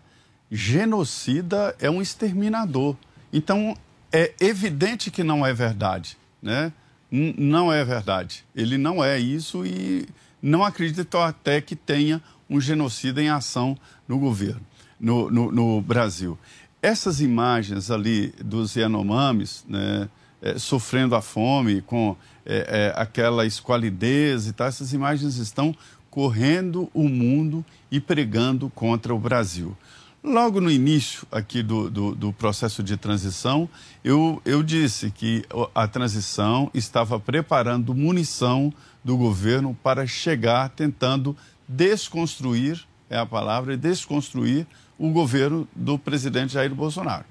[0.51, 2.97] Genocida é um exterminador.
[3.33, 3.77] Então,
[4.13, 6.73] é evidente que não é verdade, né?
[7.11, 8.45] Não é verdade.
[8.55, 10.07] Ele não é isso e
[10.41, 14.61] não acredito até que tenha um genocida em ação no governo,
[14.99, 16.39] no, no, no Brasil.
[16.83, 20.09] Essas imagens ali dos Yanomamis, né,
[20.43, 24.67] é, sofrendo a fome, com é, é, aquela esqualidez e tal.
[24.67, 25.75] Essas imagens estão
[26.11, 29.77] correndo o mundo e pregando contra o Brasil.
[30.23, 33.69] Logo no início aqui do, do, do, processo de transição,
[34.05, 38.73] eu, eu disse que a transição estava preparando munição
[39.03, 41.37] do governo para chegar tentando
[41.67, 44.67] desconstruir, é a palavra, desconstruir
[44.97, 47.25] o governo do presidente Jair Bolsonaro.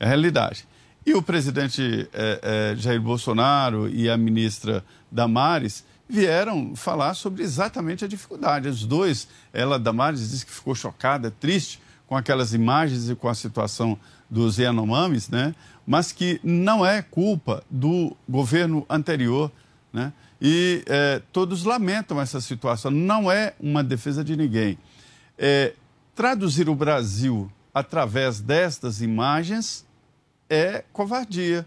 [0.00, 0.66] É a realidade.
[1.08, 8.04] E o presidente é, é, Jair Bolsonaro e a ministra Damares vieram falar sobre exatamente
[8.04, 8.68] a dificuldade.
[8.68, 13.34] Os dois, ela, Damares, disse que ficou chocada, triste com aquelas imagens e com a
[13.34, 13.98] situação
[14.28, 15.54] dos Yanomamis, né?
[15.86, 19.50] mas que não é culpa do governo anterior.
[19.90, 20.12] Né?
[20.38, 22.90] E é, todos lamentam essa situação.
[22.90, 24.78] Não é uma defesa de ninguém.
[26.14, 29.87] Traduzir o Brasil através destas imagens
[30.48, 31.66] é covardia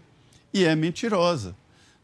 [0.52, 1.54] e é mentirosa.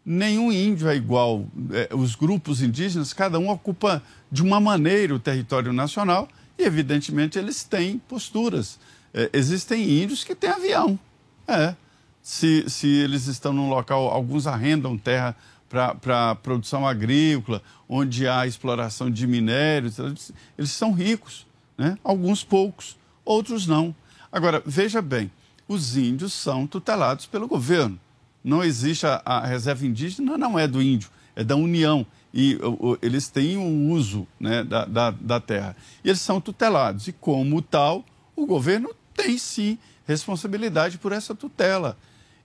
[0.04, 1.46] Nenhum índio é igual.
[1.72, 7.38] É, os grupos indígenas, cada um ocupa de uma maneira o território nacional e, evidentemente,
[7.38, 8.78] eles têm posturas.
[9.12, 10.98] É, existem índios que têm avião.
[11.46, 11.74] É.
[12.22, 15.36] Se, se eles estão num local, alguns arrendam terra
[15.68, 21.98] para produção agrícola, onde há exploração de minérios, eles, eles são ricos, né?
[22.02, 23.94] alguns poucos, outros não.
[24.32, 25.30] Agora, veja bem,
[25.68, 28.00] os índios são tutelados pelo governo.
[28.42, 32.06] Não existe a, a reserva indígena, não é do índio, é da União.
[32.32, 35.76] E o, o, eles têm um uso né, da, da, da terra.
[36.02, 37.06] E eles são tutelados.
[37.08, 38.04] E, como tal,
[38.34, 41.96] o governo tem sim responsabilidade por essa tutela.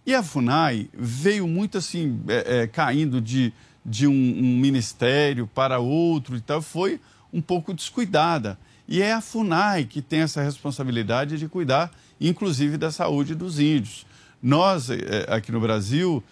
[0.05, 3.53] E a FUNAI veio muito assim, é, é, caindo de,
[3.85, 6.99] de um, um, ministério para outro e tal, foi
[7.31, 8.59] um pouco descuidada.
[8.85, 14.05] E é a FUNAI que tem essa responsabilidade de cuidar inclusive da saúde dos índios.
[14.41, 14.89] Nós,
[15.27, 16.23] aqui no Brasil,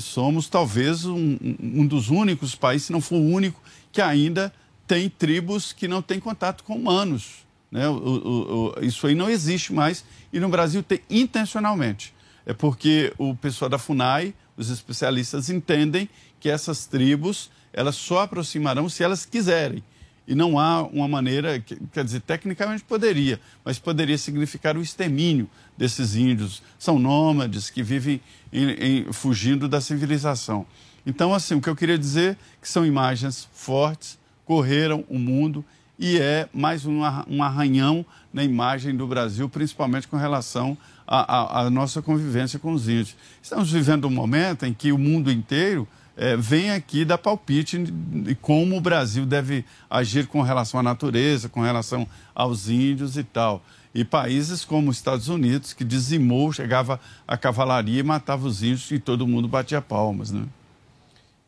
[0.00, 3.60] somos talvez um, um dos únicos países, se não for o único,
[3.92, 4.52] que ainda
[4.86, 7.46] tem tribos que não têm contato com humanos.
[7.70, 7.86] Né?
[7.88, 12.14] O, o, o, isso aí não existe mais e no Brasil tem intencionalmente.
[12.46, 16.08] É porque o pessoal da FUNAI, os especialistas, entendem
[16.40, 19.84] que essas tribos elas só aproximarão se elas quiserem.
[20.28, 21.58] E não há uma maneira,
[21.90, 26.62] quer dizer, tecnicamente poderia, mas poderia significar o extermínio desses índios.
[26.78, 28.20] São nômades que vivem
[28.52, 30.66] em, em, fugindo da civilização.
[31.06, 35.64] Então, assim, o que eu queria dizer é que são imagens fortes, correram o mundo
[35.98, 40.76] e é mais um, um arranhão na imagem do Brasil, principalmente com relação
[41.06, 43.16] à nossa convivência com os índios.
[43.42, 45.88] Estamos vivendo um momento em que o mundo inteiro
[46.18, 51.48] é, vem aqui dar palpite de como o Brasil deve agir com relação à natureza,
[51.48, 53.64] com relação aos índios e tal.
[53.94, 58.90] E países como os Estados Unidos, que dizimou, chegava a cavalaria e matava os índios
[58.90, 60.32] e todo mundo batia palmas.
[60.32, 60.44] Né?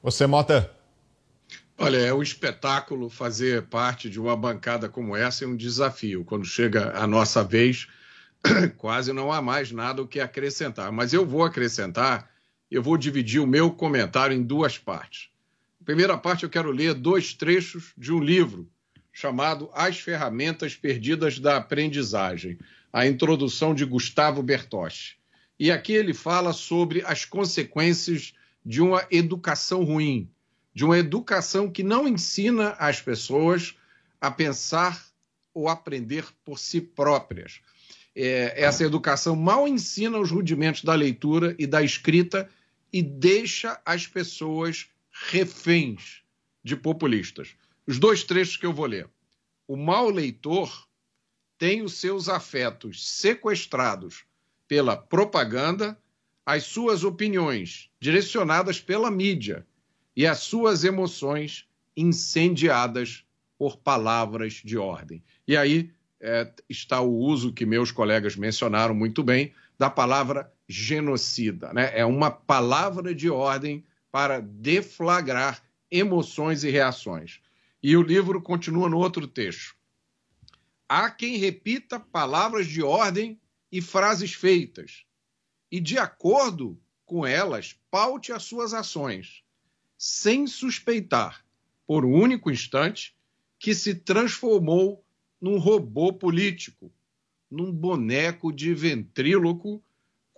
[0.05, 0.71] Você, Mota?
[1.77, 6.25] Olha, é um espetáculo fazer parte de uma bancada como essa, é um desafio.
[6.25, 7.89] Quando chega a nossa vez,
[8.79, 10.93] quase não há mais nada o que acrescentar.
[10.93, 12.30] Mas eu vou acrescentar
[12.71, 15.29] eu vou dividir o meu comentário em duas partes.
[15.81, 18.69] Na primeira parte, eu quero ler dois trechos de um livro
[19.13, 22.59] chamado As Ferramentas Perdidas da Aprendizagem,
[22.93, 25.19] a introdução de Gustavo Bertotti.
[25.59, 28.33] E aqui ele fala sobre as consequências
[28.65, 30.31] de uma educação ruim,
[30.73, 33.75] de uma educação que não ensina as pessoas
[34.21, 35.05] a pensar
[35.53, 37.61] ou aprender por si próprias.
[38.15, 42.49] É, essa educação mal ensina os rudimentos da leitura e da escrita
[42.93, 46.23] e deixa as pessoas reféns
[46.63, 47.55] de populistas.
[47.87, 49.09] Os dois trechos que eu vou ler.
[49.67, 50.89] O mau leitor
[51.59, 54.25] tem os seus afetos sequestrados
[54.67, 55.99] pela propaganda,
[56.45, 59.67] as suas opiniões direcionadas pela mídia
[60.17, 63.25] e as suas emoções incendiadas
[63.59, 65.23] por palavras de ordem.
[65.47, 71.73] E aí é, está o uso que meus colegas mencionaram muito bem da palavra genocida.
[71.73, 71.91] Né?
[71.95, 77.41] É uma palavra de ordem para deflagrar emoções e reações.
[77.83, 79.75] E o livro continua no outro texto.
[80.89, 83.41] Há quem repita palavras de ordem
[83.71, 85.05] e frases feitas,
[85.71, 89.45] e de acordo com elas, paute as suas ações,
[89.97, 91.45] sem suspeitar,
[91.87, 93.17] por um único instante,
[93.59, 95.05] que se transformou
[95.41, 96.93] num robô político
[97.51, 99.83] num boneco de ventríloco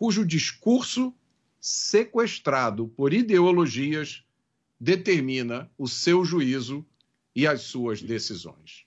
[0.02, 1.14] cujo discurso,
[1.60, 4.24] sequestrado por ideologias,
[4.80, 6.84] determina o seu juízo
[7.36, 8.84] e as suas decisões.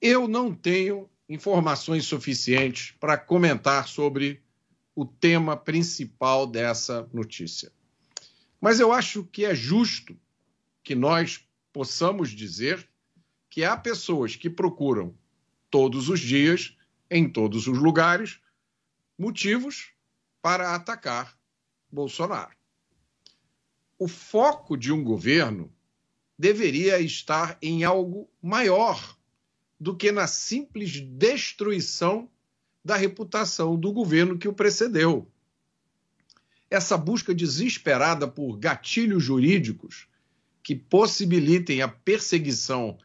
[0.00, 4.42] Eu não tenho informações suficientes para comentar sobre
[4.94, 7.70] o tema principal dessa notícia.
[8.58, 10.16] Mas eu acho que é justo
[10.82, 12.88] que nós possamos dizer
[13.50, 15.14] que há pessoas que procuram
[15.70, 16.74] todos os dias
[17.10, 18.40] em todos os lugares
[19.20, 19.92] motivos
[20.40, 21.38] para atacar
[21.92, 22.56] Bolsonaro.
[23.98, 25.70] O foco de um governo
[26.38, 29.18] deveria estar em algo maior
[29.78, 32.30] do que na simples destruição
[32.82, 35.30] da reputação do governo que o precedeu.
[36.70, 40.08] Essa busca desesperada por gatilhos jurídicos
[40.62, 42.96] que possibilitem a perseguição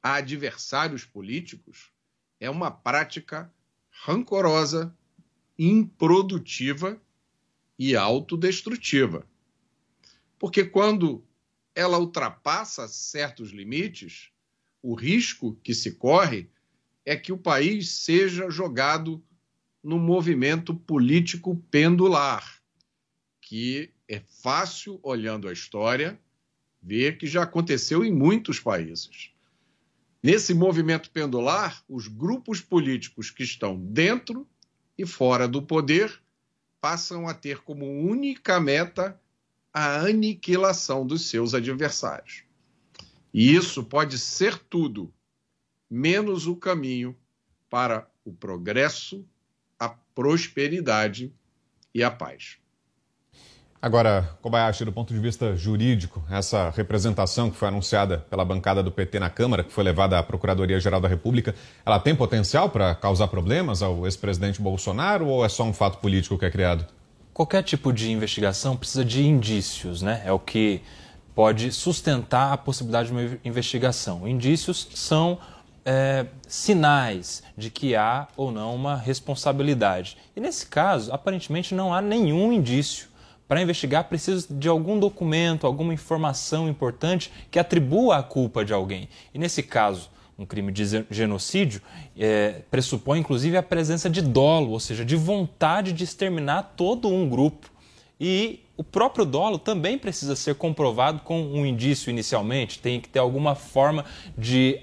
[0.00, 1.90] a adversários políticos
[2.38, 3.52] é uma prática
[3.90, 4.96] rancorosa,
[5.58, 7.00] improdutiva
[7.78, 9.26] e autodestrutiva.
[10.38, 11.24] Porque quando
[11.74, 14.30] ela ultrapassa certos limites,
[14.82, 16.48] o risco que se corre
[17.04, 19.22] é que o país seja jogado
[19.82, 22.62] num movimento político pendular,
[23.40, 26.18] que é fácil, olhando a história,
[26.82, 29.30] ver que já aconteceu em muitos países.
[30.22, 34.48] Nesse movimento pendular, os grupos políticos que estão dentro
[34.96, 36.20] e fora do poder
[36.80, 39.20] passam a ter como única meta
[39.72, 42.44] a aniquilação dos seus adversários.
[43.32, 45.12] E isso pode ser tudo,
[45.90, 47.16] menos o caminho
[47.68, 49.26] para o progresso,
[49.78, 51.32] a prosperidade
[51.92, 52.58] e a paz.
[53.84, 58.90] Agora, Kobayashi, do ponto de vista jurídico, essa representação que foi anunciada pela bancada do
[58.90, 61.54] PT na Câmara, que foi levada à Procuradoria-Geral da República,
[61.84, 66.38] ela tem potencial para causar problemas ao ex-presidente Bolsonaro ou é só um fato político
[66.38, 66.86] que é criado?
[67.34, 70.22] Qualquer tipo de investigação precisa de indícios, né?
[70.24, 70.80] É o que
[71.34, 74.26] pode sustentar a possibilidade de uma investigação.
[74.26, 75.38] Indícios são
[75.84, 80.16] é, sinais de que há ou não uma responsabilidade.
[80.34, 83.12] E nesse caso, aparentemente não há nenhum indício.
[83.46, 89.08] Para investigar, precisa de algum documento, alguma informação importante que atribua a culpa de alguém.
[89.34, 91.80] E nesse caso, um crime de genocídio
[92.18, 97.28] é, pressupõe inclusive a presença de dolo, ou seja, de vontade de exterminar todo um
[97.28, 97.70] grupo.
[98.18, 103.18] E o próprio dolo também precisa ser comprovado com um indício inicialmente, tem que ter
[103.18, 104.04] alguma forma
[104.36, 104.80] de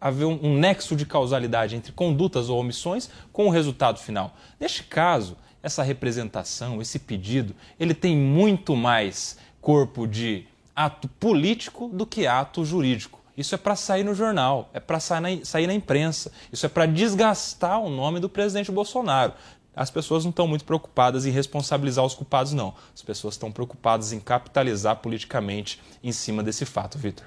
[0.00, 4.36] haver um, um nexo de causalidade entre condutas ou omissões com o resultado final.
[4.60, 5.36] Neste caso,
[5.68, 12.64] essa representação, esse pedido, ele tem muito mais corpo de ato político do que ato
[12.64, 13.20] jurídico.
[13.36, 17.80] Isso é para sair no jornal, é para sair, na imprensa, isso é para desgastar
[17.80, 19.32] o nome do presidente Bolsonaro.
[19.76, 22.74] As pessoas não estão muito preocupadas em responsabilizar os culpados, não.
[22.92, 27.26] As pessoas estão preocupadas em capitalizar politicamente em cima desse fato, Vitor.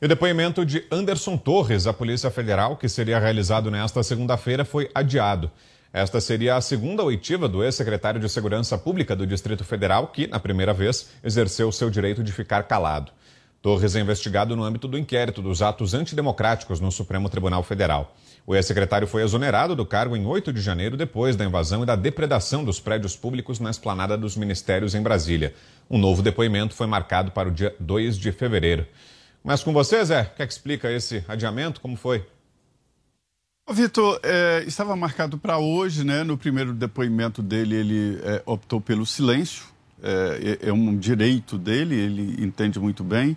[0.00, 4.88] E o depoimento de Anderson Torres à Polícia Federal, que seria realizado nesta segunda-feira, foi
[4.94, 5.50] adiado.
[5.94, 10.40] Esta seria a segunda oitiva do ex-secretário de Segurança Pública do Distrito Federal, que, na
[10.40, 13.12] primeira vez, exerceu seu direito de ficar calado.
[13.62, 18.12] Torres é investigado no âmbito do inquérito dos atos antidemocráticos no Supremo Tribunal Federal.
[18.44, 21.94] O ex-secretário foi exonerado do cargo em 8 de janeiro, depois da invasão e da
[21.94, 25.54] depredação dos prédios públicos na esplanada dos ministérios em Brasília.
[25.88, 28.84] Um novo depoimento foi marcado para o dia 2 de fevereiro.
[29.44, 30.22] Começo com você, Zé.
[30.22, 31.80] O é que explica esse adiamento?
[31.80, 32.26] Como foi?
[33.72, 36.22] Vitor, é, estava marcado para hoje, né?
[36.22, 39.64] No primeiro depoimento dele, ele é, optou pelo silêncio.
[40.02, 43.34] É, é, é, um direito dele, ele entende muito bem.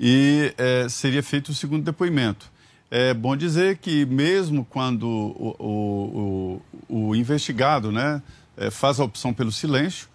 [0.00, 2.50] E é, seria feito o segundo depoimento.
[2.90, 8.22] É bom dizer que mesmo quando o, o, o, investigado né,
[8.56, 10.08] é, faz a opção pelo silêncio,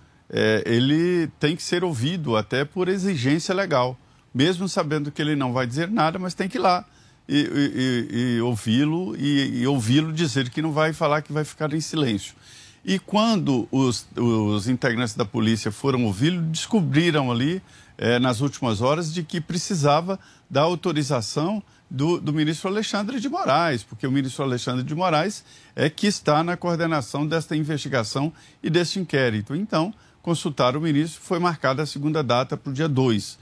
[0.66, 4.00] ele tem que ser ouvido até por exigência legal,
[4.34, 6.86] mesmo sabendo que ele não vai dizer nada, mas tem que ir lá
[7.28, 12.36] e, ouvi-lo e, ouvi-lo dizer que não vai falar, que vai ficar em silêncio.
[12.84, 17.62] E quando os, os integrantes da polícia foram ouvi-lo, descobriram ali,
[17.98, 20.20] é, nas últimas horas, de que precisava
[20.50, 25.44] da autorização do, do, ministro Alexandre de Moraes, porque o ministro Alexandre de Moraes
[25.76, 28.34] é que está na coordenação desta investigação
[28.64, 29.54] e deste inquérito.
[29.54, 33.38] Então, consultar o ministro foi marcada a segunda data para o dia 2.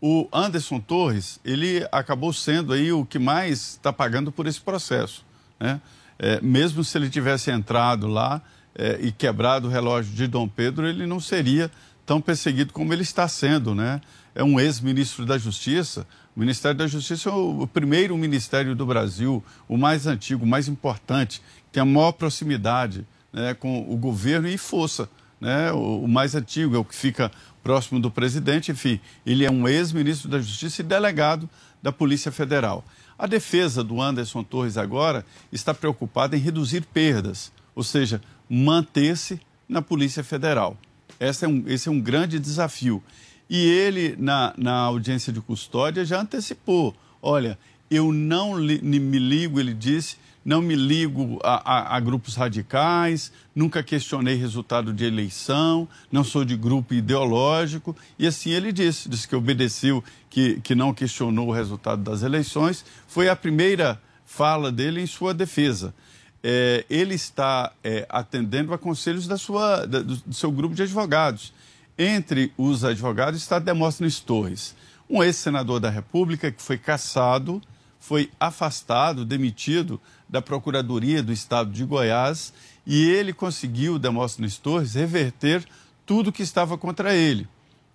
[0.00, 5.24] O Anderson Torres, ele acabou sendo aí o que mais está pagando por esse processo.
[5.58, 5.80] Né?
[6.18, 8.40] É, mesmo se ele tivesse entrado lá
[8.74, 11.70] é, e quebrado o relógio de Dom Pedro, ele não seria
[12.06, 14.00] tão perseguido como ele está sendo, né?
[14.34, 16.06] É um ex-ministro da Justiça,
[16.36, 20.68] o Ministério da Justiça é o primeiro ministério do Brasil, o mais antigo, o mais
[20.68, 25.08] importante, tem a maior proximidade né, com o governo e força.
[25.40, 25.72] Né?
[25.72, 27.30] O, o, mais antigo é o que fica
[27.62, 28.72] próximo do presidente.
[28.72, 31.48] Enfim, ele é um ex-ministro da Justiça e delegado
[31.82, 32.84] da Polícia Federal.
[33.18, 39.82] A defesa do Anderson Torres agora está preocupada em reduzir perdas, ou seja, manter-se na
[39.82, 40.76] Polícia Federal.
[41.18, 43.02] Esse é um, esse é um grande desafio.
[43.48, 47.58] E ele, na, na audiência de custódia, já antecipou: olha,
[47.90, 53.30] eu não li, me ligo, ele disse, não me ligo a, a, a, grupos radicais,
[53.54, 57.96] nunca questionei resultado de eleição, não sou de grupo ideológico.
[58.18, 62.84] E assim ele disse: disse que obedeceu, que, que não questionou o resultado das eleições.
[63.06, 65.94] Foi a primeira fala dele em sua defesa.
[66.42, 70.82] É, ele está é, atendendo a conselhos da sua, da, do, do seu grupo de
[70.82, 71.52] advogados
[72.02, 74.74] entre os advogados está Demóstenes Torres,
[75.08, 77.60] um ex-senador da República que foi cassado,
[77.98, 80.00] foi afastado, demitido
[80.30, 82.52] da Procuradoria do Estado de Goiás
[82.86, 85.64] e ele conseguiu, Demóstenes Torres, reverter
[86.06, 87.48] tudo que estava contra ele.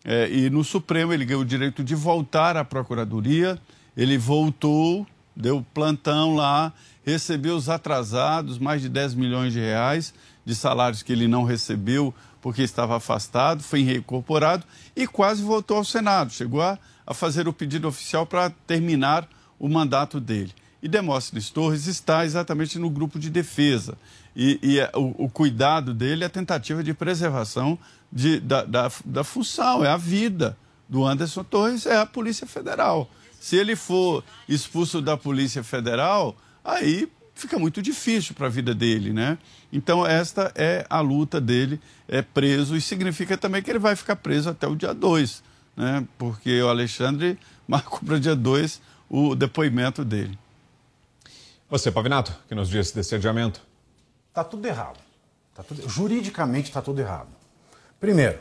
[0.03, 3.59] É, e no Supremo ele ganhou o direito de voltar à Procuradoria,
[3.97, 6.71] ele voltou, deu plantão lá,
[7.03, 10.13] recebeu os atrasados, mais de 10 milhões de reais
[10.45, 14.63] de salários que ele não recebeu porque estava afastado, foi reincorporado
[14.95, 16.31] e quase voltou ao Senado.
[16.31, 20.53] Chegou a, a fazer o pedido oficial para terminar o mandato dele.
[20.85, 23.97] E Demóstenes Torres está exatamente no grupo de defesa.
[24.35, 27.75] E, e é, o, o, cuidado dele é a tentativa de preservação
[28.11, 30.55] de, da, da, da função, é a vida
[30.87, 33.09] do Anderson Torres, é a Polícia Federal.
[33.39, 39.11] Se ele for expulso da Polícia Federal, aí fica muito difícil para a vida dele,
[39.11, 39.39] né?
[39.73, 44.17] Então esta é a luta dele, é preso, e significa também que ele vai ficar
[44.17, 45.43] preso até o dia 2,
[45.75, 46.07] né?
[46.15, 48.79] Porque o Alexandre marcou para o dia 2
[49.09, 50.37] o depoimento dele.
[51.75, 53.61] Você, Pavinato, que nos diz desse adiamento?
[54.29, 54.97] Está tudo errado.
[55.53, 55.89] Tá tudo...
[55.89, 57.27] Juridicamente está tudo errado.
[57.99, 58.39] Primeiro,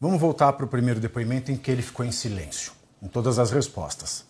[0.00, 3.50] vamos voltar para o primeiro depoimento em que ele ficou em silêncio, com todas as
[3.50, 4.24] respostas.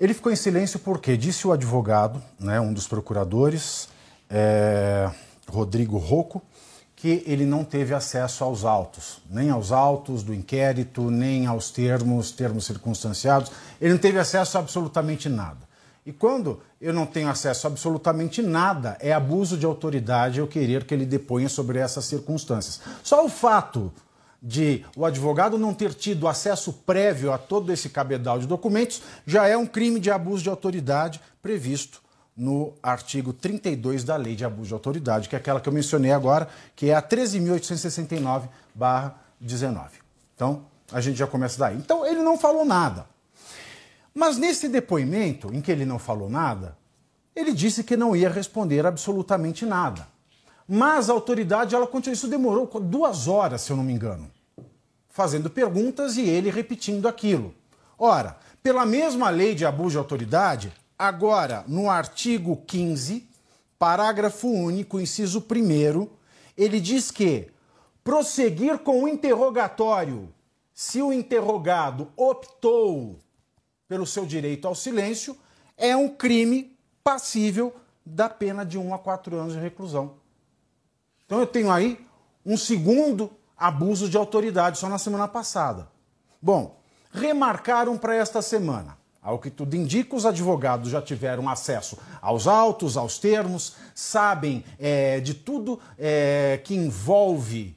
[0.00, 3.90] Ele ficou em silêncio porque disse o advogado, né, um dos procuradores,
[4.30, 5.10] é,
[5.46, 6.40] Rodrigo Rocco,
[6.96, 12.30] que ele não teve acesso aos autos, nem aos autos do inquérito, nem aos termos,
[12.30, 13.52] termos circunstanciados.
[13.78, 15.70] Ele não teve acesso a absolutamente nada.
[16.04, 20.84] E quando eu não tenho acesso a absolutamente nada, é abuso de autoridade eu querer
[20.84, 22.80] que ele deponha sobre essas circunstâncias.
[23.04, 23.92] Só o fato
[24.42, 29.46] de o advogado não ter tido acesso prévio a todo esse cabedal de documentos já
[29.46, 32.02] é um crime de abuso de autoridade previsto
[32.36, 36.10] no artigo 32 da Lei de Abuso de Autoridade, que é aquela que eu mencionei
[36.10, 39.90] agora, que é a 13.869-19.
[40.34, 41.76] Então, a gente já começa daí.
[41.76, 43.11] Então, ele não falou nada.
[44.14, 46.76] Mas nesse depoimento, em que ele não falou nada,
[47.34, 50.06] ele disse que não ia responder absolutamente nada.
[50.68, 54.30] Mas a autoridade, ela continuou, isso demorou duas horas, se eu não me engano,
[55.08, 57.54] fazendo perguntas e ele repetindo aquilo.
[57.98, 60.72] Ora, pela mesma lei de abuso de autoridade,
[61.02, 63.28] Agora, no artigo 15,
[63.76, 66.08] parágrafo único, inciso 1,
[66.56, 67.48] ele diz que
[68.04, 70.32] prosseguir com o interrogatório
[70.72, 73.18] se o interrogado optou
[73.92, 75.36] pelo seu direito ao silêncio
[75.76, 76.74] é um crime
[77.04, 80.14] passível da pena de 1 a 4 anos de reclusão.
[81.26, 82.02] Então eu tenho aí
[82.42, 85.90] um segundo abuso de autoridade só na semana passada.
[86.40, 86.80] Bom,
[87.12, 92.96] remarcaram para esta semana ao que tudo indica, os advogados já tiveram acesso aos autos,
[92.96, 97.76] aos termos, sabem é, de tudo é, que envolve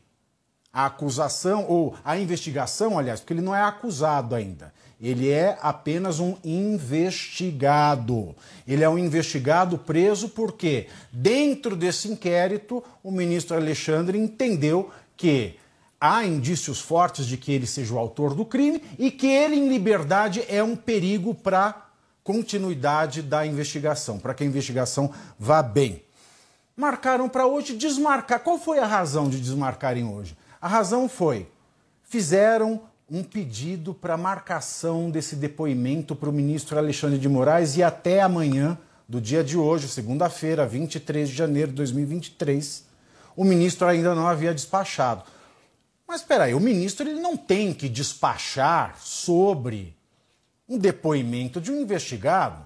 [0.72, 4.74] a acusação, ou a investigação, aliás, porque ele não é acusado ainda.
[5.00, 8.36] Ele é apenas um investigado.
[8.68, 15.58] Ele é um investigado preso porque, dentro desse inquérito, o ministro Alexandre entendeu que
[16.00, 19.68] há indícios fortes de que ele seja o autor do crime e que ele, em
[19.68, 21.76] liberdade, é um perigo para a
[22.24, 26.04] continuidade da investigação, para que a investigação vá bem.
[26.76, 28.40] Marcaram para hoje desmarcar.
[28.40, 30.38] Qual foi a razão de desmarcarem hoje?
[30.62, 31.48] A razão foi:
[32.04, 38.22] fizeram um pedido para marcação desse depoimento para o ministro Alexandre de Moraes e até
[38.22, 38.78] amanhã,
[39.08, 42.86] do dia de hoje, segunda-feira, 23 de janeiro de 2023,
[43.36, 45.24] o ministro ainda não havia despachado.
[46.08, 49.96] Mas espera aí, o ministro ele não tem que despachar sobre
[50.68, 52.66] um depoimento de um investigado.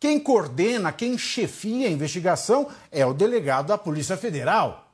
[0.00, 4.90] Quem coordena, quem chefia a investigação é o delegado da Polícia Federal.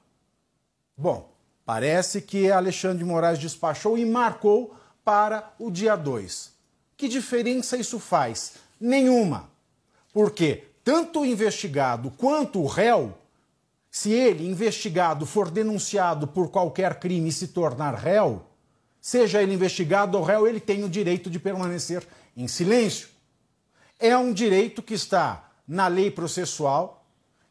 [0.96, 1.34] Bom,
[1.64, 4.74] parece que Alexandre de Moraes despachou e marcou
[5.04, 6.52] para o dia 2.
[6.96, 8.54] Que diferença isso faz?
[8.80, 9.50] Nenhuma.
[10.12, 13.14] Porque tanto o investigado quanto o réu
[13.94, 18.44] se ele, investigado, for denunciado por qualquer crime e se tornar réu,
[19.00, 22.04] seja ele investigado ou réu, ele tem o direito de permanecer
[22.36, 23.06] em silêncio.
[23.96, 27.06] É um direito que está na lei processual,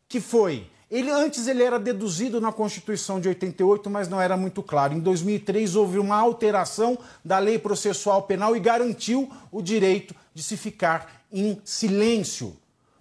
[0.10, 0.69] que foi.
[0.94, 4.94] Ele antes ele era deduzido na Constituição de 88, mas não era muito claro.
[4.94, 10.56] Em 2003 houve uma alteração da lei processual penal e garantiu o direito de se
[10.56, 12.56] ficar em silêncio.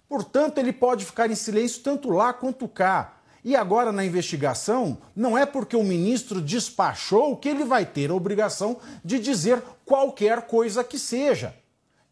[0.09, 3.13] Portanto, ele pode ficar em silêncio tanto lá quanto cá.
[3.45, 8.15] E agora, na investigação, não é porque o ministro despachou que ele vai ter a
[8.15, 11.53] obrigação de dizer qualquer coisa que seja.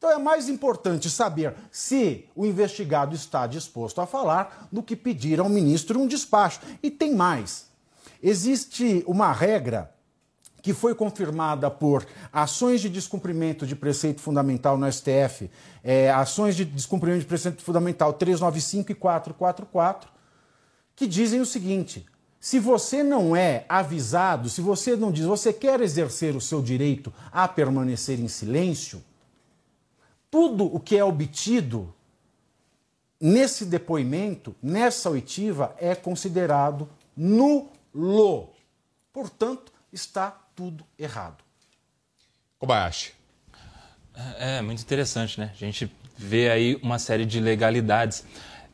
[0.01, 5.39] Então é mais importante saber se o investigado está disposto a falar do que pedir
[5.39, 6.59] ao ministro um despacho.
[6.81, 7.67] E tem mais.
[8.19, 9.93] Existe uma regra
[10.59, 12.03] que foi confirmada por
[12.33, 15.51] ações de descumprimento de preceito fundamental no STF,
[15.83, 20.09] é, ações de descumprimento de preceito fundamental 395 e 444,
[20.95, 22.07] que dizem o seguinte:
[22.39, 27.13] se você não é avisado, se você não diz, você quer exercer o seu direito
[27.31, 29.03] a permanecer em silêncio,
[30.31, 31.93] tudo o que é obtido
[33.19, 38.49] nesse depoimento, nessa oitiva, é considerado nulo.
[39.13, 41.43] Portanto, está tudo errado.
[42.57, 43.13] Kobayashi.
[44.39, 45.51] É, é muito interessante, né?
[45.53, 48.23] A gente vê aí uma série de legalidades.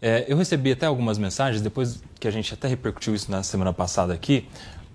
[0.01, 3.73] É, eu recebi até algumas mensagens, depois que a gente até repercutiu isso na semana
[3.73, 4.47] passada aqui,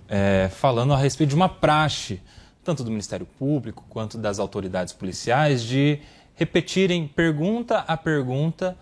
[0.08, 2.20] é, falando a respeito de uma praxe,
[2.62, 6.00] tanto do Ministério Público quanto das autoridades policiais, de
[6.34, 8.76] repetirem pergunta a pergunta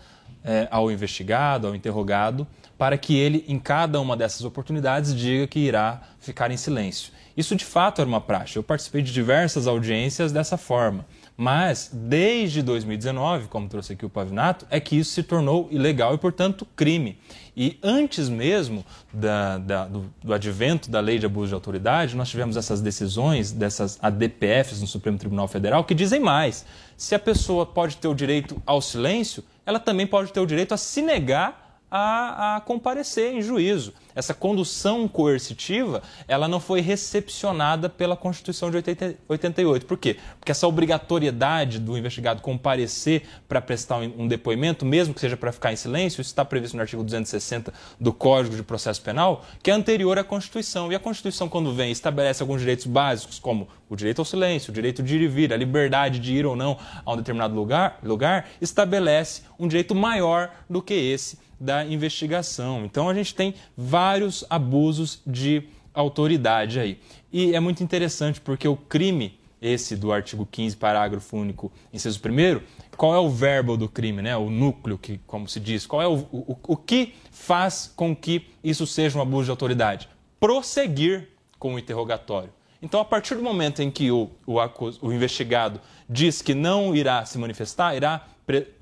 [0.45, 2.47] é, ao investigado, ao interrogado,
[2.79, 7.13] para que ele, em cada uma dessas oportunidades, diga que irá ficar em silêncio.
[7.37, 8.57] Isso de fato era uma praxe.
[8.57, 11.05] Eu participei de diversas audiências dessa forma
[11.37, 16.19] Mas, desde 2019, como trouxe aqui o Pavinato, é que isso se tornou ilegal e,
[16.19, 17.19] portanto, crime.
[17.57, 22.29] E antes mesmo da, da, do, do, advento da lei de abuso de autoridade, nós
[22.29, 26.65] tivemos essas decisões dessas ADPFs no Supremo Tribunal Federal que dizem mais.
[26.97, 30.75] Se a pessoa pode ter o direito ao silêncio, ela também pode ter o direito
[30.75, 33.93] a se negar a, a, comparecer em juízo.
[34.21, 39.87] Essa condução coercitiva, ela não foi recepcionada pela Constituição de 80, 88.
[39.87, 40.19] Por quê?
[40.39, 45.73] Porque essa obrigatoriedade do investigado comparecer para prestar um, depoimento, mesmo que seja para ficar
[45.73, 49.75] em silêncio, isso está previsto no artigo 260 do Código de Processo Penal, que é
[49.75, 50.93] anterior à Constituição.
[50.93, 54.75] E a Constituição, quando vem, estabelece alguns direitos básicos, como o direito ao silêncio, o
[54.75, 56.77] direito de ir e vir, a liberdade de ir ou não
[57.07, 62.87] a um determinado lugar, lugar estabelece um direito maior do que esse da investigação.
[62.87, 64.10] Então a gente tem vários
[64.49, 67.01] abusos de autoridade aí.
[67.33, 72.61] E é muito interessante porque o crime, esse do artigo 15, parágrafo único, inciso 1,
[72.97, 74.37] qual é o verbo do crime, né?
[74.37, 78.47] o núcleo, que, como se diz, qual é o, o, o que faz com que
[78.63, 80.09] isso seja um abuso de autoridade?
[80.39, 81.29] Prosseguir
[81.59, 82.51] com o interrogatório.
[82.83, 84.57] Então, a partir do momento em que o, o,
[85.03, 88.27] o investigado diz que não irá se manifestar, irá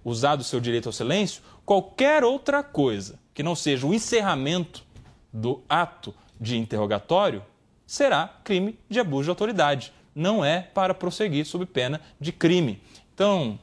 [0.04, 4.84] usar do seu direito ao silêncio, qualquer outra coisa que não seja o encerramento
[5.32, 7.42] do ato de interrogatório
[7.86, 9.92] será crime de abuso de autoridade.
[10.14, 12.82] Não é para prosseguir sob pena de crime.
[13.14, 13.58] Então,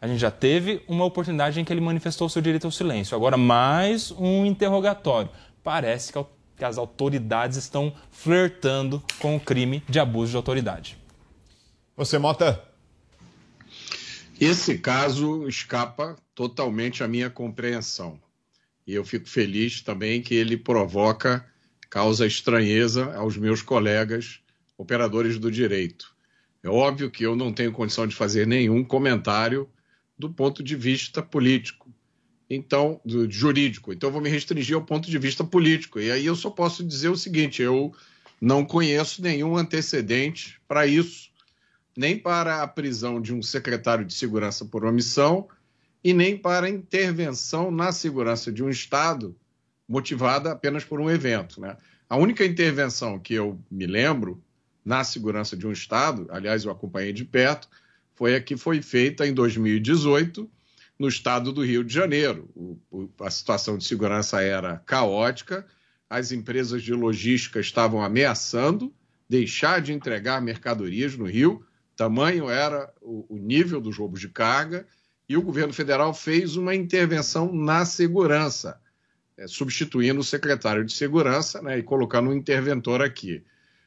[0.00, 3.16] a gente já teve uma oportunidade em que ele manifestou seu direito ao silêncio.
[3.16, 5.30] Agora, mais um interrogatório.
[5.62, 6.12] Parece
[6.56, 10.98] que as autoridades estão flertando com o crime de abuso de autoridade.
[11.96, 12.64] Você, Mota?
[14.40, 18.18] Esse caso escapa totalmente à minha compreensão.
[18.86, 21.46] E eu fico feliz também que ele provoca,
[21.88, 24.40] causa estranheza aos meus colegas
[24.76, 26.14] operadores do direito.
[26.62, 29.68] É óbvio que eu não tenho condição de fazer nenhum comentário
[30.18, 31.88] do ponto de vista político,
[32.48, 33.92] então do, jurídico.
[33.92, 35.98] Então eu vou me restringir ao ponto de vista político.
[35.98, 37.94] E aí eu só posso dizer o seguinte: eu
[38.40, 41.30] não conheço nenhum antecedente para isso
[41.96, 45.48] nem para a prisão de um secretário de segurança por omissão
[46.02, 49.36] e nem para intervenção na segurança de um Estado
[49.88, 51.60] motivada apenas por um evento.
[51.60, 51.76] Né?
[52.08, 54.42] A única intervenção que eu me lembro
[54.84, 57.68] na segurança de um Estado, aliás, eu acompanhei de perto,
[58.14, 60.50] foi a que foi feita em 2018
[60.98, 62.50] no estado do Rio de Janeiro.
[62.54, 65.66] O, o, a situação de segurança era caótica,
[66.08, 68.92] as empresas de logística estavam ameaçando
[69.28, 71.64] deixar de entregar mercadorias no Rio
[72.00, 74.86] Tamanho era o, o nível dos roubos de carga
[75.30, 78.80] e o governo federal fez uma intervenção na segurança,
[79.36, 83.44] é, substituindo o secretário de segurança né, e colocando um interventor aqui.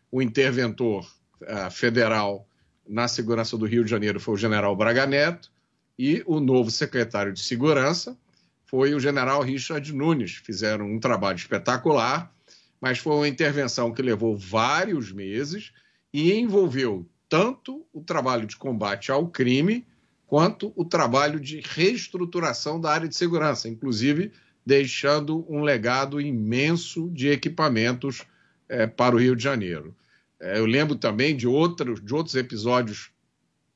[0.09, 1.05] O interventor
[1.41, 2.47] uh, federal
[2.87, 5.51] na segurança do Rio de Janeiro foi o general Braga Neto
[5.99, 8.17] e o novo secretário de segurança
[8.63, 10.35] foi o general Richard Nunes.
[10.35, 12.33] Fizeram um trabalho espetacular,
[12.79, 15.73] mas foi uma intervenção que levou vários meses
[16.13, 19.85] e envolveu tanto o trabalho de combate ao crime
[20.33, 24.31] quanto o trabalho de reestruturação da área de segurança, inclusive
[24.65, 28.23] deixando um legado imenso de equipamentos
[28.67, 29.95] é, para o Rio de Janeiro.
[30.39, 33.11] É, eu lembro também de outros, de outros episódios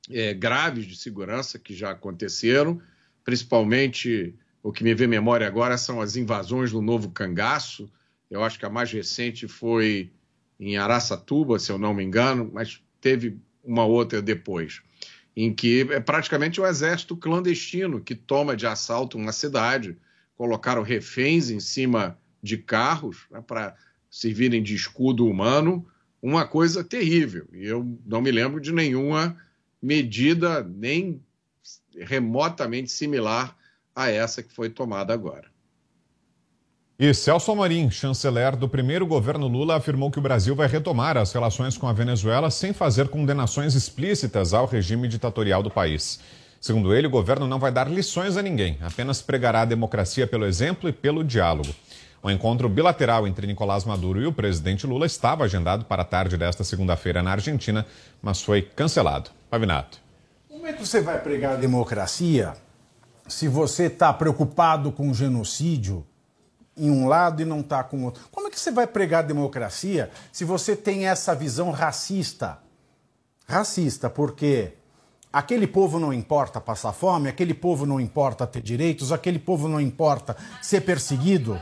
[0.10, 2.82] é, graves de segurança que já aconteceram,
[3.24, 7.88] principalmente o que me vem à memória agora são as invasões do Novo Cangaço.
[8.32, 10.12] Eu acho que a mais recente foi
[10.60, 14.82] em Araçatuba, se eu não me engano, mas teve uma outra depois,
[15.38, 19.96] em que é praticamente um exército clandestino que toma de assalto uma cidade,
[20.36, 23.76] colocaram reféns em cima de carros né, para
[24.10, 25.88] servirem de escudo humano,
[26.20, 27.48] uma coisa terrível.
[27.54, 29.38] E eu não me lembro de nenhuma
[29.80, 31.22] medida nem
[32.00, 33.56] remotamente similar
[33.96, 35.52] a essa que foi tomada agora.
[37.00, 41.32] E Celso Amorim, chanceler do primeiro governo Lula, afirmou que o Brasil vai retomar as
[41.32, 46.20] relações com a Venezuela sem fazer condenações explícitas ao regime ditatorial do país.
[46.60, 50.44] Segundo ele, o governo não vai dar lições a ninguém, apenas pregará a democracia pelo
[50.44, 51.70] exemplo e pelo diálogo.
[52.24, 56.36] O encontro bilateral entre Nicolás Maduro e o presidente Lula estava agendado para a tarde
[56.36, 57.86] desta segunda-feira na Argentina,
[58.20, 59.30] mas foi cancelado.
[59.52, 60.00] Pavinato.
[60.50, 62.56] Como é que você vai pregar a democracia
[63.28, 66.04] se você está preocupado com o genocídio?
[66.78, 68.24] Em um lado e não está com o outro.
[68.32, 72.60] Como é que você vai pregar democracia se você tem essa visão racista?
[73.48, 74.74] Racista, porque
[75.32, 79.82] aquele povo não importa passar fome, aquele povo não importa ter direitos, aquele povo não
[79.82, 81.60] importa ser perseguido,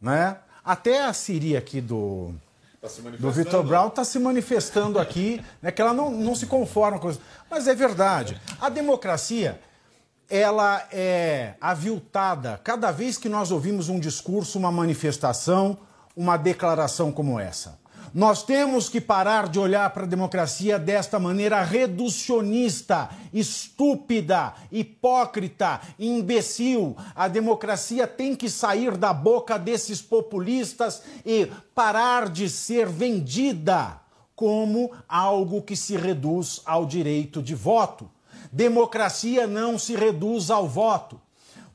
[0.00, 0.36] né?
[0.64, 2.34] Até a Siri aqui do,
[2.80, 2.88] Tá
[3.18, 7.10] do Vitor Brown está se manifestando aqui, né, que ela não, não se conforma com
[7.10, 7.20] isso.
[7.50, 8.40] Mas é verdade.
[8.58, 9.60] A democracia,
[10.30, 15.76] ela é aviltada cada vez que nós ouvimos um discurso, uma manifestação,
[16.16, 17.80] uma declaração como essa.
[18.12, 26.96] Nós temos que parar de olhar para a democracia desta maneira reducionista, estúpida, hipócrita, imbecil.
[27.14, 34.00] A democracia tem que sair da boca desses populistas e parar de ser vendida
[34.34, 38.10] como algo que se reduz ao direito de voto.
[38.52, 41.20] Democracia não se reduz ao voto.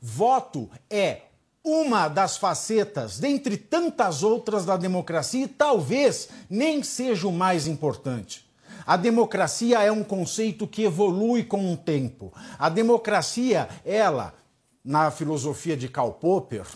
[0.02, 1.22] Voto é
[1.64, 8.45] uma das facetas, dentre tantas outras da democracia, e talvez nem seja o mais importante.
[8.85, 12.31] A democracia é um conceito que evolui com o tempo.
[12.60, 14.31] A democracia, ela,
[14.84, 16.68] na filosofia de Karl Popper,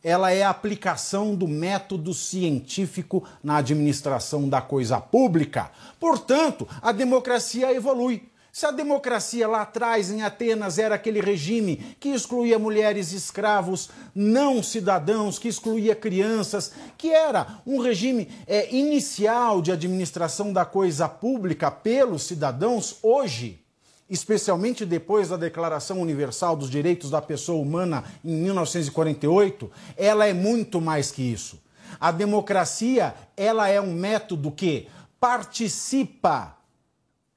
[0.00, 5.72] ela é a aplicação do método científico na administração da coisa pública.
[5.98, 8.28] Portanto, a democracia evolui.
[8.56, 14.62] Se a democracia lá atrás, em Atenas, era aquele regime que excluía mulheres escravos, não
[14.62, 21.70] cidadãos, que excluía crianças, que era um regime é, inicial de administração da coisa pública
[21.70, 23.62] pelos cidadãos, hoje,
[24.08, 30.80] especialmente depois da Declaração Universal dos Direitos da Pessoa Humana em 1948, ela é muito
[30.80, 31.60] mais que isso.
[32.00, 34.88] A democracia, ela é um método que
[35.20, 36.55] participa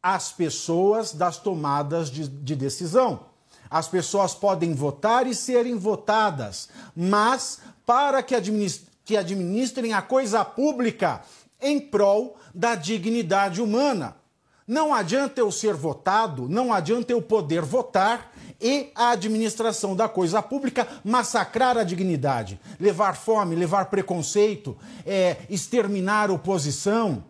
[0.01, 3.27] as pessoas das tomadas de, de decisão.
[3.69, 10.45] As pessoas podem votar e serem votadas, mas para que, administ que administrem a coisa
[10.45, 11.21] pública
[11.61, 14.15] em prol da dignidade humana.
[14.67, 18.31] Não adianta eu ser votado, não adianta eu poder votar
[18.61, 26.29] e a administração da coisa pública massacrar a dignidade, levar fome, levar preconceito, é, exterminar
[26.29, 27.23] oposição,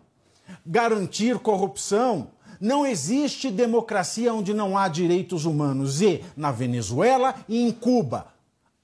[0.66, 2.28] garantir corrupção,
[2.60, 6.02] não existe democracia onde não há direitos humanos.
[6.02, 8.26] E na Venezuela e em Cuba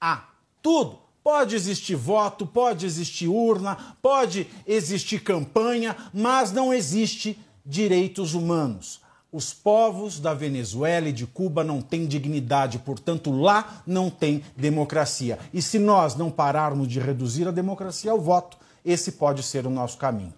[0.01, 0.23] há
[0.61, 0.99] tudo.
[1.23, 9.01] Pode existir voto, pode existir urna, pode existir campanha, mas não existe direitos humanos.
[9.29, 15.37] Os povos da Venezuela e de Cuba não têm dignidade, portanto, lá não tem democracia.
[15.53, 19.69] E se nós não pararmos de reduzir a democracia ao voto, esse pode ser o
[19.69, 20.33] nosso caminho.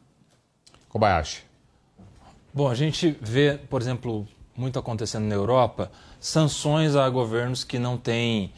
[0.89, 1.48] Kobayashi.
[2.51, 7.95] Bom, a gente vê, por exemplo, muito acontecendo na Europa, sanções a governos que não
[7.95, 8.51] têm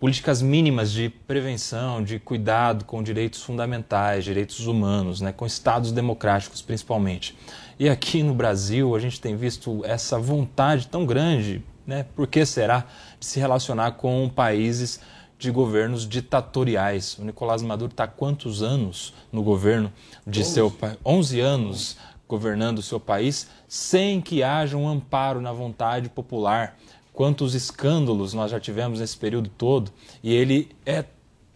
[0.00, 6.60] políticas mínimas de prevenção, de cuidado com direitos fundamentais, direitos humanos, né, com estados democráticos
[6.60, 7.36] principalmente.
[7.78, 12.44] E aqui no Brasil a gente tem visto essa vontade tão grande, né, por que
[12.44, 12.84] será,
[13.18, 15.00] de se relacionar com países
[15.38, 17.16] de governos ditatoriais.
[17.18, 19.92] O Nicolás Maduro está há quantos anos no governo
[20.26, 20.50] de 11.
[20.50, 20.98] seu país?
[21.04, 21.96] 11 anos
[22.28, 26.76] governando o seu país sem que haja um amparo na vontade popular.
[27.12, 29.90] Quantos escândalos nós já tivemos nesse período todo
[30.22, 31.04] e ele é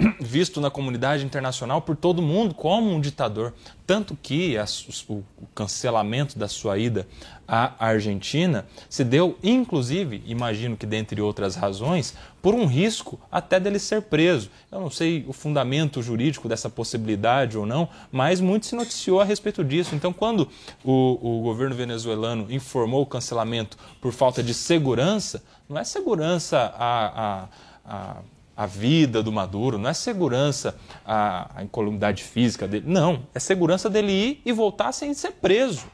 [0.21, 3.53] visto na comunidade internacional por todo mundo como um ditador.
[3.87, 4.65] Tanto que a,
[5.09, 5.23] o,
[5.55, 7.07] cancelamento da sua ida
[7.47, 13.79] à Argentina se deu, inclusive, imagino que dentre outras razões, por um risco até dele
[13.79, 14.51] ser preso.
[14.71, 19.25] Eu não sei o fundamento jurídico dessa possibilidade ou não, mas muito se noticiou a
[19.25, 19.95] respeito disso.
[19.95, 20.49] Então, quando
[20.85, 27.45] o, o governo venezuelano informou o cancelamento por falta de segurança, não é segurança a,
[27.45, 27.49] a,
[27.85, 28.17] a
[28.61, 33.89] a vida do Maduro, não é segurança a, a incolumidade física dele, não, é segurança
[33.89, 35.87] dele ir e voltar sem ser preso.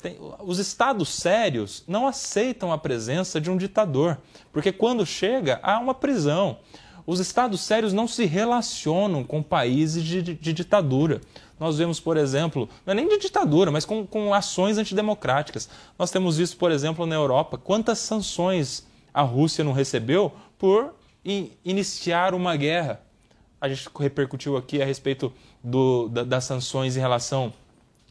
[0.00, 4.16] Tem, os estados sérios não aceitam a presença de um ditador,
[4.52, 6.58] porque quando chega há uma prisão.
[7.04, 11.20] Os estados sérios não se relacionam com países de, de, de ditadura.
[11.58, 15.68] Nós vemos, por exemplo, não é nem de ditadura, mas com, com ações antidemocráticas.
[15.98, 20.94] Nós temos visto, por exemplo, na Europa, quantas sanções a Rússia não recebeu por
[21.64, 23.00] iniciar uma guerra.
[23.60, 25.32] A gente repercutiu aqui a respeito
[25.62, 27.52] do, da, das sanções em relação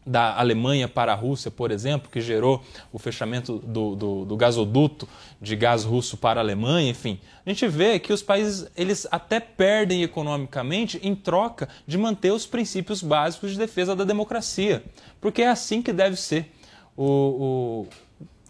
[0.05, 2.61] da Alemanha para a Rússia, por exemplo, que gerou
[2.91, 5.07] o fechamento do, do, do, gasoduto
[5.41, 7.19] de gás russo para a Alemanha, enfim.
[7.45, 12.45] A gente vê que os países eles até perdem economicamente em troca de manter os
[12.45, 14.83] princípios básicos de defesa da democracia,
[15.21, 16.51] porque é assim que deve ser.
[16.95, 17.87] O,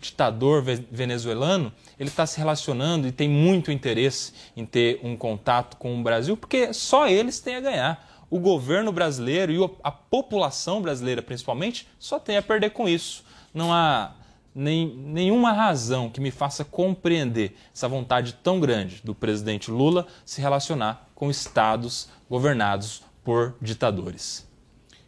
[0.04, 0.62] ditador
[0.92, 1.72] venezuelano,
[2.04, 6.36] ele está se relacionando e tem muito interesse em ter um contato com o Brasil,
[6.36, 8.10] porque só eles têm a ganhar.
[8.30, 13.24] O governo brasileiro e a população brasileira, principalmente, só tem a perder com isso.
[13.54, 14.16] Não há
[14.54, 20.42] nem, nenhuma razão que me faça compreender essa vontade tão grande do presidente Lula se
[20.42, 24.48] relacionar com estados governados por ditadores.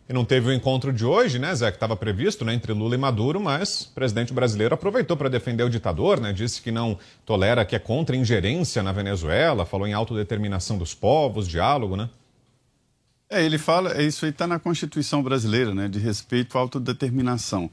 [0.07, 2.93] E não teve o encontro de hoje, né, Zé, que estava previsto né, entre Lula
[2.93, 6.31] e Maduro, mas o presidente brasileiro aproveitou para defender o ditador, né?
[6.31, 11.47] Disse que não tolera, que é contra ingerência na Venezuela, falou em autodeterminação dos povos,
[11.47, 12.07] diálogo, né?
[13.27, 17.71] É, ele fala, isso aí está na Constituição brasileira, né, de respeito à autodeterminação.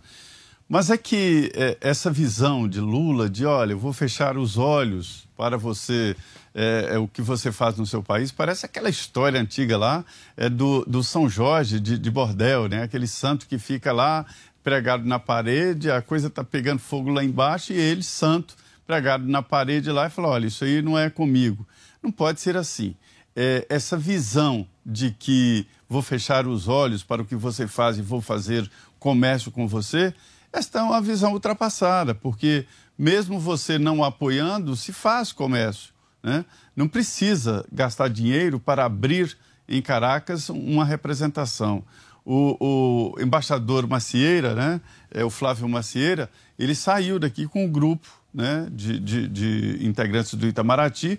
[0.72, 5.28] Mas é que é, essa visão de Lula, de olha, eu vou fechar os olhos
[5.36, 6.16] para você
[6.54, 8.32] é, é, o que você faz no seu país.
[8.32, 10.02] Parece aquela história antiga lá
[10.34, 12.84] é, do, do São Jorge de, de Bordel, né?
[12.84, 14.24] aquele santo que fica lá
[14.64, 19.42] pregado na parede, a coisa está pegando fogo lá embaixo e ele, santo, pregado na
[19.42, 21.68] parede lá e fala: olha, isso aí não é comigo.
[22.02, 22.96] Não pode ser assim.
[23.36, 28.00] É, essa visão de que vou fechar os olhos para o que você faz e
[28.00, 28.66] vou fazer
[28.98, 30.14] comércio com você,
[30.52, 32.66] esta é uma visão ultrapassada, porque
[32.98, 35.92] mesmo você não apoiando, se faz comércio.
[36.22, 36.44] Né?
[36.76, 41.82] Não precisa gastar dinheiro para abrir em Caracas uma representação.
[42.24, 44.80] O, o embaixador Macieira, né,
[45.10, 50.34] é o Flávio Macieira, ele saiu daqui com um grupo né, de, de, de integrantes
[50.34, 51.18] do Itamaraty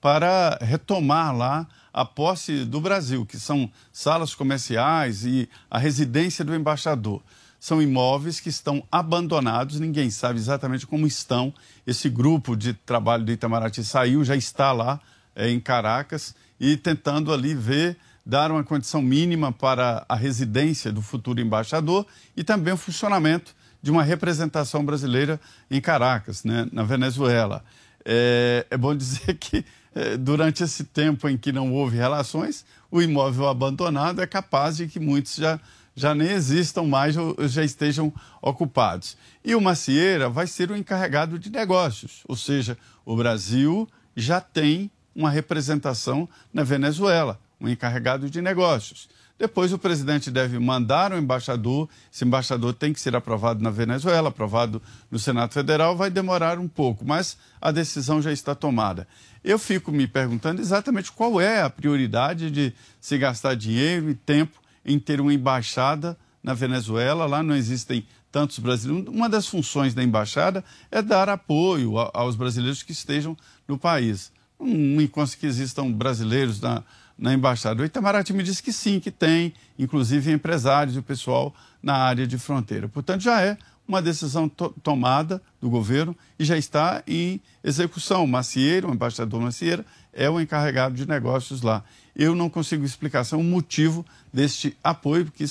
[0.00, 6.54] para retomar lá a posse do Brasil, que são salas comerciais e a residência do
[6.54, 7.22] embaixador
[7.62, 11.54] são imóveis que estão abandonados, ninguém sabe exatamente como estão.
[11.86, 15.00] Esse grupo de trabalho do Itamaraty saiu, já está lá
[15.32, 21.00] é, em Caracas e tentando ali ver, dar uma condição mínima para a residência do
[21.00, 22.04] futuro embaixador
[22.36, 25.40] e também o funcionamento de uma representação brasileira
[25.70, 27.64] em Caracas, né, na Venezuela.
[28.04, 29.64] É, é bom dizer que
[29.94, 34.88] é, durante esse tempo em que não houve relações, o imóvel abandonado é capaz de
[34.88, 35.60] que muitos já
[35.94, 39.16] já nem existam mais ou já estejam ocupados.
[39.44, 44.90] E o Macieira vai ser o encarregado de negócios, ou seja, o Brasil já tem
[45.14, 49.08] uma representação na Venezuela, um encarregado de negócios.
[49.38, 54.28] Depois o presidente deve mandar um embaixador, esse embaixador tem que ser aprovado na Venezuela,
[54.28, 59.06] aprovado no Senado Federal, vai demorar um pouco, mas a decisão já está tomada.
[59.42, 64.61] Eu fico me perguntando exatamente qual é a prioridade de se gastar dinheiro e tempo
[64.84, 67.26] em ter uma embaixada na Venezuela.
[67.26, 69.08] Lá não existem tantos brasileiros.
[69.08, 73.36] Uma das funções da embaixada é dar apoio aos brasileiros que estejam
[73.68, 74.32] no país.
[74.58, 76.82] Não encontra que existam brasileiros na,
[77.18, 77.82] na embaixada.
[77.82, 82.26] O Itamaraty me disse que sim, que tem, inclusive empresários e o pessoal na área
[82.26, 82.88] de fronteira.
[82.88, 88.24] Portanto, já é uma decisão to tomada do governo e já está em execução.
[88.24, 91.84] O Macieira, o embaixador Macieira, é o encarregado de negócios lá.
[92.14, 95.44] Eu não consigo explicação, o motivo deste apoio, porque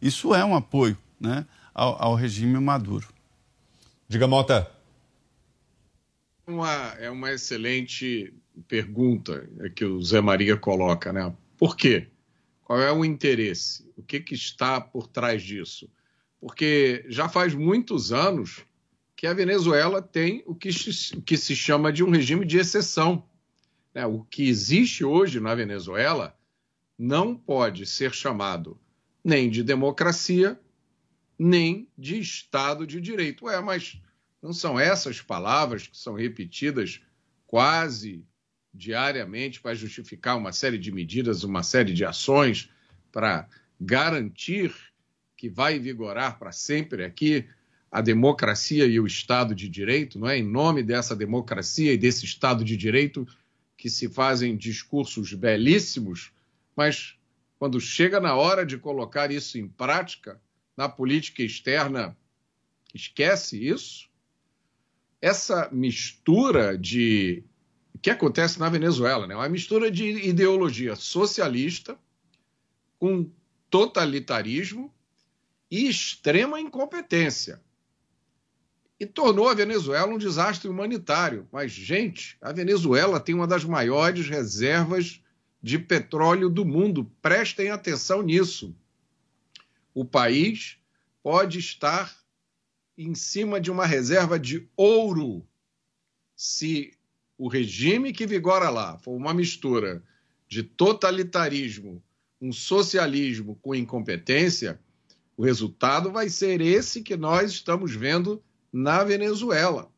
[0.00, 3.08] isso é um apoio né, ao, ao regime Maduro.
[4.08, 4.70] Diga, Mota.
[6.46, 8.34] Uma, é uma excelente
[8.68, 11.34] pergunta que o Zé Maria coloca, né?
[11.56, 12.08] Por quê?
[12.62, 13.90] Qual é o interesse?
[13.96, 15.88] O que, que está por trás disso?
[16.40, 18.64] Porque já faz muitos anos
[19.16, 20.68] que a Venezuela tem o que,
[21.16, 23.24] o que se chama de um regime de exceção.
[23.94, 24.04] Né?
[24.04, 26.36] O que existe hoje na Venezuela
[26.98, 28.78] não pode ser chamado
[29.22, 30.60] nem de democracia,
[31.38, 33.48] nem de Estado de Direito.
[33.48, 34.00] É, mas
[34.42, 37.00] não são essas palavras que são repetidas
[37.46, 38.26] quase
[38.72, 42.68] diariamente para justificar uma série de medidas, uma série de ações
[43.12, 43.48] para
[43.80, 44.74] garantir
[45.36, 47.46] que vai vigorar para sempre aqui
[47.90, 50.38] a democracia e o Estado de Direito, não é?
[50.38, 53.24] Em nome dessa democracia e desse Estado de Direito
[53.84, 56.32] que se fazem discursos belíssimos,
[56.74, 57.18] mas
[57.58, 60.40] quando chega na hora de colocar isso em prática,
[60.74, 62.16] na política externa,
[62.94, 64.08] esquece isso.
[65.20, 67.44] Essa mistura de.
[68.00, 69.36] Que acontece na Venezuela, né?
[69.36, 71.98] Uma mistura de ideologia socialista
[72.98, 73.30] com
[73.68, 74.90] totalitarismo
[75.70, 77.60] e extrema incompetência.
[78.98, 81.48] E tornou a Venezuela um desastre humanitário.
[81.50, 85.20] Mas, gente, a Venezuela tem uma das maiores reservas
[85.62, 87.10] de petróleo do mundo.
[87.20, 88.74] Prestem atenção nisso.
[89.92, 90.78] O país
[91.22, 92.14] pode estar
[92.96, 95.46] em cima de uma reserva de ouro
[96.36, 96.92] se
[97.36, 100.02] o regime que vigora lá for uma mistura
[100.48, 102.02] de totalitarismo,
[102.40, 104.78] um socialismo com incompetência,
[105.36, 108.42] o resultado vai ser esse que nós estamos vendo
[108.74, 109.88] na Venezuela.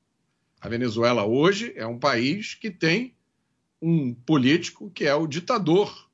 [0.61, 3.15] A Venezuela hoje é um país que tem
[3.81, 6.11] um político que é o ditador.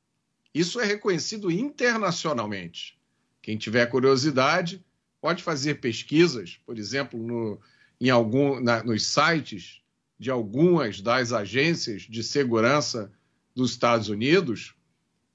[0.54, 2.96] Isso é reconhecido internacionalmente.
[3.42, 4.80] Quem tiver curiosidade
[5.20, 7.60] pode fazer pesquisas, por exemplo, no,
[8.00, 9.82] em algum, na, nos sites
[10.16, 13.10] de algumas das agências de segurança
[13.56, 14.76] dos Estados Unidos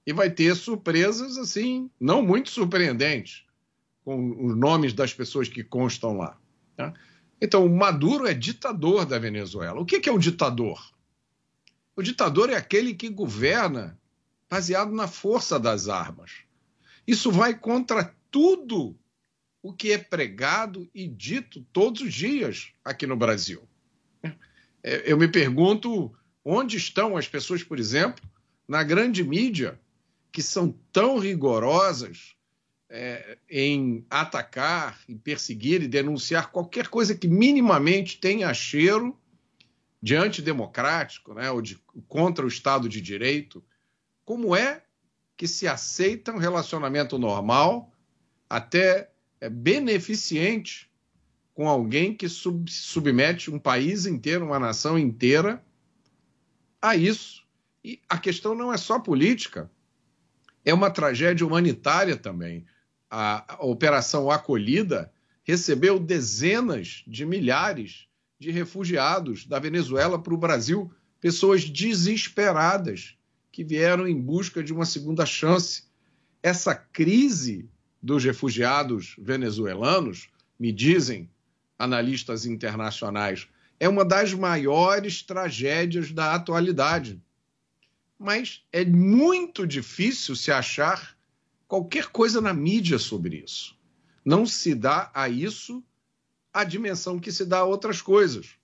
[0.06, 3.44] e vai ter surpresas assim, não muito surpreendentes,
[4.06, 6.40] com os nomes das pessoas que constam lá.
[6.78, 6.94] Tá?
[7.40, 9.80] Então, o Maduro é ditador da Venezuela.
[9.80, 10.92] O que é um ditador?
[11.96, 13.98] O ditador é aquele que governa
[14.50, 16.32] baseado na força das armas.
[17.06, 18.98] Isso vai contra tudo
[19.62, 23.68] o que é pregado e dito todos os dias aqui no Brasil.
[24.84, 26.16] É, eu me pergunto
[26.46, 28.24] onde estão as pessoas, por exemplo,
[28.68, 29.80] na grande mídia,
[30.32, 32.37] que são tão rigorosas
[32.90, 39.18] é, em atacar, em perseguir e denunciar qualquer coisa que minimamente tenha cheiro
[40.02, 41.78] de antidemocrático, né, ou de,
[42.08, 43.64] contra o Estado de Direito.
[44.24, 44.84] Como é
[45.36, 47.92] que se aceita um relacionamento normal,
[48.50, 49.12] até
[49.42, 50.90] é, beneficente,
[51.54, 55.64] com alguém que sub, submete um país inteiro, uma nação inteira,
[56.82, 57.46] a isso?
[57.84, 59.70] E a questão não é só política,
[60.64, 62.66] é uma tragédia humanitária também
[63.10, 65.12] a, Operação Acolhida
[65.44, 68.08] recebeu dezenas de milhares
[68.40, 73.18] de refugiados da Venezuela para o Brasil, pessoas desesperadas
[73.52, 75.84] que vieram em busca de uma segunda chance.
[76.44, 77.68] Essa crise
[78.02, 80.30] dos refugiados venezuelanos,
[80.60, 81.30] me dizem
[81.78, 83.48] analistas internacionais,
[83.80, 87.22] é uma das maiores tragédias da atualidade.
[88.18, 91.17] Mas é muito difícil se achar
[91.68, 93.78] qualquer coisa na mídia sobre isso.
[94.24, 95.84] Não se dá a isso
[96.54, 98.56] a dimensão que se dá a outras coisas.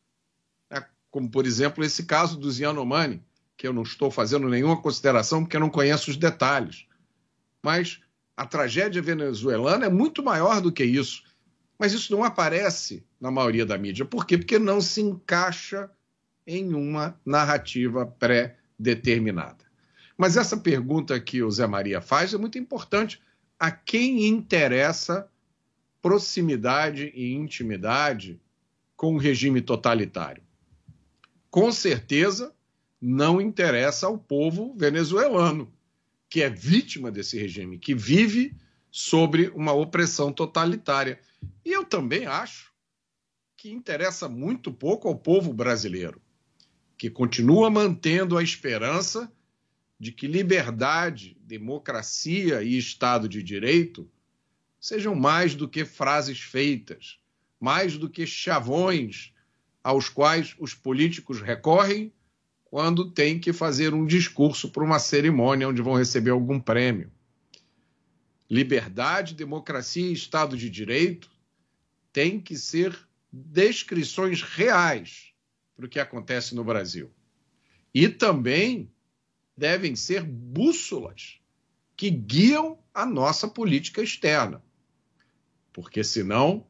[0.70, 3.24] É, como, por exemplo, esse caso do Yanomami,
[3.56, 6.88] que eu não estou fazendo nenhuma consideração porque eu não conheço os detalhes.
[7.62, 8.02] Mas
[8.36, 11.24] a tragédia venezuelana é muito maior do que isso.
[11.78, 14.06] Mas isso não aparece na maioria da mídia.
[14.06, 14.38] Por quê?
[14.38, 15.90] Porque não se encaixa
[16.46, 19.64] em uma narrativa pré-determinada.
[20.18, 23.22] Mas essa pergunta que o Zé Maria faz é muito importante.
[23.60, 25.28] A quem interessa
[26.02, 28.40] proximidade e intimidade
[28.96, 30.44] com o regime totalitário?
[31.50, 32.54] Com certeza
[33.02, 35.74] não interessa ao povo venezuelano,
[36.30, 38.56] que é vítima desse regime, que vive
[38.90, 41.20] sobre uma opressão totalitária.
[41.66, 42.72] E eu também acho
[43.58, 46.22] que interessa muito pouco ao povo brasileiro,
[46.98, 49.32] que continua mantendo a esperança
[50.04, 54.12] de que liberdade, democracia e Estado de Direito
[54.78, 57.20] sejam mais do que frases feitas,
[57.58, 59.34] mais do que chavões
[59.82, 62.12] aos quais os políticos recorrem
[62.66, 67.10] quando têm que fazer um discurso para uma cerimônia onde vão receber algum prêmio.
[68.50, 71.32] Liberdade, democracia e Estado de Direito
[72.12, 72.94] têm que ser
[73.32, 75.34] descrições reais
[75.78, 77.10] para o que acontece no Brasil.
[77.94, 78.92] E também
[79.56, 81.40] devem ser bússolas
[81.96, 84.62] que guiam a nossa política externa.
[85.72, 86.66] Porque senão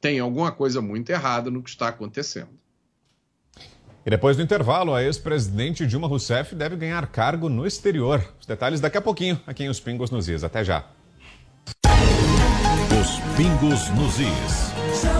[0.00, 2.58] tem alguma coisa muito errada no que está acontecendo.
[4.04, 8.26] E depois do intervalo, a ex-presidente Dilma Rousseff deve ganhar cargo no exterior.
[8.40, 10.42] Os detalhes daqui a pouquinho, aqui em Os Pingos nos Is.
[10.42, 10.88] Até já.
[12.98, 15.19] Os Pingos nos Is.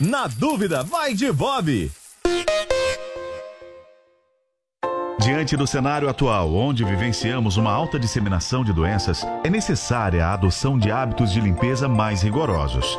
[0.00, 1.90] na dúvida, vai de Bob.
[5.20, 10.78] Diante do cenário atual, onde vivenciamos uma alta disseminação de doenças, é necessária a adoção
[10.78, 12.98] de hábitos de limpeza mais rigorosos.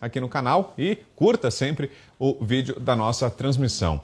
[0.00, 4.00] Aqui no canal e curta sempre o vídeo da nossa transmissão.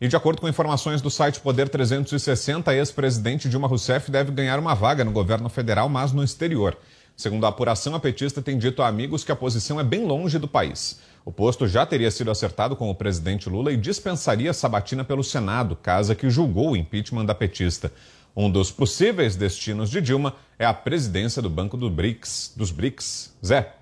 [0.00, 4.74] E de acordo com informações do site Poder 360, ex-presidente Dilma Rousseff deve ganhar uma
[4.74, 6.76] vaga no governo federal, mas no exterior.
[7.14, 10.38] Segundo a apuração, a petista tem dito a amigos que a posição é bem longe
[10.38, 11.00] do país.
[11.22, 15.76] O posto já teria sido acertado com o presidente Lula e dispensaria Sabatina pelo Senado,
[15.76, 17.92] casa que julgou o impeachment da petista.
[18.34, 23.36] Um dos possíveis destinos de Dilma é a presidência do Banco do BRICS, dos BRICS.
[23.44, 23.79] Zé.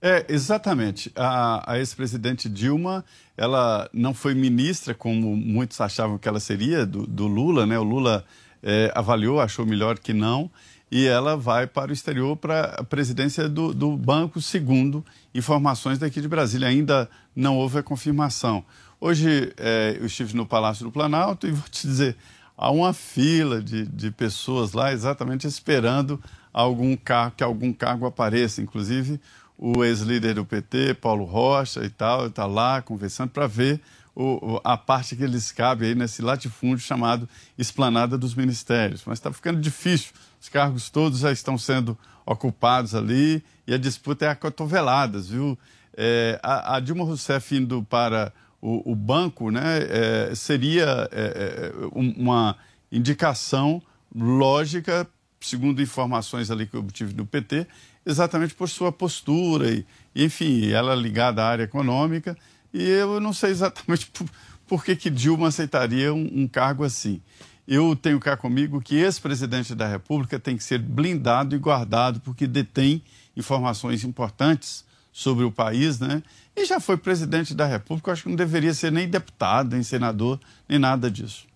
[0.00, 1.10] É, exatamente.
[1.16, 3.04] A, a ex-presidente Dilma,
[3.36, 7.78] ela não foi ministra, como muitos achavam que ela seria, do, do Lula, né?
[7.78, 8.24] O Lula
[8.62, 10.48] é, avaliou, achou melhor que não,
[10.90, 15.04] e ela vai para o exterior para a presidência do, do banco, segundo
[15.34, 16.68] informações daqui de Brasília.
[16.68, 18.64] Ainda não houve a confirmação.
[19.00, 22.16] Hoje é, eu estive no Palácio do Planalto e vou te dizer,
[22.56, 26.22] há uma fila de, de pessoas lá exatamente esperando
[26.52, 29.20] algum cargo, que algum cargo apareça, inclusive
[29.58, 33.80] o ex-líder do PT, Paulo Rocha e tal, está lá conversando para ver
[34.14, 39.02] o, a parte que eles cabem aí nesse latifúndio chamado Esplanada dos Ministérios.
[39.04, 44.26] Mas está ficando difícil, os cargos todos já estão sendo ocupados ali e a disputa
[44.26, 45.58] é a cotoveladas, viu?
[45.96, 51.72] É, a, a, Dilma Rousseff indo para o, o banco né, é, seria é, é
[51.92, 52.56] uma
[52.90, 53.82] indicação
[54.14, 55.08] lógica,
[55.40, 57.66] segundo informações ali que eu obtive do PT,
[58.08, 59.86] exatamente por sua postura e,
[60.16, 62.36] enfim, ela ligada à área econômica.
[62.72, 64.26] E eu não sei exatamente por,
[64.66, 67.20] por que, que Dilma aceitaria um, um cargo assim.
[67.66, 72.46] Eu tenho cá comigo que ex-presidente da República tem que ser blindado e guardado porque
[72.46, 73.02] detém
[73.36, 76.22] informações importantes sobre o país, né?
[76.56, 79.82] E já foi presidente da República, eu acho que não deveria ser nem deputado, nem
[79.82, 81.46] senador, nem nada disso.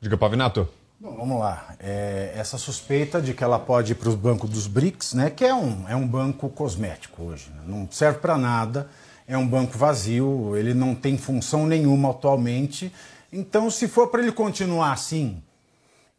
[0.00, 0.68] Diga, Pavinato.
[1.04, 1.74] Bom, vamos lá.
[1.80, 5.44] É, essa suspeita de que ela pode ir para os bancos dos BRICS, né, que
[5.44, 8.88] é um, é um banco cosmético hoje, né, não serve para nada,
[9.28, 12.90] é um banco vazio, ele não tem função nenhuma atualmente.
[13.30, 15.42] Então, se for para ele continuar assim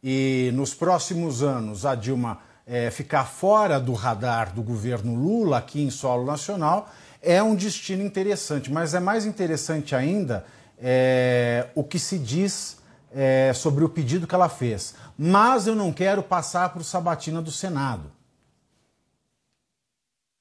[0.00, 5.82] e nos próximos anos a Dilma é, ficar fora do radar do governo Lula aqui
[5.82, 6.88] em solo nacional,
[7.20, 8.70] é um destino interessante.
[8.70, 10.46] Mas é mais interessante ainda
[10.78, 12.75] é, o que se diz
[13.16, 14.94] é, sobre o pedido que ela fez.
[15.16, 18.12] Mas eu não quero passar o Sabatina do Senado.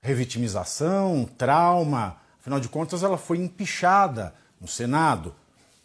[0.03, 5.34] Revitimização, trauma, afinal de contas, ela foi empichada no Senado,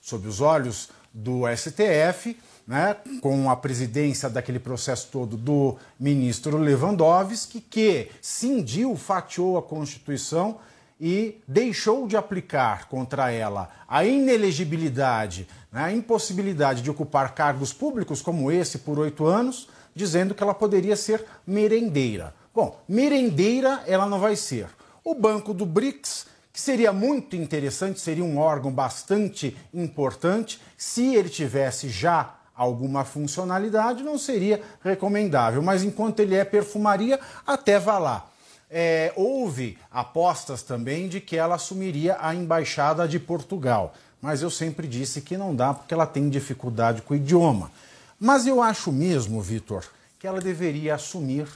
[0.00, 2.36] sob os olhos do STF,
[2.66, 10.58] né, com a presidência daquele processo todo do ministro Lewandowski, que cindiu, fatiou a Constituição
[11.00, 18.20] e deixou de aplicar contra ela a inelegibilidade, né, a impossibilidade de ocupar cargos públicos
[18.20, 22.34] como esse por oito anos, dizendo que ela poderia ser merendeira.
[22.54, 24.68] Bom, merendeira ela não vai ser.
[25.02, 31.28] O Banco do BRICS, que seria muito interessante, seria um órgão bastante importante, se ele
[31.28, 35.62] tivesse já alguma funcionalidade, não seria recomendável.
[35.62, 38.29] Mas enquanto ele é perfumaria, até vá lá.
[38.70, 44.86] É, houve apostas também de que ela assumiria a embaixada de Portugal, mas eu sempre
[44.86, 47.70] disse que não dá porque ela tem dificuldade com o idioma.
[48.18, 49.84] Mas eu acho mesmo, Vitor,
[50.18, 51.48] que ela deveria assumir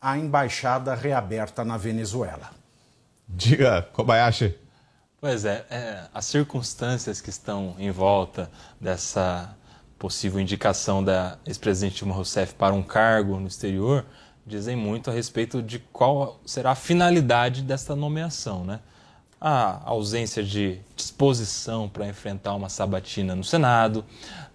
[0.00, 2.50] a embaixada reaberta na Venezuela.
[3.28, 4.56] Diga, Kobayashi.
[5.20, 8.50] Pois é, é, as circunstâncias que estão em volta
[8.80, 9.54] dessa
[9.98, 14.06] possível indicação da ex-presidente Dilma Rousseff para um cargo no exterior
[14.46, 18.80] dizem muito a respeito de qual será a finalidade dessa nomeação, né?
[19.40, 24.04] A ausência de disposição para enfrentar uma sabatina no Senado,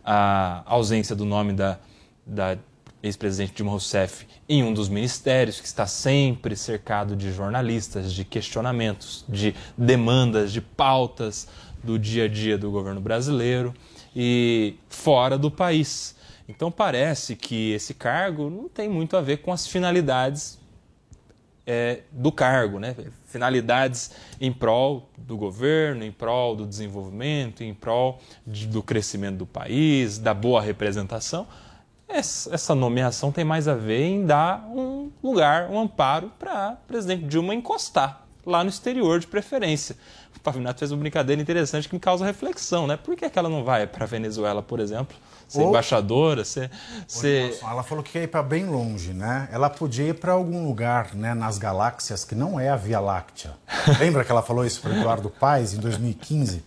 [0.04, 1.80] a ausência do nome da,
[2.26, 2.58] da
[3.02, 9.26] ex-presidente Dilma Rousseff em um dos ministérios, que está sempre cercado de jornalistas, de questionamentos,
[9.28, 11.48] de demandas, de pautas
[11.84, 13.74] do dia a dia do governo brasileiro
[14.16, 16.15] e fora do país.
[16.48, 20.60] Então parece que esse cargo não tem muito a ver com as finalidades
[21.66, 22.96] é, do cargo, né?
[23.26, 29.46] finalidades em prol do governo, em prol do desenvolvimento, em prol de, do crescimento do
[29.46, 31.48] país, da boa representação
[32.08, 37.54] essa nomeação tem mais a ver em dar um lugar, um amparo para presidente Dilma
[37.54, 39.96] encostar lá no exterior, de preferência.
[40.36, 42.98] O Pavinato fez uma brincadeira interessante que me causa reflexão, né?
[42.98, 45.16] Por que, que ela não vai para a Venezuela, por exemplo?
[45.48, 45.70] Ser Ou...
[45.70, 46.72] embaixadora, ser.
[47.08, 47.58] ser...
[47.62, 49.48] Ela falou que quer ir para bem longe, né?
[49.52, 53.52] Ela podia ir para algum lugar né, nas galáxias que não é a Via Láctea.
[54.00, 56.64] Lembra que ela falou isso para Eduardo Paes em 2015?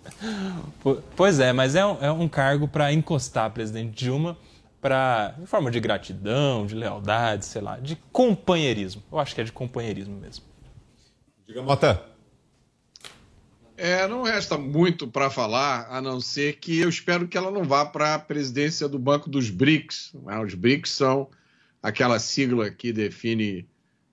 [1.17, 4.37] Pois é, mas é um, é um cargo para encostar a presidente Dilma
[4.81, 9.03] para em forma de gratidão, de lealdade, sei lá, de companheirismo.
[9.11, 10.45] Eu acho que é de companheirismo mesmo.
[11.49, 12.05] Diga, Mota.
[13.75, 17.65] É, não resta muito para falar, a não ser que eu espero que ela não
[17.65, 20.13] vá para a presidência do Banco dos BRICS.
[20.29, 20.39] É?
[20.41, 21.31] Os BRICS são
[21.83, 23.67] aquela sigla que define,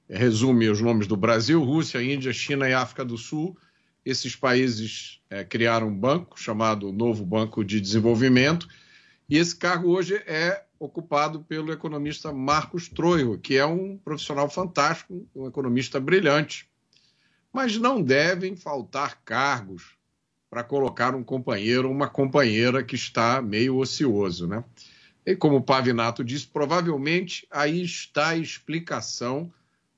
[0.10, 3.57] resume os nomes do Brasil, Rússia, Índia, China e África do Sul.
[4.06, 8.66] Esses países é, criaram um banco chamado Novo Banco de Desenvolvimento,
[9.28, 15.28] e esse cargo hoje é ocupado pelo economista Marcos Troio, que é um profissional fantástico,
[15.36, 16.70] um economista brilhante.
[17.56, 19.95] Mas não devem faltar cargos
[20.49, 24.61] para colocar um companheiro ou uma companheira que está meio ocioso, né?
[25.26, 29.49] E como o Pavinato disse, provavelmente aí está a explicação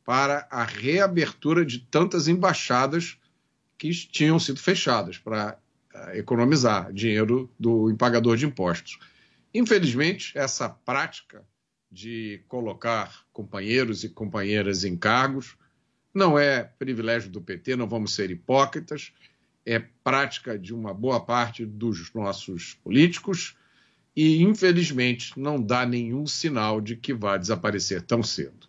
[0.06, 3.18] para a reabertura de tantas embaixadas
[3.76, 5.58] que tinham sido fechadas para
[5.96, 9.00] eh, economizar dinheiro do pagador de impostos.
[9.52, 11.44] Infelizmente, essa prática
[11.92, 15.57] de colocar companheiros e companheiras em cargos
[16.18, 19.12] não é privilégio do PT, não vamos ser hipócritas,
[19.64, 23.56] é prática de uma boa parte dos nossos políticos
[24.16, 28.68] e, infelizmente, não dá nenhum sinal de que vai desaparecer tão cedo.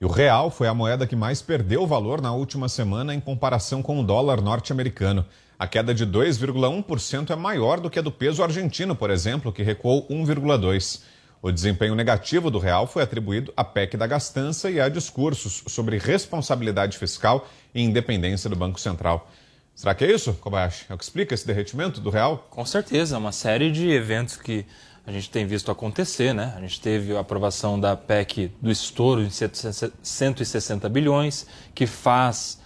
[0.00, 3.82] E o real foi a moeda que mais perdeu valor na última semana em comparação
[3.82, 5.26] com o dólar norte-americano.
[5.58, 9.62] A queda de 2,1% é maior do que a do peso argentino, por exemplo, que
[9.62, 11.02] recuou 1,2%.
[11.40, 15.96] O desempenho negativo do real foi atribuído à PEC da gastança e a discursos sobre
[15.96, 19.30] responsabilidade fiscal e independência do Banco Central.
[19.72, 20.86] Será que é isso, Kobayashi?
[20.88, 22.48] É o que explica esse derretimento do real?
[22.50, 24.66] Com certeza, é uma série de eventos que
[25.06, 26.52] a gente tem visto acontecer, né?
[26.56, 32.58] A gente teve a aprovação da PEC do estouro de 160 bilhões, que faz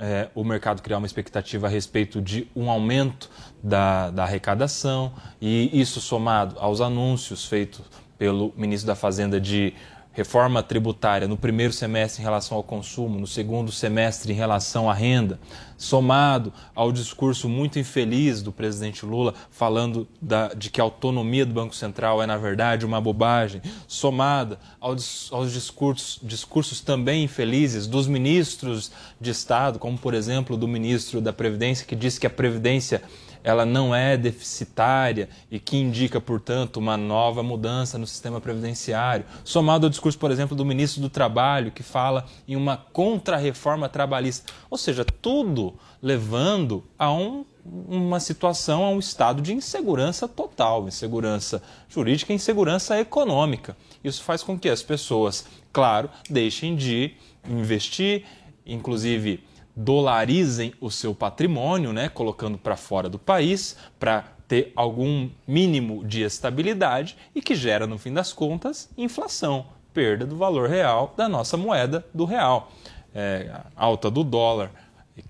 [0.00, 3.30] é, o mercado criar uma expectativa a respeito de um aumento
[3.62, 7.84] da, da arrecadação, e isso somado aos anúncios feitos
[8.18, 9.74] pelo ministro da Fazenda de
[10.20, 14.92] reforma tributária no primeiro semestre em relação ao consumo, no segundo semestre em relação à
[14.92, 15.40] renda,
[15.78, 21.54] somado ao discurso muito infeliz do presidente Lula falando da, de que a autonomia do
[21.54, 28.06] Banco Central é, na verdade, uma bobagem, somada aos, aos discursos, discursos também infelizes dos
[28.06, 33.02] ministros de Estado, como, por exemplo, do ministro da Previdência, que disse que a Previdência
[33.42, 39.86] ela não é deficitária e que indica, portanto, uma nova mudança no sistema previdenciário, somado
[39.86, 44.52] ao discurso, por exemplo, do ministro do Trabalho, que fala em uma contra-reforma trabalhista.
[44.68, 51.62] Ou seja, tudo levando a um, uma situação, a um estado de insegurança total, insegurança
[51.88, 53.76] jurídica e insegurança econômica.
[54.02, 57.14] Isso faz com que as pessoas, claro, deixem de
[57.48, 58.24] investir,
[58.66, 59.42] inclusive
[59.80, 66.22] dolarizem o seu patrimônio, né, colocando para fora do país, para ter algum mínimo de
[66.22, 71.56] estabilidade e que gera, no fim das contas, inflação, perda do valor real da nossa
[71.56, 72.70] moeda do real,
[73.14, 74.70] é, alta do dólar,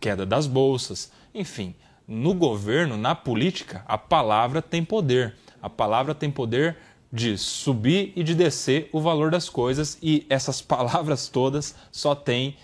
[0.00, 1.74] queda das bolsas, enfim.
[2.08, 5.36] No governo, na política, a palavra tem poder.
[5.62, 6.76] A palavra tem poder
[7.12, 12.56] de subir e de descer o valor das coisas e essas palavras todas só têm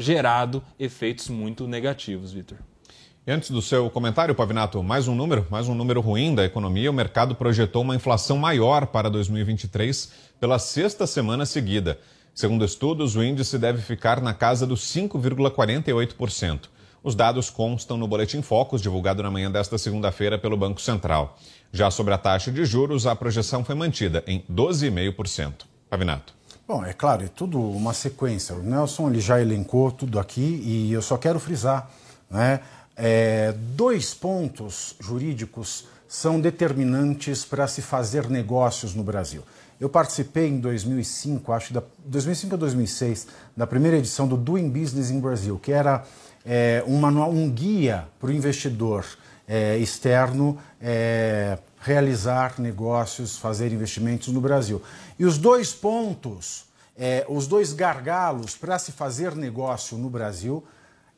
[0.00, 2.58] gerado efeitos muito negativos, Vitor.
[3.28, 6.90] Antes do seu comentário, Pavinato, mais um número, mais um número ruim da economia.
[6.90, 10.10] O mercado projetou uma inflação maior para 2023
[10.40, 11.98] pela sexta semana seguida.
[12.34, 16.60] Segundo estudos, o índice deve ficar na casa dos 5,48%.
[17.02, 21.38] Os dados constam no Boletim Focus, divulgado na manhã desta segunda-feira pelo Banco Central.
[21.72, 25.66] Já sobre a taxa de juros, a projeção foi mantida em 12,5%.
[25.88, 26.39] Pavinato.
[26.72, 28.54] Bom, é claro, é tudo uma sequência.
[28.54, 31.90] O Nelson ele já elencou tudo aqui e eu só quero frisar,
[32.30, 32.60] né?
[32.96, 39.42] É, dois pontos jurídicos são determinantes para se fazer negócios no Brasil.
[39.80, 43.26] Eu participei em 2005, acho da 2005 a 2006,
[43.56, 46.04] da primeira edição do Doing Business in Brasil, que era
[46.46, 49.04] é, um manual, um guia para o investidor
[49.48, 54.82] é, externo é, realizar negócios, fazer investimentos no Brasil.
[55.18, 56.66] E os dois pontos,
[56.96, 60.62] é, os dois gargalos para se fazer negócio no Brasil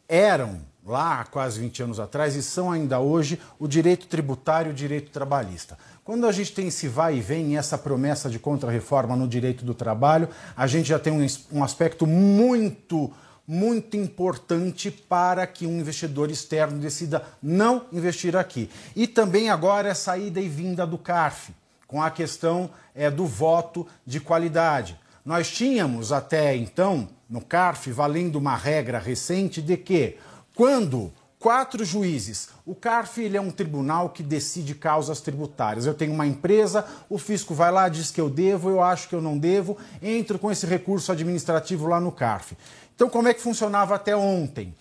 [0.08, 4.72] eram lá há quase 20 anos atrás e são ainda hoje o direito tributário e
[4.72, 5.78] o direito trabalhista.
[6.04, 9.74] Quando a gente tem esse vai e vem, essa promessa de contra-reforma no direito do
[9.74, 13.12] trabalho, a gente já tem um, um aspecto muito,
[13.52, 18.70] muito importante para que um investidor externo decida não investir aqui.
[18.96, 21.52] E também agora é saída e vinda do CARF,
[21.86, 24.98] com a questão é, do voto de qualidade.
[25.22, 30.16] Nós tínhamos até então, no CARF, valendo uma regra recente de que
[30.56, 31.12] quando
[31.42, 32.50] quatro juízes.
[32.64, 35.84] O CARF ele é um tribunal que decide causas tributárias.
[35.84, 39.14] Eu tenho uma empresa, o fisco vai lá, diz que eu devo, eu acho que
[39.14, 42.56] eu não devo, entro com esse recurso administrativo lá no CARF.
[43.02, 44.72] Então, como é que funcionava até ontem?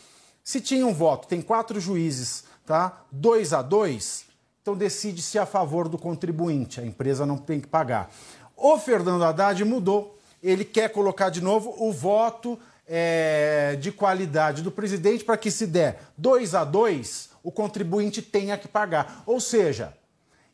[0.44, 3.02] Se tinha um voto, tem quatro juízes, tá?
[3.12, 4.26] Dois a dois,
[4.62, 8.12] então decide-se a favor do contribuinte, a empresa não tem que pagar.
[8.56, 14.70] O Fernando Haddad mudou, ele quer colocar de novo o voto é, de qualidade do
[14.72, 19.24] presidente para que se der dois a dois, o contribuinte tenha que pagar.
[19.26, 19.98] Ou seja,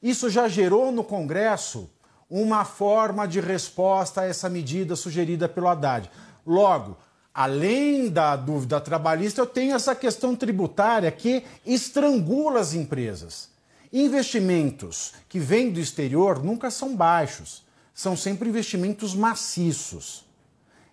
[0.02, 1.90] isso já gerou no Congresso
[2.30, 6.10] uma forma de resposta a essa medida sugerida pelo Haddad.
[6.46, 6.96] Logo,
[7.38, 13.50] além da dúvida trabalhista, eu tenho essa questão tributária que estrangula as empresas.
[13.94, 20.26] Investimentos que vêm do exterior nunca são baixos, são sempre investimentos maciços.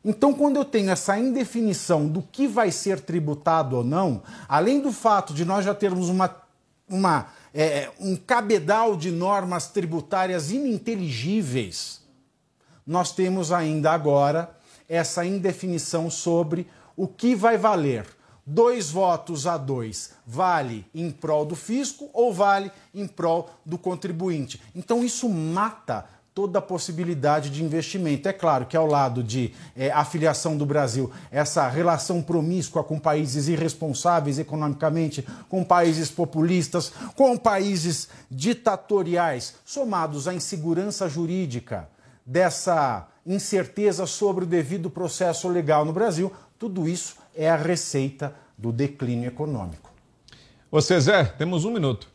[0.05, 4.93] Então, quando eu tenho essa indefinição do que vai ser tributado ou não, além do
[4.93, 6.43] fato de nós já termos uma,
[6.87, 12.03] uma, é, um cabedal de normas tributárias ininteligíveis,
[12.87, 14.55] nós temos ainda agora
[14.89, 16.67] essa indefinição sobre
[16.97, 18.07] o que vai valer.
[18.47, 24.61] Dois votos a dois vale em prol do fisco ou vale em prol do contribuinte.
[24.75, 26.05] Então, isso mata
[26.35, 28.29] toda a possibilidade de investimento.
[28.29, 33.47] É claro que ao lado de é, afiliação do Brasil, essa relação promíscua com países
[33.47, 41.89] irresponsáveis economicamente, com países populistas, com países ditatoriais, somados à insegurança jurídica
[42.27, 48.71] dessa incerteza sobre o devido processo legal no Brasil, tudo isso é a receita do
[48.71, 49.91] declínio econômico.
[50.71, 52.09] Você, Zé, temos um minuto.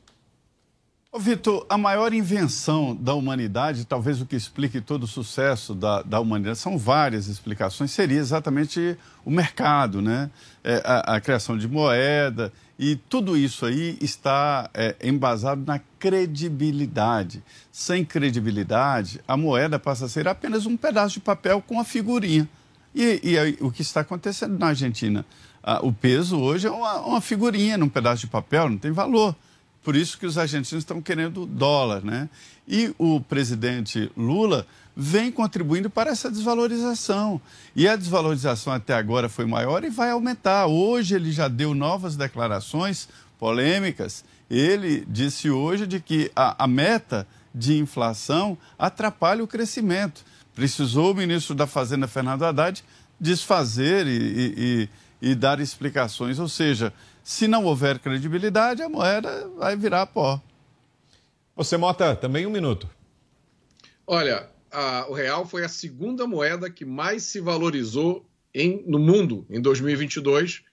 [1.18, 6.19] Vitor, a maior invenção da humanidade, talvez o que explique todo o sucesso da, da
[6.19, 8.95] humanidade, são várias explicações, seria exatamente
[9.26, 10.30] o mercado, né?
[10.64, 17.44] É, a, a, criação de moeda, e tudo isso aí está é, embasado na credibilidade.
[17.72, 22.48] Sem credibilidade, a moeda passa a ser apenas um pedaço de papel com a figurinha.
[22.94, 25.26] E, e aí, o que está acontecendo na Argentina?
[25.64, 29.36] Ah, o peso hoje é uma, uma figurinha num pedaço de papel, não tem valor.
[29.84, 32.30] Por isso que os argentinos estão querendo dólar, né?
[32.68, 37.42] E o presidente Lula vem contribuindo para essa desvalorização.
[37.76, 40.68] E a desvalorização até agora foi maior e vai aumentar.
[40.68, 43.08] Hoje ele já deu novas declarações
[43.40, 44.26] polêmicas.
[44.50, 47.26] Ele disse hoje de que a, a meta
[47.56, 50.24] de inflação atrapalha o crescimento.
[50.54, 52.84] Precisou o ministro da Fazenda, Fernando Haddad,
[53.20, 54.90] desfazer e, e,
[55.22, 56.40] e, e dar explicações.
[56.40, 56.94] Ou seja,
[57.30, 60.42] se não houver credibilidade, a moeda vai virar pó.
[61.56, 62.90] Você, Mota, também um minuto.
[64.08, 69.46] Olha, a, o real foi a segunda moeda que mais se valorizou em, no mundo
[69.48, 70.64] em 2022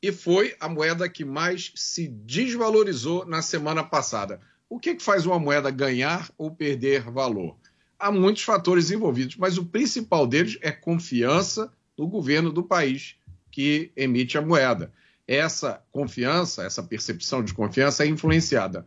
[0.00, 4.40] e foi a moeda que mais se desvalorizou na semana passada.
[4.70, 7.56] O que, que faz uma moeda ganhar ou perder valor?
[7.98, 13.16] Há muitos fatores envolvidos, mas o principal deles é confiança no governo do país
[13.50, 14.92] que emite a moeda
[15.28, 18.86] essa confiança, essa percepção de confiança é influenciada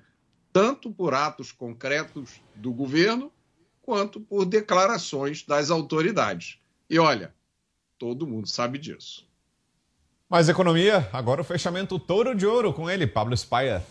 [0.51, 3.31] tanto por atos concretos do governo
[3.81, 6.57] quanto por declarações das autoridades.
[6.89, 7.33] E olha,
[7.97, 9.25] todo mundo sabe disso.
[10.29, 13.83] Mais economia, agora o fechamento touro de ouro com ele, Pablo Spaia.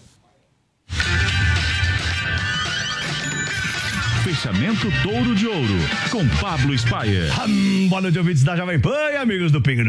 [4.31, 5.75] Fechamento Touro de Ouro,
[6.09, 7.33] com Pablo Spayer.
[7.49, 9.81] Hum, boa noite, ouvintes da Jovem Pan e amigos do Pingo.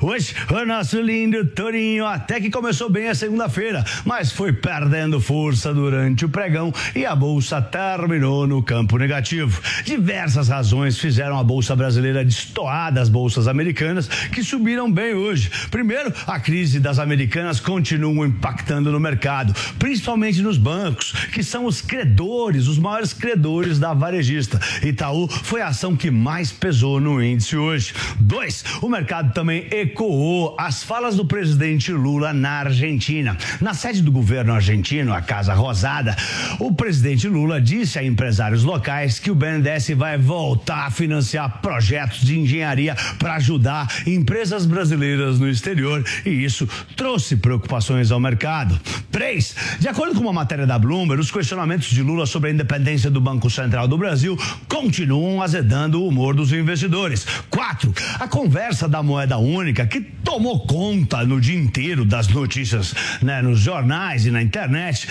[0.00, 5.74] Hoje, o nosso lindo Tourinho até que começou bem a segunda-feira, mas foi perdendo força
[5.74, 9.60] durante o pregão e a bolsa terminou no campo negativo.
[9.84, 15.50] Diversas razões fizeram a bolsa brasileira destoar das bolsas americanas, que subiram bem hoje.
[15.72, 21.80] Primeiro, a crise das americanas continua impactando no mercado, principalmente nos bancos, que são os
[21.80, 24.60] credores, os maiores credores da varejista.
[24.82, 27.94] Itaú foi a ação que mais pesou no índice hoje.
[28.20, 33.36] Dois, o mercado também ecoou as falas do presidente Lula na Argentina.
[33.60, 36.14] Na sede do governo argentino, a Casa Rosada,
[36.58, 42.20] o presidente Lula disse a empresários locais que o BNDES vai voltar a financiar projetos
[42.20, 48.78] de engenharia para ajudar empresas brasileiras no exterior e isso trouxe preocupações ao mercado.
[49.10, 53.10] Três, de acordo com uma matéria da Bloomberg, os questionamentos de Lula sobre a independência
[53.10, 54.36] do Banco Central do Brasil
[54.68, 57.26] continuam azedando o humor dos investidores.
[57.48, 63.40] Quatro, a conversa da moeda única que tomou conta no dia inteiro das notícias, né,
[63.42, 65.06] nos jornais e na internet.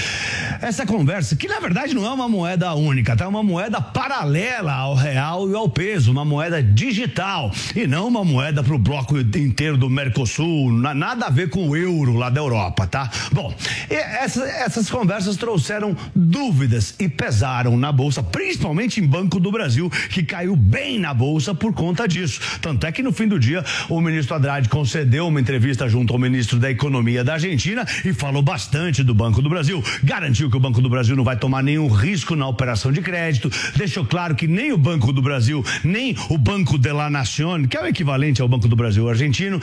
[0.61, 3.25] Essa conversa, que na verdade não é uma moeda única, tá?
[3.25, 8.25] É uma moeda paralela ao real e ao peso, uma moeda digital e não uma
[8.25, 12.41] moeda para o bloco inteiro do Mercosul, nada a ver com o euro lá da
[12.41, 13.09] Europa, tá?
[13.31, 13.53] Bom,
[13.89, 20.23] essa, essas conversas trouxeram dúvidas e pesaram na bolsa, principalmente em Banco do Brasil, que
[20.23, 22.41] caiu bem na bolsa por conta disso.
[22.59, 26.19] Tanto é que no fim do dia o ministro Haddad concedeu uma entrevista junto ao
[26.19, 29.83] ministro da Economia da Argentina e falou bastante do Banco do Brasil.
[30.03, 33.51] Garantiu que o Banco do Brasil não vai tomar nenhum risco na operação de crédito,
[33.75, 37.77] deixou claro que nem o Banco do Brasil, nem o Banco de la Nación, que
[37.77, 39.59] é o equivalente ao Banco do Brasil argentino,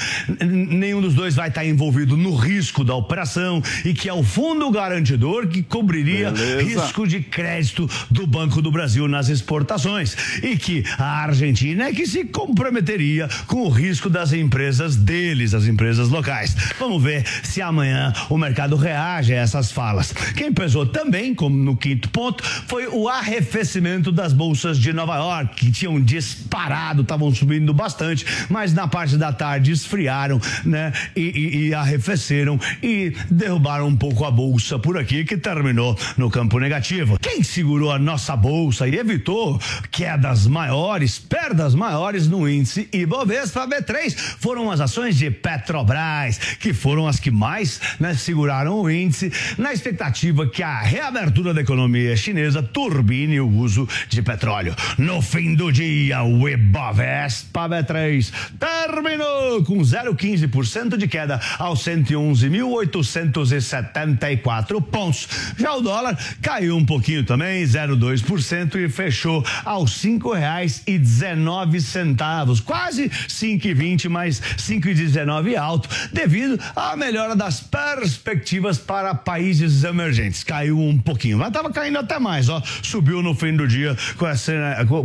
[0.47, 4.70] nenhum dos dois vai estar envolvido no risco da operação e que é o fundo
[4.70, 6.82] garantidor que cobriria Beleza.
[6.82, 12.07] risco de crédito do Banco do Brasil nas exportações e que a Argentina é que
[12.07, 16.55] se comprometeria com o risco das empresas deles, as empresas locais.
[16.78, 20.12] Vamos ver se amanhã o mercado reage a essas falas.
[20.37, 25.57] Quem pesou também, como no quinto ponto, foi o arrefecimento das bolsas de Nova York,
[25.57, 30.93] que tinham disparado, estavam subindo bastante, mas na parte da tarde esfriaram, né?
[31.15, 36.31] E, e, e arrefeceram e derrubaram um pouco a bolsa por aqui, que terminou no
[36.31, 37.19] campo negativo.
[37.20, 38.49] Quem segurou a nossa bolsa
[38.89, 39.60] e evitou
[39.90, 47.06] quedas maiores, perdas maiores no índice Ibovespa B3 foram as ações de Petrobras, que foram
[47.06, 52.60] as que mais né, seguraram o índice, na expectativa que a reabertura da economia chinesa
[52.62, 54.74] turbine o uso de petróleo.
[54.98, 65.28] No fim do dia, o Ibovespa B3 terminou com 0,15% de queda aos 111.874 pontos.
[65.56, 68.40] Já o dólar caiu um pouquinho também, 0,2%
[68.79, 74.95] e fechou aos cinco reais e dezenove centavos, quase cinco e vinte, mais cinco e
[74.95, 80.43] dezenove alto, devido à melhora das perspectivas para países emergentes.
[80.43, 84.29] Caiu um pouquinho, mas estava caindo até mais, ó, subiu no fim do dia com
[84.29, 84.53] esse,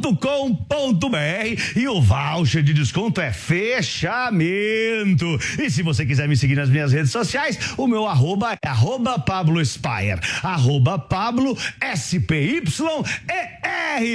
[1.75, 5.25] e o voucher de desconto é fechamento.
[5.59, 9.19] E se você quiser me seguir nas minhas redes sociais, o meu arroba é arroba
[9.19, 10.64] Pablo Spire, arroba
[11.09, 12.71] Pablo S-P-Y-E-R.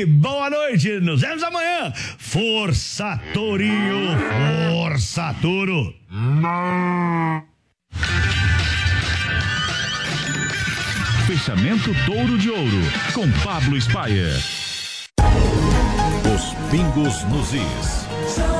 [0.06, 1.93] Boa noite, nos vemos amanhã.
[2.18, 4.16] Força Torinho,
[4.72, 5.94] força Toro.
[11.27, 12.82] Fechamento Touro de Ouro,
[13.14, 14.36] com Pablo Spayer.
[16.35, 18.60] Os pingos nos is.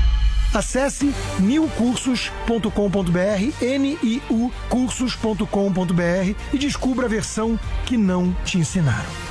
[0.53, 9.30] Acesse niucursos.com.br, N-I-U cursos.com.br e descubra a versão que não te ensinaram.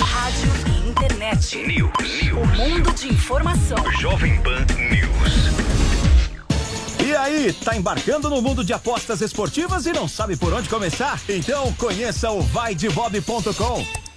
[0.00, 1.56] Rádio e internet.
[1.66, 2.32] News.
[2.32, 3.78] O mundo de informação.
[4.00, 5.46] Jovem Pan News.
[7.06, 11.20] E aí, tá embarcando no mundo de apostas esportivas e não sabe por onde começar?
[11.28, 14.06] Então conheça o vaidebob.com.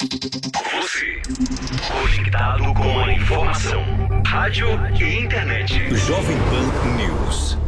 [0.00, 1.20] Você,
[1.92, 3.84] conectado com a informação.
[4.24, 4.66] Rádio
[4.98, 5.94] e internet.
[5.94, 7.58] Jovem Pan News.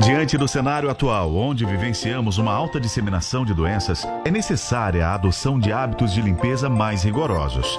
[0.00, 5.56] Diante do cenário atual, onde vivenciamos uma alta disseminação de doenças, é necessária a adoção
[5.56, 7.78] de hábitos de limpeza mais rigorosos.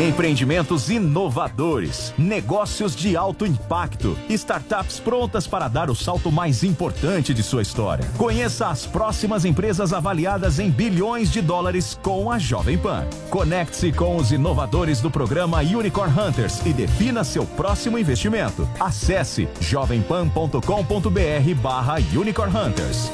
[0.00, 7.42] Empreendimentos inovadores, negócios de alto impacto, startups prontas para dar o salto mais importante de
[7.42, 8.08] sua história.
[8.16, 13.06] Conheça as próximas empresas avaliadas em bilhões de dólares com a Jovem Pan.
[13.28, 18.66] Conecte-se com os inovadores do programa Unicorn Hunters e defina seu próximo investimento.
[18.80, 23.10] Acesse jovempan.com.br barra Unicorn Hunters.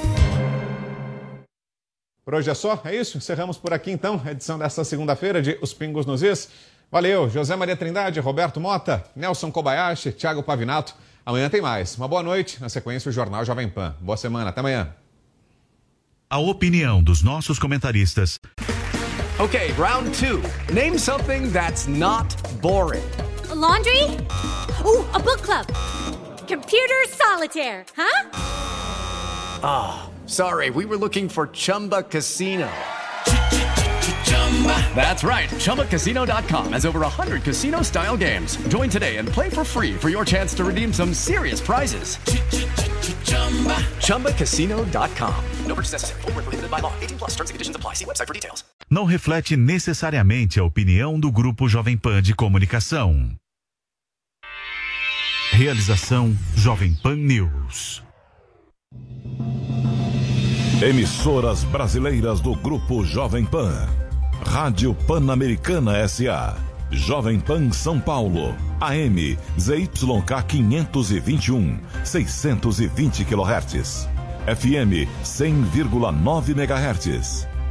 [2.25, 3.17] Por hoje é só, é isso?
[3.17, 6.49] Encerramos por aqui então a edição desta segunda-feira de Os Pingos nos Is.
[6.91, 10.95] Valeu, José Maria Trindade, Roberto Mota, Nelson Kobayashi, Thiago Pavinato.
[11.25, 11.97] Amanhã tem mais.
[11.97, 13.95] Uma boa noite, na sequência o Jornal Jovem Pan.
[14.01, 14.95] Boa semana, até amanhã.
[16.31, 18.39] A opinião dos nossos comentaristas.
[19.39, 20.41] Okay, round two.
[20.73, 23.05] Name something that's not boring.
[23.51, 24.03] A laundry?
[24.85, 25.67] Ooh, a book club.
[26.49, 28.31] Computer solitaire, huh?
[29.63, 32.69] Ah, sorry, we were looking for Chumba Casino.
[34.95, 35.51] That's right.
[35.51, 38.57] ChumbaCasino.com has over 100 casino style games.
[38.69, 42.19] Join today and play for free for your chance to redeem some serious prizes.
[44.01, 45.45] ChumbaCasino.com.
[45.67, 46.21] No purchase necessary.
[46.23, 46.93] Void where prohibited by law.
[47.01, 47.95] 18 plus terms and conditions apply.
[47.95, 48.65] See website for details.
[48.91, 53.37] Não reflete necessariamente a opinião do Grupo Jovem Pan de Comunicação.
[55.53, 58.03] Realização Jovem Pan News.
[60.83, 64.06] Emissoras brasileiras do Grupo Jovem Pan.
[64.43, 66.57] Rádio Pan-Americana SA.
[66.91, 68.55] Jovem Pan São Paulo.
[68.81, 74.09] AM ZYK 521, 620 kHz.
[74.47, 77.56] FM 100,9 MHz.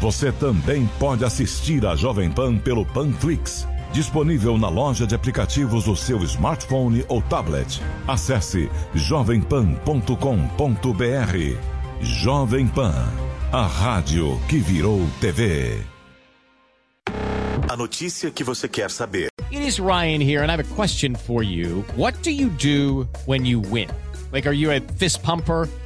[0.00, 5.96] Você também pode assistir a Jovem Pan pelo Panflix, disponível na loja de aplicativos do
[5.96, 7.80] seu smartphone ou tablet.
[8.06, 9.76] Acesse jovempan.com.br.
[12.02, 13.08] Jovem Pan,
[13.52, 15.82] a rádio que virou TV.
[17.68, 19.28] a notícia que você quer saber.
[19.50, 21.84] It is Ryan here, and I have a question for you.
[21.96, 23.88] What do you do when you win?
[24.32, 25.68] Like, are you a fist pumper?